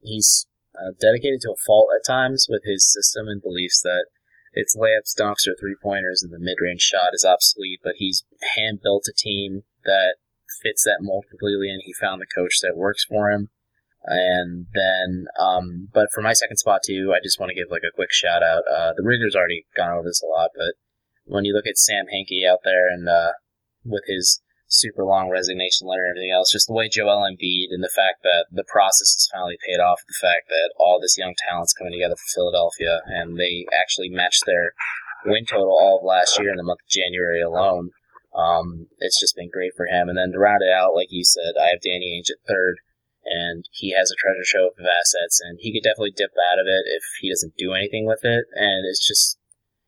he's 0.00 0.46
uh, 0.74 0.90
dedicated 1.00 1.40
to 1.42 1.52
a 1.52 1.62
fault 1.64 1.88
at 1.94 2.06
times 2.06 2.46
with 2.48 2.62
his 2.64 2.90
system 2.90 3.28
and 3.28 3.40
beliefs 3.40 3.80
that 3.82 4.06
its 4.54 4.76
layups, 4.76 5.14
dunks, 5.18 5.46
or 5.46 5.54
three 5.58 5.76
pointers, 5.82 6.22
and 6.22 6.32
the 6.32 6.38
mid 6.38 6.56
range 6.60 6.80
shot 6.80 7.10
is 7.12 7.24
obsolete. 7.24 7.80
But 7.82 7.94
he's 7.98 8.24
hand 8.56 8.80
built 8.82 9.06
a 9.08 9.14
team 9.14 9.62
that 9.84 10.16
fits 10.62 10.84
that 10.84 10.98
mold 11.00 11.26
completely, 11.28 11.68
and 11.68 11.82
he 11.84 11.92
found 11.92 12.20
the 12.20 12.34
coach 12.34 12.60
that 12.62 12.76
works 12.76 13.04
for 13.04 13.30
him. 13.30 13.50
And 14.06 14.66
then, 14.74 15.26
um, 15.40 15.88
but 15.92 16.08
for 16.12 16.20
my 16.20 16.34
second 16.34 16.58
spot 16.58 16.80
too, 16.86 17.12
I 17.14 17.22
just 17.22 17.40
want 17.40 17.50
to 17.50 17.54
give 17.54 17.70
like 17.70 17.86
a 17.88 17.94
quick 17.94 18.12
shout 18.12 18.42
out. 18.42 18.62
Uh, 18.70 18.92
the 18.96 19.02
Rigger's 19.02 19.34
already 19.34 19.66
gone 19.76 19.92
over 19.92 20.08
this 20.08 20.22
a 20.22 20.26
lot, 20.26 20.50
but 20.54 20.74
when 21.24 21.44
you 21.44 21.54
look 21.54 21.66
at 21.66 21.78
Sam 21.78 22.06
Hinkie 22.06 22.48
out 22.48 22.60
there 22.64 22.88
and 22.88 23.08
uh, 23.08 23.32
with 23.84 24.04
his 24.06 24.40
super 24.66 25.04
long 25.04 25.30
resignation 25.30 25.86
letter 25.86 26.02
and 26.02 26.10
everything 26.10 26.32
else. 26.32 26.50
Just 26.50 26.66
the 26.66 26.74
way 26.74 26.88
Joel 26.88 27.22
Embiid 27.22 27.70
and 27.70 27.82
the 27.82 27.92
fact 27.94 28.22
that 28.22 28.46
the 28.50 28.64
process 28.66 29.14
has 29.14 29.28
finally 29.30 29.56
paid 29.66 29.78
off. 29.78 30.00
The 30.06 30.18
fact 30.20 30.48
that 30.48 30.74
all 30.78 30.98
this 31.00 31.18
young 31.18 31.34
talent's 31.46 31.72
coming 31.72 31.92
together 31.92 32.16
for 32.16 32.34
Philadelphia 32.34 33.00
and 33.06 33.36
they 33.36 33.66
actually 33.70 34.08
matched 34.08 34.44
their 34.46 34.72
win 35.24 35.46
total 35.46 35.72
all 35.72 35.98
of 35.98 36.04
last 36.04 36.38
year 36.38 36.50
in 36.50 36.56
the 36.56 36.66
month 36.66 36.80
of 36.84 36.90
January 36.90 37.40
alone. 37.40 37.90
Um, 38.34 38.88
it's 38.98 39.20
just 39.20 39.36
been 39.36 39.50
great 39.50 39.72
for 39.76 39.86
him. 39.86 40.08
And 40.08 40.18
then 40.18 40.32
to 40.32 40.38
round 40.38 40.62
it 40.62 40.72
out, 40.72 40.94
like 40.94 41.08
you 41.10 41.24
said, 41.24 41.54
I 41.54 41.70
have 41.70 41.80
Danny 41.80 42.18
Ainge 42.18 42.34
at 42.34 42.42
third, 42.48 42.82
and 43.24 43.64
he 43.70 43.94
has 43.94 44.10
a 44.10 44.18
treasure 44.18 44.42
trove 44.44 44.74
of 44.74 44.84
assets, 44.84 45.40
and 45.40 45.58
he 45.60 45.72
could 45.72 45.86
definitely 45.86 46.18
dip 46.18 46.34
out 46.50 46.58
of 46.58 46.66
it 46.66 46.90
if 46.90 47.04
he 47.20 47.30
doesn't 47.30 47.54
do 47.56 47.72
anything 47.72 48.06
with 48.06 48.24
it. 48.24 48.46
And 48.58 48.84
it's 48.90 49.06
just 49.06 49.38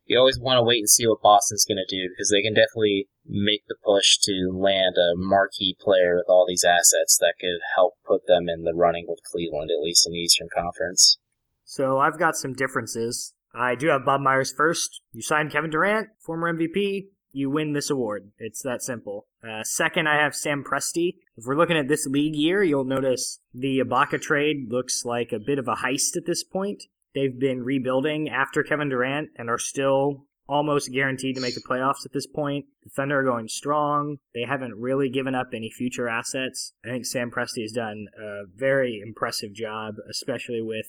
you 0.06 0.18
always 0.18 0.38
want 0.38 0.58
to 0.58 0.62
wait 0.62 0.78
and 0.78 0.88
see 0.88 1.06
what 1.06 1.20
Boston's 1.20 1.64
going 1.66 1.82
to 1.84 1.96
do 1.96 2.08
because 2.08 2.30
they 2.30 2.42
can 2.42 2.54
definitely 2.54 3.08
make 3.26 3.62
the 3.68 3.74
push 3.84 4.18
to 4.22 4.52
land 4.54 4.94
a 4.96 5.16
marquee 5.16 5.76
player 5.80 6.16
with 6.16 6.26
all 6.28 6.46
these 6.46 6.64
assets 6.64 7.18
that 7.18 7.34
could 7.40 7.60
help 7.74 7.94
put 8.06 8.26
them 8.26 8.48
in 8.48 8.62
the 8.62 8.74
running 8.74 9.06
with 9.08 9.18
Cleveland, 9.30 9.70
at 9.70 9.82
least 9.82 10.06
in 10.06 10.12
the 10.12 10.20
Eastern 10.20 10.48
Conference. 10.54 11.18
So 11.64 11.98
I've 11.98 12.18
got 12.18 12.36
some 12.36 12.54
differences. 12.54 13.34
I 13.52 13.74
do 13.74 13.88
have 13.88 14.04
Bob 14.04 14.20
Myers 14.20 14.52
first. 14.52 15.00
You 15.12 15.22
signed 15.22 15.50
Kevin 15.50 15.70
Durant, 15.70 16.08
former 16.20 16.52
MVP. 16.52 17.06
You 17.32 17.50
win 17.50 17.72
this 17.72 17.90
award. 17.90 18.30
It's 18.38 18.62
that 18.62 18.82
simple. 18.82 19.26
Uh, 19.46 19.62
second, 19.64 20.08
I 20.08 20.22
have 20.22 20.34
Sam 20.34 20.64
Presti. 20.64 21.16
If 21.36 21.44
we're 21.44 21.56
looking 21.56 21.76
at 21.76 21.88
this 21.88 22.06
league 22.06 22.34
year, 22.34 22.62
you'll 22.62 22.84
notice 22.84 23.40
the 23.52 23.80
Ibaka 23.80 24.20
trade 24.20 24.68
looks 24.70 25.04
like 25.04 25.32
a 25.32 25.38
bit 25.38 25.58
of 25.58 25.68
a 25.68 25.76
heist 25.76 26.16
at 26.16 26.26
this 26.26 26.44
point. 26.44 26.84
They've 27.16 27.38
been 27.38 27.64
rebuilding 27.64 28.28
after 28.28 28.62
Kevin 28.62 28.90
Durant 28.90 29.30
and 29.36 29.48
are 29.48 29.58
still 29.58 30.26
almost 30.46 30.92
guaranteed 30.92 31.34
to 31.34 31.40
make 31.40 31.54
the 31.54 31.62
playoffs 31.66 32.04
at 32.04 32.12
this 32.12 32.26
point. 32.26 32.66
The 32.84 32.90
Thunder 32.90 33.20
are 33.20 33.24
going 33.24 33.48
strong. 33.48 34.18
They 34.34 34.44
haven't 34.46 34.74
really 34.74 35.08
given 35.08 35.34
up 35.34 35.48
any 35.54 35.70
future 35.70 36.10
assets. 36.10 36.74
I 36.84 36.88
think 36.90 37.06
Sam 37.06 37.30
Presti 37.30 37.62
has 37.62 37.72
done 37.72 38.06
a 38.22 38.42
very 38.54 39.00
impressive 39.02 39.54
job, 39.54 39.94
especially 40.10 40.60
with 40.60 40.86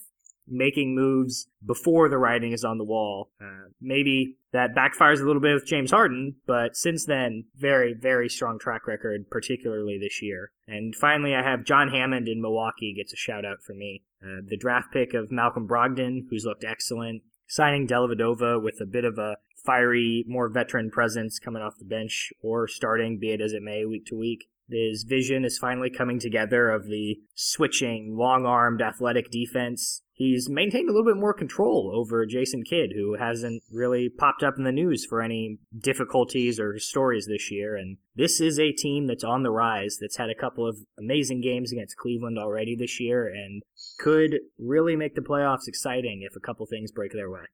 making 0.49 0.95
moves 0.95 1.47
before 1.65 2.09
the 2.09 2.17
writing 2.17 2.51
is 2.51 2.65
on 2.65 2.77
the 2.77 2.83
wall. 2.83 3.29
Uh, 3.41 3.69
maybe 3.81 4.35
that 4.51 4.75
backfires 4.75 5.21
a 5.21 5.25
little 5.25 5.41
bit 5.41 5.53
with 5.53 5.65
James 5.65 5.91
Harden, 5.91 6.35
but 6.45 6.75
since 6.75 7.05
then, 7.05 7.45
very, 7.55 7.93
very 7.93 8.27
strong 8.27 8.59
track 8.59 8.85
record, 8.85 9.29
particularly 9.29 9.97
this 9.97 10.21
year. 10.21 10.51
And 10.67 10.93
finally, 10.93 11.33
I 11.33 11.41
have 11.41 11.63
John 11.63 11.89
Hammond 11.89 12.27
in 12.27 12.41
Milwaukee 12.41 12.93
gets 12.95 13.13
a 13.13 13.17
shout 13.17 13.45
out 13.45 13.61
for 13.61 13.73
me. 13.73 14.03
Uh, 14.23 14.41
the 14.47 14.57
draft 14.57 14.91
pick 14.91 15.13
of 15.13 15.31
Malcolm 15.31 15.67
Brogdon, 15.67 16.21
who's 16.29 16.45
looked 16.45 16.63
excellent. 16.63 17.21
Signing 17.47 17.87
Dellavedova 17.87 18.61
with 18.61 18.81
a 18.81 18.85
bit 18.85 19.05
of 19.05 19.17
a 19.17 19.37
fiery, 19.65 20.25
more 20.27 20.49
veteran 20.49 20.89
presence 20.89 21.39
coming 21.39 21.61
off 21.61 21.77
the 21.77 21.85
bench 21.85 22.31
or 22.41 22.67
starting, 22.67 23.19
be 23.19 23.31
it 23.31 23.41
as 23.41 23.53
it 23.53 23.61
may, 23.61 23.85
week 23.85 24.05
to 24.07 24.17
week. 24.17 24.47
His 24.69 25.03
vision 25.03 25.45
is 25.45 25.57
finally 25.57 25.89
coming 25.89 26.19
together 26.19 26.69
of 26.69 26.87
the 26.87 27.19
switching, 27.35 28.17
long 28.17 28.45
armed, 28.45 28.81
athletic 28.81 29.31
defense. 29.31 30.01
He's 30.17 30.49
maintained 30.49 30.89
a 30.89 30.91
little 30.91 31.05
bit 31.05 31.19
more 31.19 31.33
control 31.33 31.91
over 31.93 32.25
Jason 32.25 32.63
Kidd, 32.63 32.93
who 32.95 33.17
hasn't 33.17 33.61
really 33.71 34.09
popped 34.09 34.41
up 34.41 34.55
in 34.57 34.63
the 34.63 34.71
news 34.71 35.05
for 35.05 35.21
any 35.21 35.59
difficulties 35.77 36.59
or 36.59 36.79
stories 36.79 37.27
this 37.27 37.51
year. 37.51 37.75
And 37.75 37.97
this 38.15 38.41
is 38.41 38.57
a 38.57 38.71
team 38.71 39.05
that's 39.05 39.23
on 39.23 39.43
the 39.43 39.51
rise, 39.51 39.99
that's 40.01 40.17
had 40.17 40.31
a 40.31 40.35
couple 40.35 40.67
of 40.67 40.79
amazing 40.97 41.41
games 41.41 41.71
against 41.71 41.97
Cleveland 41.97 42.39
already 42.39 42.75
this 42.75 42.99
year, 42.99 43.27
and 43.27 43.61
could 43.99 44.39
really 44.57 44.95
make 44.95 45.13
the 45.13 45.21
playoffs 45.21 45.67
exciting 45.67 46.27
if 46.27 46.35
a 46.35 46.39
couple 46.39 46.65
things 46.65 46.91
break 46.91 47.13
their 47.13 47.29
way. 47.29 47.45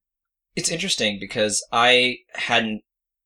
It's 0.56 0.72
interesting 0.72 1.20
because 1.20 1.68
I 1.74 2.20
hadn't, 2.34 2.84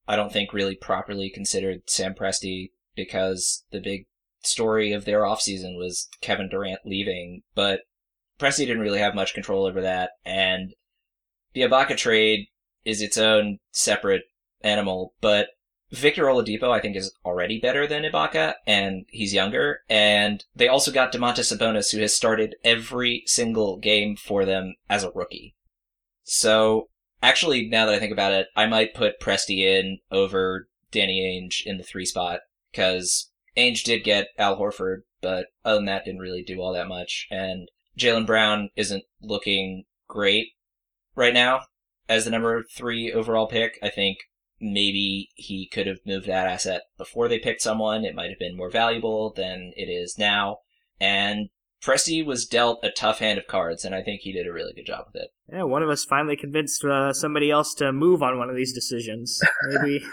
I 0.07 0.15
don't 0.15 0.33
think, 0.33 0.51
really 0.51 0.75
properly 0.75 1.29
considered 1.29 1.83
Sam 1.85 2.15
Presti 2.15 2.71
because 2.95 3.65
the 3.69 3.81
big 3.81 4.07
story 4.41 4.93
of 4.93 5.05
their 5.05 5.21
offseason 5.21 5.77
was 5.77 6.09
Kevin 6.21 6.49
Durant 6.49 6.79
leaving, 6.85 7.43
but 7.53 7.81
Presti 8.39 8.59
didn't 8.59 8.81
really 8.81 8.99
have 8.99 9.15
much 9.15 9.33
control 9.33 9.65
over 9.65 9.81
that, 9.81 10.11
and 10.25 10.73
the 11.53 11.61
Ibaka 11.61 11.97
trade 11.97 12.47
is 12.85 13.01
its 13.01 13.17
own 13.17 13.59
separate 13.71 14.23
animal, 14.61 15.13
but 15.21 15.49
Victor 15.89 16.25
Oladipo, 16.25 16.69
I 16.69 16.81
think, 16.81 16.95
is 16.97 17.13
already 17.23 17.59
better 17.59 17.87
than 17.87 18.03
Ibaka, 18.03 18.55
and 18.65 19.05
he's 19.09 19.33
younger. 19.33 19.79
And 19.89 20.43
they 20.55 20.67
also 20.67 20.91
got 20.91 21.13
Domantas 21.13 21.55
Sabonis, 21.55 21.93
who 21.93 22.01
has 22.01 22.15
started 22.15 22.55
every 22.63 23.23
single 23.25 23.77
game 23.77 24.17
for 24.17 24.43
them 24.43 24.75
as 24.89 25.03
a 25.03 25.11
rookie. 25.11 25.55
So, 26.23 26.89
actually, 27.23 27.69
now 27.69 27.85
that 27.85 27.95
I 27.95 27.99
think 27.99 28.11
about 28.11 28.33
it, 28.33 28.47
I 28.55 28.65
might 28.65 28.93
put 28.93 29.21
Presti 29.21 29.59
in 29.59 29.99
over 30.11 30.67
Danny 30.91 31.21
Ainge 31.21 31.65
in 31.65 31.77
the 31.77 31.83
three 31.83 32.05
spot, 32.05 32.41
because 32.71 33.31
Ainge 33.55 33.83
did 33.83 34.03
get 34.03 34.27
Al 34.37 34.59
Horford, 34.59 35.03
but 35.21 35.47
other 35.63 35.77
than 35.77 35.85
that, 35.85 36.03
didn't 36.03 36.19
really 36.19 36.43
do 36.43 36.59
all 36.59 36.73
that 36.73 36.89
much. 36.89 37.27
And 37.31 37.69
Jaylen 37.97 38.25
Brown 38.25 38.69
isn't 38.75 39.03
looking 39.21 39.85
great 40.07 40.47
right 41.15 41.33
now 41.33 41.61
as 42.07 42.25
the 42.25 42.31
number 42.31 42.63
three 42.63 43.11
overall 43.11 43.47
pick. 43.47 43.79
I 43.81 43.89
think 43.89 44.17
maybe 44.59 45.29
he 45.35 45.67
could 45.67 45.87
have 45.87 45.99
moved 46.05 46.27
that 46.27 46.47
asset 46.47 46.83
before 46.97 47.27
they 47.27 47.39
picked 47.39 47.61
someone. 47.61 48.05
It 48.05 48.15
might 48.15 48.29
have 48.29 48.39
been 48.39 48.57
more 48.57 48.69
valuable 48.69 49.33
than 49.35 49.73
it 49.75 49.89
is 49.89 50.17
now. 50.17 50.59
And 50.99 51.49
Presti 51.83 52.25
was 52.25 52.47
dealt 52.47 52.83
a 52.83 52.89
tough 52.89 53.19
hand 53.19 53.37
of 53.37 53.47
cards, 53.47 53.85
and 53.85 53.93
I 53.93 54.01
think 54.01 54.21
he 54.21 54.31
did 54.31 54.47
a 54.47 54.51
really 54.51 54.73
good 54.73 54.85
job 54.85 55.05
with 55.07 55.21
it. 55.21 55.29
Yeah, 55.51 55.63
one 55.63 55.83
of 55.83 55.89
us 55.89 56.05
finally 56.05 56.35
convinced 56.35 56.83
uh, 56.83 57.13
somebody 57.13 57.51
else 57.51 57.73
to 57.75 57.91
move 57.91 58.23
on 58.23 58.39
one 58.39 58.49
of 58.49 58.55
these 58.55 58.73
decisions. 58.73 59.39
Maybe 59.69 60.03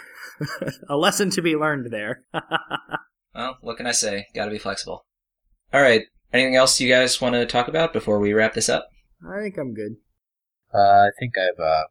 a 0.88 0.96
lesson 0.96 1.30
to 1.30 1.42
be 1.42 1.56
learned 1.56 1.90
there. 1.90 2.22
well, 3.34 3.56
what 3.62 3.78
can 3.78 3.86
I 3.86 3.92
say? 3.92 4.26
Got 4.34 4.46
to 4.46 4.50
be 4.50 4.58
flexible. 4.58 5.06
All 5.72 5.80
right. 5.80 6.02
Anything 6.34 6.56
else 6.56 6.80
you 6.80 6.88
guys 6.88 7.20
want 7.20 7.36
to 7.36 7.46
talk 7.46 7.68
about 7.68 7.92
before 7.92 8.18
we 8.18 8.32
wrap 8.32 8.54
this 8.54 8.68
up? 8.68 8.90
I 9.24 9.40
think 9.40 9.56
I'm 9.56 9.72
good. 9.72 9.98
Uh, 10.74 11.06
I 11.06 11.10
think 11.16 11.34
I've 11.38 11.60
uh, 11.60 11.84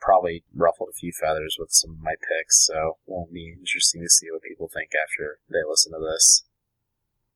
probably 0.00 0.42
ruffled 0.52 0.88
a 0.90 0.98
few 0.98 1.12
feathers 1.12 1.56
with 1.56 1.70
some 1.70 1.92
of 1.92 2.00
my 2.02 2.14
picks, 2.14 2.66
so 2.66 2.98
it 3.06 3.12
won't 3.12 3.32
be 3.32 3.54
interesting 3.56 4.02
to 4.02 4.08
see 4.08 4.26
what 4.28 4.42
people 4.42 4.68
think 4.68 4.90
after 5.00 5.38
they 5.48 5.60
listen 5.68 5.92
to 5.92 6.00
this. 6.00 6.42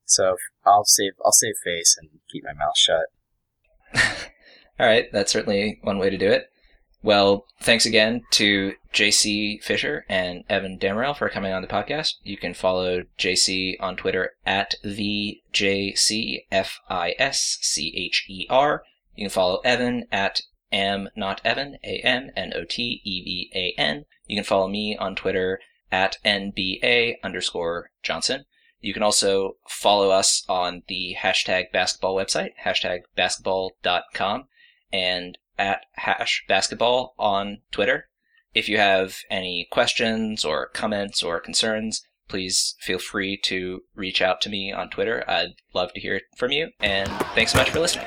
So 0.07 0.35
I'll 0.67 0.85
save 0.85 1.13
I'll 1.25 1.31
save 1.31 1.55
face 1.65 1.97
and 1.97 2.11
keep 2.29 2.43
my 2.43 2.53
mouth 2.53 2.77
shut. 2.77 3.07
All 4.81 4.87
right, 4.87 5.07
that's 5.13 5.31
certainly 5.31 5.79
one 5.83 5.99
way 5.99 6.11
to 6.11 6.19
do 6.19 6.29
it. 6.29 6.51
Well, 7.05 7.45
thanks 7.61 7.85
again 7.85 8.23
to 8.31 8.77
JC 8.95 9.63
Fisher 9.63 10.07
and 10.09 10.43
Evan 10.49 10.79
Dammarell 10.79 11.15
for 11.15 11.29
coming 11.29 11.53
on 11.53 11.61
the 11.61 11.69
podcast. 11.69 12.15
You 12.23 12.39
can 12.39 12.55
follow 12.55 13.03
JC 13.19 13.75
on 13.79 13.97
Twitter 13.97 14.37
at 14.47 14.77
the 14.83 15.43
JCFISCHER. 15.53 16.39
You 19.17 19.23
can 19.23 19.31
follow 19.31 19.59
Evan 19.59 20.07
at 20.11 20.41
am 20.73 21.11
not 21.15 21.43
Evan, 21.45 21.77
A 21.85 21.99
M 21.99 22.31
N 22.35 22.55
O 22.57 22.65
T 22.65 23.03
E 23.05 23.23
V 23.23 23.51
A 23.55 23.79
N. 23.79 24.07
You 24.27 24.39
can 24.39 24.45
follow 24.45 24.69
me 24.69 24.97
on 24.97 25.15
Twitter 25.15 25.61
at 25.93 26.17
NBA 26.25 27.17
underscore 27.23 27.91
Johnson. 28.03 28.47
You 28.81 28.95
can 28.95 29.03
also 29.03 29.59
follow 29.69 30.09
us 30.09 30.43
on 30.49 30.85
the 30.89 31.17
hashtag 31.21 31.71
basketball 31.71 32.17
website, 32.17 32.53
hashtag 32.65 33.01
basketball.com, 33.15 34.49
and 34.91 35.37
at 35.59 35.87
hash 35.93 36.45
basketball 36.49 37.15
on 37.19 37.59
Twitter. 37.71 38.09
If 38.55 38.69
you 38.69 38.79
have 38.79 39.19
any 39.31 39.67
questions 39.71 40.45
or 40.45 40.69
comments 40.69 41.23
or 41.23 41.41
concerns, 41.41 42.07
please 42.29 42.77
feel 42.81 42.99
free 42.99 43.37
to 43.45 43.83
reach 43.95 44.23
out 44.23 44.41
to 44.43 44.51
me 44.51 44.73
on 44.73 44.91
Twitter. 44.91 45.25
I'd 45.29 45.55
love 45.75 45.93
to 45.95 46.01
hear 46.01 46.21
from 46.37 46.53
you, 46.53 46.71
and 46.81 47.11
thanks 47.35 47.53
so 47.53 47.59
much 47.59 47.71
for 47.71 47.81
listening. 47.81 48.07